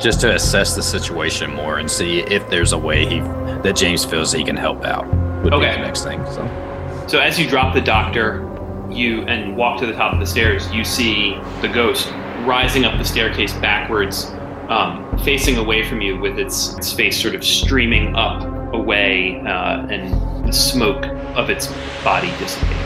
just 0.00 0.20
to 0.20 0.34
assess 0.34 0.74
the 0.74 0.82
situation 0.82 1.54
more 1.54 1.78
and 1.78 1.88
see 1.88 2.20
if 2.22 2.48
there's 2.50 2.72
a 2.72 2.78
way 2.78 3.06
he 3.06 3.20
that 3.62 3.76
James 3.76 4.04
feels 4.04 4.32
he 4.32 4.42
can 4.42 4.56
help 4.56 4.84
out. 4.84 5.06
Would 5.44 5.52
Okay. 5.54 5.68
be 5.70 5.76
the 5.76 5.82
next 5.86 6.02
thing. 6.02 6.24
So 6.26 7.04
So 7.06 7.20
as 7.20 7.38
you 7.38 7.46
drop 7.48 7.72
the 7.72 7.80
doctor, 7.80 8.48
you 8.90 9.22
and 9.26 9.56
walk 9.56 9.78
to 9.78 9.86
the 9.86 9.92
top 9.92 10.12
of 10.12 10.18
the 10.18 10.26
stairs, 10.26 10.68
you 10.72 10.82
see 10.82 11.38
the 11.60 11.68
ghost 11.68 12.10
rising 12.44 12.84
up 12.84 12.98
the 12.98 13.04
staircase 13.04 13.52
backwards, 13.52 14.32
um, 14.68 15.06
facing 15.22 15.56
away 15.58 15.84
from 15.88 16.00
you, 16.00 16.18
with 16.18 16.36
its, 16.36 16.74
its 16.78 16.92
face 16.92 17.20
sort 17.20 17.36
of 17.36 17.44
streaming 17.44 18.16
up 18.16 18.42
away, 18.74 19.40
uh, 19.46 19.86
and 19.86 20.48
the 20.48 20.52
smoke 20.52 21.04
of 21.36 21.48
its 21.48 21.68
body 22.02 22.32
dissipating. 22.38 22.76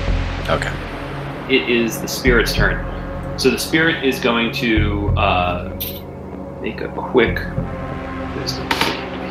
okay, 0.51 0.73
It 1.49 1.71
is 1.71 2.01
the 2.01 2.09
spirit's 2.09 2.53
turn. 2.53 3.39
So 3.39 3.51
the 3.51 3.59
spirit 3.59 4.05
is 4.05 4.19
going 4.19 4.53
to 4.55 5.09
uh, 5.11 5.79
make 6.61 6.81
a 6.81 6.89
quick 6.89 7.39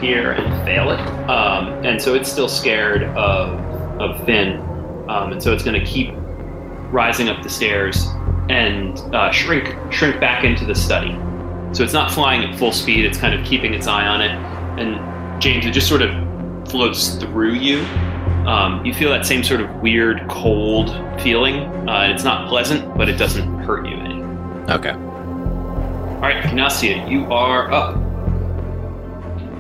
here 0.02 0.32
and 0.32 0.66
fail 0.66 0.92
it. 0.92 1.00
Um, 1.30 1.86
and 1.86 2.02
so 2.02 2.14
it's 2.14 2.32
still 2.32 2.48
scared 2.48 3.04
of, 3.04 3.60
of 4.00 4.24
Finn. 4.26 4.62
Um, 5.10 5.34
and 5.34 5.42
so 5.42 5.54
it's 5.54 5.64
going 5.64 5.80
to 5.80 5.86
keep 5.86 6.12
rising 6.92 7.30
up 7.30 7.44
the 7.44 7.50
stairs 7.50 8.08
and 8.50 8.98
uh, 9.14 9.32
shrink 9.32 9.76
shrink 9.92 10.20
back 10.20 10.44
into 10.44 10.66
the 10.66 10.76
study. 10.76 11.18
So 11.74 11.84
it's 11.84 11.94
not 11.94 12.12
flying 12.12 12.44
at 12.44 12.58
full 12.58 12.72
speed. 12.72 13.06
It's 13.06 13.18
kind 13.18 13.34
of 13.34 13.46
keeping 13.46 13.74
its 13.74 13.88
eye 13.88 14.08
on 14.08 14.22
it. 14.22 14.32
And 14.80 15.42
James, 15.42 15.66
it 15.66 15.72
just 15.72 15.90
sort 15.90 16.02
of 16.02 16.70
floats 16.70 17.16
through 17.16 17.54
you. 17.54 17.80
Um, 18.48 18.86
you 18.86 18.94
feel 18.94 19.10
that 19.10 19.26
same 19.26 19.44
sort 19.44 19.62
of 19.62 19.74
weird, 19.82 20.28
cold 20.30 20.90
feeling. 21.22 21.90
Uh, 21.90 22.12
it's 22.14 22.24
not 22.24 22.48
pleasant, 22.48 22.96
but 22.96 23.10
it 23.10 23.18
doesn't 23.18 23.60
hurt 23.64 23.88
you 23.88 23.96
any. 23.98 24.22
okay. 24.72 24.92
All 24.92 26.22
right, 26.22 26.44
Ygnacia, 26.46 27.10
you 27.10 27.26
are 27.32 27.72
up. 27.72 27.96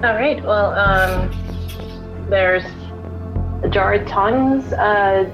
All 0.03 0.13
right. 0.13 0.43
Well, 0.43 0.73
um, 0.73 2.27
there's 2.29 2.63
the 3.61 3.69
jarred 3.69 4.07
tongues. 4.07 4.71
Uh, 4.73 5.29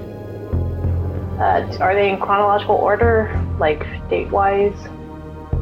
uh, 1.38 1.76
are 1.80 1.94
they 1.94 2.10
in 2.10 2.18
chronological 2.20 2.76
order, 2.76 3.30
like 3.58 3.86
date 4.08 4.30
wise? 4.30 4.76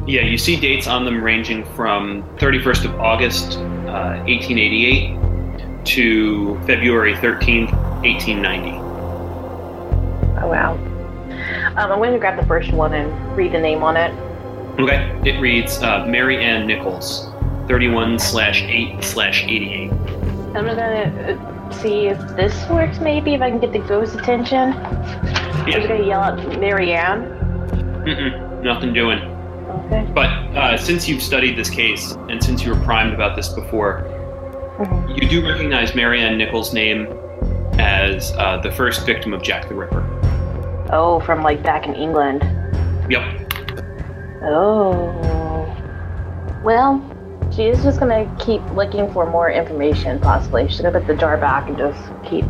Yeah, 0.07 0.21
you 0.21 0.37
see 0.37 0.59
dates 0.59 0.87
on 0.87 1.05
them 1.05 1.23
ranging 1.23 1.65
from 1.75 2.23
31st 2.37 2.85
of 2.85 2.99
August, 2.99 3.57
uh, 3.87 4.23
1888 4.25 5.30
to 5.85 6.59
February 6.65 7.15
13th, 7.15 7.71
1890. 8.03 8.71
Oh 10.41 10.47
wow. 10.47 10.73
Um, 11.77 11.91
I'm 11.91 11.99
going 11.99 12.13
to 12.13 12.19
grab 12.19 12.39
the 12.39 12.45
first 12.45 12.71
one 12.73 12.93
and 12.93 13.37
read 13.37 13.53
the 13.53 13.59
name 13.59 13.83
on 13.83 13.95
it. 13.97 14.11
Okay, 14.79 15.19
it 15.25 15.39
reads 15.39 15.81
uh, 15.83 16.05
Mary 16.07 16.43
Ann 16.43 16.65
Nichols, 16.65 17.29
31 17.67 18.19
slash 18.19 18.61
8 18.63 19.03
slash 19.03 19.43
88. 19.43 19.91
I'm 19.91 20.65
gonna 20.65 21.37
uh, 21.39 21.71
see 21.71 22.07
if 22.07 22.17
this 22.35 22.67
works. 22.69 22.99
Maybe 22.99 23.33
if 23.33 23.41
I 23.41 23.49
can 23.49 23.59
get 23.59 23.71
the 23.73 23.79
ghost 23.79 24.15
attention. 24.15 24.73
I'm 24.73 25.71
just 25.71 25.87
gonna 25.87 26.05
yell 26.05 26.21
out 26.21 26.37
Marianne. 26.59 27.23
mm-mm, 28.05 28.63
nothing 28.63 28.93
doing. 28.93 29.19
Okay. 29.85 30.09
But 30.13 30.29
uh, 30.55 30.77
since 30.77 31.07
you've 31.07 31.21
studied 31.21 31.57
this 31.57 31.69
case 31.69 32.13
and 32.29 32.43
since 32.43 32.63
you 32.63 32.73
were 32.73 32.79
primed 32.81 33.13
about 33.13 33.35
this 33.35 33.49
before. 33.49 34.20
You 35.15 35.27
do 35.27 35.45
recognize 35.45 35.93
Mary 35.93 36.21
Ann 36.21 36.37
Nichols' 36.37 36.73
name 36.73 37.07
as 37.79 38.31
uh, 38.33 38.59
the 38.63 38.71
first 38.71 39.05
victim 39.05 39.33
of 39.33 39.41
Jack 39.41 39.67
the 39.67 39.75
Ripper. 39.75 40.07
Oh, 40.91 41.19
from 41.25 41.43
like 41.43 41.61
back 41.61 41.85
in 41.85 41.95
England. 41.95 42.41
Yep. 43.09 43.53
Oh. 44.43 45.11
Well, 46.63 47.01
she's 47.53 47.83
just 47.83 47.99
gonna 47.99 48.33
keep 48.39 48.61
looking 48.71 49.11
for 49.11 49.29
more 49.29 49.51
information, 49.51 50.19
possibly. 50.19 50.67
She's 50.69 50.81
gonna 50.81 50.97
put 50.97 51.07
the 51.07 51.15
jar 51.15 51.37
back 51.37 51.67
and 51.67 51.77
just 51.77 51.99
keep 52.23 52.45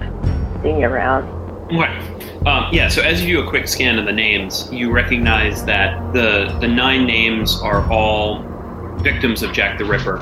digging 0.62 0.84
around. 0.84 1.28
Okay. 1.72 2.22
Um, 2.46 2.74
yeah, 2.74 2.90
so 2.90 3.02
as 3.02 3.24
you 3.24 3.38
do 3.38 3.48
a 3.48 3.50
quick 3.50 3.68
scan 3.68 3.98
of 3.98 4.06
the 4.06 4.12
names, 4.12 4.68
you 4.72 4.92
recognize 4.92 5.64
that 5.66 6.14
the 6.14 6.56
the 6.60 6.68
nine 6.68 7.06
names 7.06 7.60
are 7.62 7.90
all 7.92 8.44
victims 8.98 9.42
of 9.42 9.52
Jack 9.54 9.78
the 9.78 9.86
Ripper. 9.86 10.22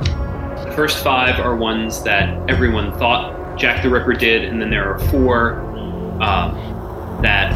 The 0.70 0.76
first 0.76 1.04
five 1.04 1.40
are 1.40 1.56
ones 1.56 2.04
that 2.04 2.48
everyone 2.48 2.94
thought 3.00 3.58
Jack 3.58 3.82
the 3.82 3.90
Ripper 3.90 4.14
did, 4.14 4.46
and 4.46 4.62
then 4.62 4.70
there 4.70 4.94
are 4.94 5.00
four 5.10 5.56
um, 6.22 6.54
that 7.24 7.52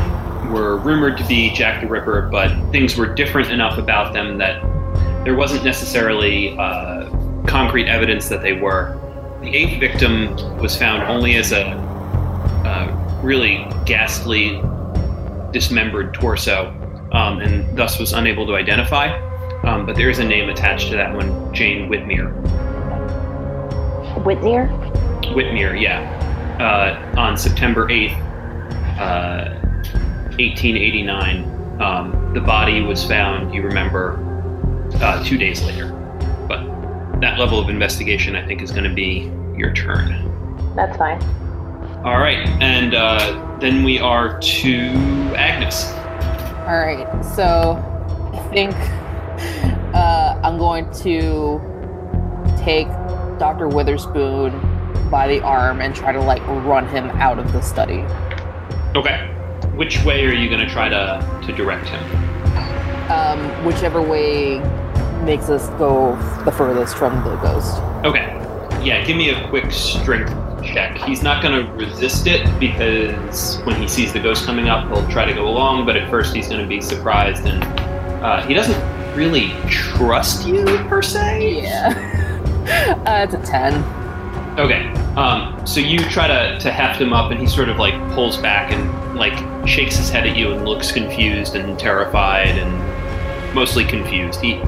were 0.52 0.78
rumored 0.78 1.18
to 1.20 1.28
be 1.28 1.52
Jack 1.52 1.82
the 1.82 1.88
Ripper, 1.88 2.28
but 2.32 2.50
things 2.72 2.98
were 2.98 3.06
different 3.06 3.52
enough 3.52 3.78
about 3.78 4.14
them 4.14 4.40
that 4.40 4.62
there 5.24 5.36
wasn't 5.36 5.64
necessarily 5.64 6.58
uh, 6.58 7.08
concrete 7.46 7.88
evidence 7.88 8.30
that 8.30 8.42
they 8.42 8.54
were. 8.54 9.00
The 9.42 9.56
eighth 9.56 9.80
victim 9.80 10.36
was 10.58 10.76
found 10.76 11.04
only 11.04 11.36
as 11.36 11.52
a 11.52 11.66
uh, 12.66 13.20
really 13.22 13.68
ghastly, 13.86 14.60
dismembered 15.52 16.16
torso, 16.16 16.70
um, 17.12 17.42
and 17.42 17.78
thus 17.78 18.00
was 18.00 18.14
unable 18.14 18.48
to 18.48 18.56
identify. 18.56 19.16
Um, 19.62 19.86
but 19.86 19.96
there 19.96 20.10
is 20.10 20.18
a 20.18 20.26
name 20.26 20.50
attached 20.50 20.90
to 20.90 20.96
that 20.96 21.14
one, 21.14 21.54
Jane 21.54 21.90
Whitmere. 21.90 22.73
Whitney? 24.24 24.52
Whitmere, 25.34 25.80
yeah. 25.80 26.20
Uh, 26.60 27.20
on 27.20 27.36
September 27.38 27.88
8th, 27.88 28.18
uh, 28.98 29.60
1889, 30.38 31.82
um, 31.82 32.34
the 32.34 32.40
body 32.40 32.82
was 32.82 33.04
found, 33.06 33.54
you 33.54 33.62
remember, 33.62 34.20
uh, 35.02 35.24
two 35.24 35.38
days 35.38 35.64
later. 35.64 35.92
But 36.48 36.64
that 37.20 37.38
level 37.38 37.60
of 37.60 37.70
investigation, 37.70 38.36
I 38.36 38.46
think, 38.46 38.62
is 38.62 38.72
going 38.72 38.86
to 38.86 38.94
be 38.94 39.32
your 39.58 39.74
turn. 39.74 40.32
That's 40.76 40.98
fine. 40.98 41.22
All 42.06 42.20
right, 42.20 42.48
and 42.62 42.94
uh, 42.94 43.58
then 43.60 43.84
we 43.84 44.00
are 44.00 44.40
to 44.40 44.70
Agnes. 45.36 45.92
All 46.68 46.78
right, 46.78 47.24
so 47.24 47.78
I 48.34 48.48
think 48.54 48.74
uh, 49.94 50.40
I'm 50.44 50.58
going 50.58 50.90
to 50.96 51.62
take 52.64 52.88
Dr. 53.40 53.68
Witherspoon 53.68 54.52
by 55.10 55.28
the 55.28 55.42
arm 55.42 55.82
and 55.82 55.96
try 55.96 56.12
to 56.12 56.22
like 56.22 56.46
run 56.48 56.88
him 56.88 57.10
out 57.12 57.40
of 57.40 57.52
the 57.54 57.62
study. 57.62 58.00
Okay. 58.96 59.30
Which 59.76 60.04
way 60.04 60.26
are 60.26 60.34
you 60.34 60.50
going 60.50 60.66
to 60.66 60.72
try 60.72 60.90
to, 60.90 61.42
to 61.46 61.54
direct 61.54 61.88
him? 61.90 62.04
Um, 63.12 63.66
whichever 63.66 64.02
way 64.02 64.60
makes 65.24 65.50
us 65.50 65.70
go 65.80 66.16
the 66.46 66.52
furthest 66.52 66.96
from 66.96 67.24
the 67.24 67.36
ghost. 67.38 67.82
Okay. 68.06 68.40
Yeah, 68.84 69.04
give 69.06 69.18
me 69.18 69.30
a 69.30 69.48
quick 69.50 69.72
strength 69.72 70.32
check. 70.64 70.98
He's 70.98 71.24
not 71.24 71.42
going 71.42 71.66
to 71.66 71.72
resist 71.74 72.28
it 72.28 72.48
because 72.60 73.62
when 73.64 73.82
he 73.82 73.88
sees 73.88 74.14
the 74.14 74.20
ghost 74.20 74.46
coming 74.46 74.70
up, 74.70 74.88
he'll 74.88 75.08
try 75.10 75.26
to 75.26 75.34
go 75.34 75.48
along, 75.48 75.86
but 75.86 75.96
at 75.96 76.10
first 76.10 76.36
he's 76.36 76.48
going 76.48 76.62
to 76.62 76.68
be 76.68 76.82
surprised 76.82 77.46
and 77.46 77.64
uh, 78.24 78.46
he 78.46 78.54
doesn't 78.54 79.16
really 79.16 79.54
trust 79.70 80.48
you 80.48 80.66
per 80.88 81.02
se. 81.02 81.62
Yeah. 81.64 82.03
uh, 83.06 83.26
it's 83.28 83.34
a 83.34 83.42
10. 83.46 84.04
Okay. 84.60 84.88
Um, 85.16 85.66
so 85.66 85.80
you 85.80 86.00
try 86.00 86.28
to, 86.28 86.60
to 86.60 86.72
heft 86.72 87.00
him 87.00 87.14
up, 87.14 87.32
and 87.32 87.40
he 87.40 87.48
sort 87.48 87.70
of 87.70 87.78
like 87.78 87.94
pulls 88.14 88.38
back 88.38 88.72
and 88.72 89.16
like 89.16 89.68
shakes 89.68 89.96
his 89.96 90.10
head 90.10 90.28
at 90.28 90.36
you 90.36 90.52
and 90.54 90.66
looks 90.66 90.92
confused 90.92 91.56
and 91.56 91.78
terrified 91.80 92.50
and 92.50 93.56
mostly 93.56 93.86
confused. 93.86 94.42
He 94.42 94.62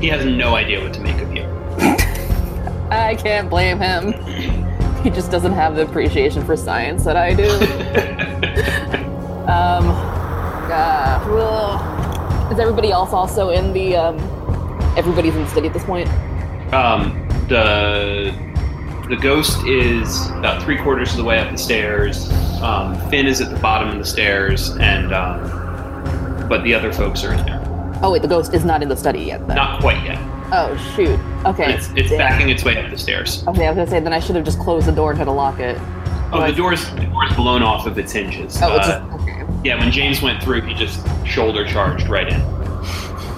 he 0.00 0.08
has 0.08 0.24
no 0.24 0.54
idea 0.54 0.80
what 0.82 0.94
to 0.94 1.00
make 1.00 1.20
of 1.20 1.34
you. 1.34 1.42
I 2.90 3.16
can't 3.16 3.50
blame 3.50 3.78
him. 3.78 4.64
He 4.98 5.10
just 5.10 5.30
doesn't 5.30 5.52
have 5.52 5.76
the 5.76 5.82
appreciation 5.82 6.44
for 6.44 6.56
science 6.56 7.04
that 7.04 7.16
I 7.16 7.32
do. 7.32 7.48
um, 9.48 9.86
uh, 10.68 11.24
ugh. 11.30 12.52
is 12.52 12.58
everybody 12.58 12.90
else 12.90 13.12
also 13.12 13.50
in 13.50 13.72
the? 13.72 13.94
Um, 13.94 14.18
everybody's 14.96 15.36
in 15.36 15.42
the 15.42 15.48
study 15.48 15.68
at 15.68 15.72
this 15.72 15.84
point. 15.84 16.08
um, 16.74 17.27
the 17.48 18.32
the 19.08 19.16
ghost 19.16 19.64
is 19.66 20.26
about 20.32 20.62
three 20.62 20.76
quarters 20.76 21.10
of 21.12 21.16
the 21.16 21.24
way 21.24 21.38
up 21.38 21.50
the 21.50 21.56
stairs. 21.58 22.28
Um, 22.60 22.94
Finn 23.08 23.26
is 23.26 23.40
at 23.40 23.50
the 23.50 23.58
bottom 23.60 23.88
of 23.88 23.98
the 23.98 24.04
stairs, 24.04 24.70
and 24.76 25.12
um, 25.14 26.46
but 26.48 26.62
the 26.62 26.74
other 26.74 26.92
folks 26.92 27.24
are 27.24 27.32
in 27.32 27.44
there. 27.46 27.62
Oh 28.02 28.12
wait, 28.12 28.22
the 28.22 28.28
ghost 28.28 28.52
is 28.54 28.64
not 28.64 28.82
in 28.82 28.88
the 28.88 28.96
study 28.96 29.20
yet. 29.20 29.46
Then. 29.46 29.56
Not 29.56 29.80
quite 29.80 30.04
yet. 30.04 30.18
Oh 30.52 30.76
shoot. 30.94 31.18
Okay. 31.46 31.72
It's 31.74 31.88
it's 31.96 32.10
backing 32.10 32.50
its 32.50 32.64
way 32.64 32.76
up 32.82 32.90
the 32.90 32.98
stairs. 32.98 33.44
Okay, 33.48 33.66
I 33.66 33.70
was 33.70 33.76
gonna 33.76 33.90
say 33.90 34.00
then 34.00 34.12
I 34.12 34.20
should 34.20 34.36
have 34.36 34.44
just 34.44 34.58
closed 34.60 34.86
the 34.86 34.92
door 34.92 35.10
and 35.10 35.18
tried 35.18 35.24
to 35.26 35.32
lock 35.32 35.58
it. 35.58 35.76
Oh, 36.30 36.40
Right. 36.40 36.50
the 36.50 36.56
door's 36.56 36.84
the 36.90 37.04
door's 37.06 37.34
blown 37.34 37.62
off 37.62 37.86
of 37.86 37.98
its 37.98 38.12
hinges. 38.12 38.60
Oh, 38.62 38.76
it's 38.76 38.88
Uh, 38.88 39.00
just, 39.08 39.22
okay. 39.22 39.44
yeah, 39.64 39.78
when 39.78 39.90
James 39.90 40.20
went 40.20 40.42
through, 40.42 40.60
he 40.62 40.74
just 40.74 41.00
shoulder 41.26 41.64
charged 41.66 42.08
right 42.08 42.28
in. 42.28 42.40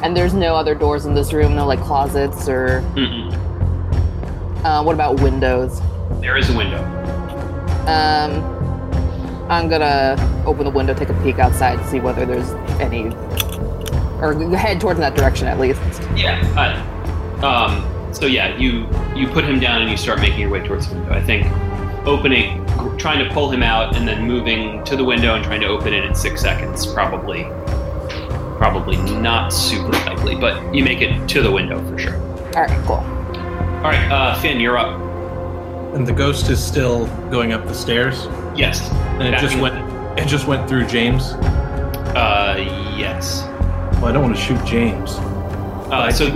And 0.02 0.16
there's 0.16 0.34
no 0.34 0.56
other 0.56 0.74
doors 0.74 1.04
in 1.06 1.14
this 1.14 1.32
room, 1.32 1.54
no 1.54 1.66
like 1.66 1.80
closets 1.80 2.48
or 2.48 2.82
Mm-mm. 2.96 3.32
Uh, 4.64 4.82
what 4.82 4.94
about 4.94 5.20
windows? 5.20 5.80
There 6.20 6.36
is 6.36 6.50
a 6.50 6.56
window. 6.56 6.82
Um, 7.86 8.60
I'm 9.50 9.68
gonna 9.68 10.16
open 10.46 10.64
the 10.64 10.70
window, 10.70 10.94
take 10.94 11.08
a 11.08 11.22
peek 11.22 11.38
outside, 11.38 11.76
to 11.76 11.88
see 11.88 12.00
whether 12.00 12.24
there's 12.26 12.50
any, 12.80 13.08
or 14.20 14.34
head 14.56 14.80
towards 14.80 15.00
that 15.00 15.16
direction 15.16 15.46
at 15.46 15.58
least. 15.58 15.80
Yeah. 16.14 16.40
Uh, 16.56 17.46
um, 17.46 18.14
so 18.14 18.26
yeah, 18.26 18.56
you 18.56 18.86
you 19.14 19.28
put 19.28 19.44
him 19.44 19.58
down 19.60 19.82
and 19.82 19.90
you 19.90 19.96
start 19.96 20.20
making 20.20 20.40
your 20.40 20.50
way 20.50 20.66
towards 20.66 20.88
the 20.88 20.94
window. 20.94 21.12
I 21.12 21.22
think 21.22 21.46
opening, 22.06 22.66
trying 22.96 23.26
to 23.26 23.32
pull 23.32 23.50
him 23.50 23.62
out, 23.62 23.96
and 23.96 24.06
then 24.06 24.26
moving 24.26 24.84
to 24.84 24.96
the 24.96 25.04
window 25.04 25.34
and 25.34 25.44
trying 25.44 25.60
to 25.62 25.68
open 25.68 25.94
it 25.94 26.04
in 26.04 26.14
six 26.14 26.40
seconds 26.40 26.86
probably 26.86 27.44
probably 28.60 28.98
not 29.18 29.48
super 29.54 29.90
likely, 29.90 30.34
but 30.34 30.74
you 30.74 30.84
make 30.84 31.00
it 31.00 31.26
to 31.30 31.40
the 31.40 31.50
window 31.50 31.82
for 31.88 31.98
sure. 31.98 32.16
All 32.54 32.66
right, 32.66 32.86
cool. 32.86 33.19
All 33.80 33.86
right, 33.86 34.10
uh, 34.12 34.38
Finn, 34.40 34.60
you're 34.60 34.76
up. 34.76 35.00
And 35.94 36.06
the 36.06 36.12
ghost 36.12 36.50
is 36.50 36.62
still 36.62 37.06
going 37.30 37.52
up 37.52 37.66
the 37.66 37.74
stairs, 37.74 38.26
Yes. 38.54 38.88
and 39.18 39.22
it 39.22 39.38
just 39.40 39.58
went. 39.58 39.74
It 40.18 40.26
just 40.28 40.46
went 40.46 40.68
through 40.68 40.86
James. 40.86 41.32
Uh, 42.14 42.56
yes. 42.96 43.42
Well, 43.94 44.06
I 44.06 44.12
don't 44.12 44.22
want 44.22 44.36
to 44.36 44.40
shoot 44.42 44.62
James. 44.66 45.12
Uh, 45.90 46.10
so, 46.12 46.26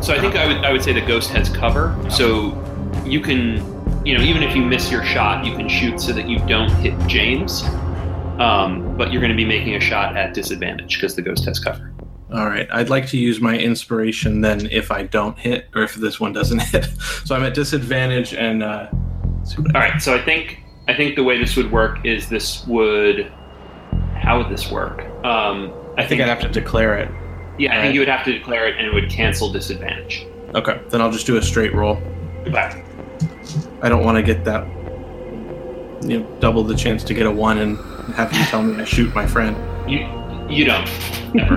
so 0.00 0.14
I 0.14 0.18
think 0.18 0.34
I 0.36 0.46
would 0.46 0.64
I 0.64 0.72
would 0.72 0.82
say 0.82 0.92
the 0.92 1.00
ghost 1.02 1.28
has 1.30 1.48
cover, 1.50 1.94
so 2.10 2.52
you 3.04 3.20
can, 3.20 3.56
you 4.06 4.16
know, 4.16 4.24
even 4.24 4.42
if 4.42 4.56
you 4.56 4.62
miss 4.62 4.90
your 4.90 5.04
shot, 5.04 5.44
you 5.44 5.54
can 5.54 5.68
shoot 5.68 6.00
so 6.00 6.12
that 6.12 6.26
you 6.28 6.38
don't 6.46 6.70
hit 6.70 6.94
James. 7.06 7.64
Um, 8.38 8.96
but 8.96 9.12
you're 9.12 9.20
going 9.20 9.32
to 9.32 9.36
be 9.36 9.44
making 9.46 9.74
a 9.76 9.80
shot 9.80 10.16
at 10.16 10.32
disadvantage 10.34 10.94
because 10.96 11.16
the 11.16 11.22
ghost 11.22 11.44
has 11.46 11.58
cover. 11.58 11.92
All 12.32 12.46
right, 12.46 12.66
I'd 12.72 12.90
like 12.90 13.06
to 13.08 13.16
use 13.18 13.40
my 13.40 13.56
inspiration 13.56 14.40
then 14.40 14.66
if 14.72 14.90
I 14.90 15.04
don't 15.04 15.38
hit, 15.38 15.68
or 15.74 15.82
if 15.82 15.94
this 15.94 16.18
one 16.18 16.32
doesn't 16.32 16.60
hit. 16.72 16.84
So 17.24 17.34
I'm 17.36 17.44
at 17.44 17.54
disadvantage, 17.54 18.34
and 18.34 18.62
uh, 18.62 18.88
let's 19.38 19.54
see 19.54 19.62
what 19.62 19.76
I- 19.76 19.78
All 19.86 19.88
right. 19.92 20.02
So 20.02 20.14
I 20.14 20.22
think 20.24 20.60
I 20.88 20.94
think 20.94 21.14
the 21.16 21.22
way 21.24 21.38
this 21.38 21.56
would 21.56 21.70
work 21.70 22.04
is 22.04 22.28
this 22.28 22.66
would. 22.66 23.32
How 24.16 24.38
would 24.38 24.48
this 24.48 24.70
work? 24.72 25.02
Um, 25.24 25.72
I, 25.96 26.02
I 26.02 26.06
think 26.06 26.20
I'd 26.20 26.28
have 26.28 26.40
to 26.40 26.48
declare 26.48 26.98
it. 26.98 27.08
Yeah, 27.58 27.70
I 27.70 27.74
Alright. 27.76 27.84
think 27.86 27.94
you 27.94 28.00
would 28.00 28.08
have 28.08 28.24
to 28.24 28.32
declare 28.32 28.66
it, 28.66 28.76
and 28.76 28.86
it 28.86 28.92
would 28.92 29.08
cancel 29.08 29.52
disadvantage. 29.52 30.26
Okay, 30.54 30.80
then 30.88 31.00
I'll 31.00 31.12
just 31.12 31.26
do 31.26 31.36
a 31.36 31.42
straight 31.42 31.72
roll. 31.74 31.96
Okay. 32.46 32.82
I 33.82 33.88
don't 33.88 34.04
want 34.04 34.16
to 34.16 34.22
get 34.22 34.44
that, 34.44 34.66
you 36.02 36.20
know, 36.20 36.36
double 36.40 36.64
the 36.64 36.74
chance 36.74 37.04
to 37.04 37.14
get 37.14 37.26
a 37.26 37.30
one 37.30 37.58
and 37.58 37.78
have 38.14 38.32
you 38.32 38.42
tell 38.44 38.62
me 38.62 38.80
I 38.80 38.84
shoot 38.84 39.14
my 39.14 39.26
friend. 39.26 39.56
You 39.90 40.00
you 40.48 40.64
don't 40.64 40.88
never. 41.34 41.54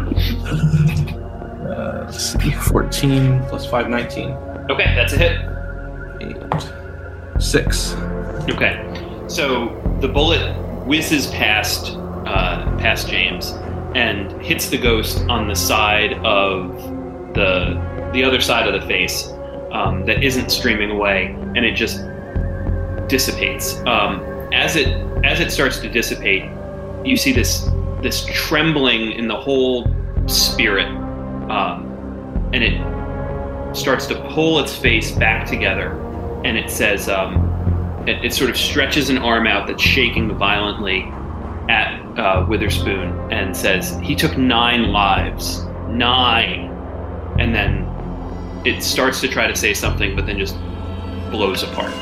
Uh, 1.70 2.04
let's 2.06 2.34
see, 2.42 2.52
14 2.52 3.44
plus 3.46 3.66
5, 3.66 3.90
19. 3.90 4.32
okay, 4.72 4.96
that's 4.96 5.14
a 5.14 5.18
hit. 5.18 5.40
Eight, 6.22 7.42
six. 7.42 7.94
Okay, 8.50 8.76
so 9.28 9.80
the 10.02 10.08
bullet 10.08 10.54
whizzes 10.86 11.28
past 11.28 11.96
uh, 12.26 12.66
past 12.78 13.08
James 13.08 13.52
and 13.96 14.32
hits 14.42 14.70
the 14.70 14.78
ghost 14.78 15.20
on 15.30 15.48
the 15.48 15.56
side 15.56 16.14
of 16.26 16.76
the 17.34 17.80
the 18.14 18.24
other 18.24 18.42
side 18.42 18.68
of 18.68 18.80
the 18.80 18.88
face 18.88 19.32
um, 19.72 20.06
that 20.06 20.24
isn't 20.24 20.50
streaming 20.50 20.92
away, 20.92 21.28
and 21.56 21.60
it 21.60 21.76
just 21.76 22.04
dissipates. 23.08 23.78
Um, 23.86 24.22
as 24.52 24.76
it 24.76 24.88
as 25.24 25.40
it 25.40 25.52
starts 25.52 25.80
to 25.80 25.90
dissipate, 25.90 26.44
you 27.06 27.16
see 27.16 27.32
this 27.32 27.70
this 28.02 28.26
trembling 28.32 29.12
in 29.12 29.28
the 29.28 29.36
whole 29.36 29.88
spirit, 30.28 30.88
um, 31.50 31.86
and 32.54 32.64
it 32.64 33.76
starts 33.76 34.08
to 34.08 34.16
pull 34.34 34.60
its 34.60 34.76
face 34.76 35.12
back 35.12 35.48
together, 35.48 35.92
and 36.44 36.58
it 36.58 36.70
says. 36.70 37.10
Um, 37.10 37.50
it, 38.08 38.26
it 38.26 38.34
sort 38.34 38.50
of 38.50 38.58
stretches 38.58 39.10
an 39.10 39.18
arm 39.18 39.46
out 39.46 39.68
that's 39.68 39.82
shaking 39.84 40.36
violently 40.38 41.02
at 41.70 42.02
uh, 42.18 42.46
Witherspoon 42.50 43.32
and 43.32 43.56
says, 43.56 43.98
He 44.02 44.16
took 44.16 44.38
nine 44.38 44.92
lives. 44.92 45.64
Nine. 45.88 46.72
And 47.40 47.54
then 47.54 47.86
it 48.66 48.84
starts 48.84 49.22
to 49.22 49.28
try 49.28 49.48
to 49.48 49.56
say 49.56 49.74
something, 49.74 50.16
but 50.16 50.26
then 50.26 50.38
just 50.38 50.56
blows 51.32 51.64
apart. 51.64 51.94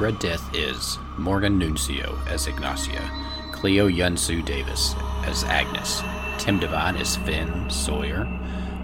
Red 0.00 0.18
Death 0.18 0.56
is 0.56 0.98
Morgan 1.18 1.58
Nuncio 1.58 2.18
as 2.26 2.46
Ygnacia, 2.46 3.02
Clio 3.52 3.86
Yun-su 3.86 4.40
Davis 4.40 4.94
as 5.26 5.44
Agnes, 5.44 6.00
Tim 6.38 6.58
Devine 6.58 6.96
as 6.96 7.16
Finn 7.18 7.68
Sawyer, 7.68 8.26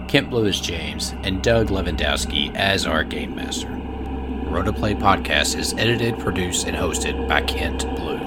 Kent 0.07 0.29
Blue 0.29 0.45
as 0.45 0.61
James, 0.61 1.15
and 1.23 1.41
Doug 1.41 1.69
Levandowski 1.69 2.53
as 2.53 2.85
our 2.85 3.03
Game 3.03 3.35
Master. 3.35 3.67
Roll 4.47 4.63
to 4.65 4.71
Play 4.71 4.93
Podcast 4.93 5.57
is 5.57 5.73
edited, 5.73 6.19
produced, 6.19 6.67
and 6.67 6.77
hosted 6.77 7.27
by 7.27 7.41
Kent 7.41 7.87
Blue. 7.95 8.26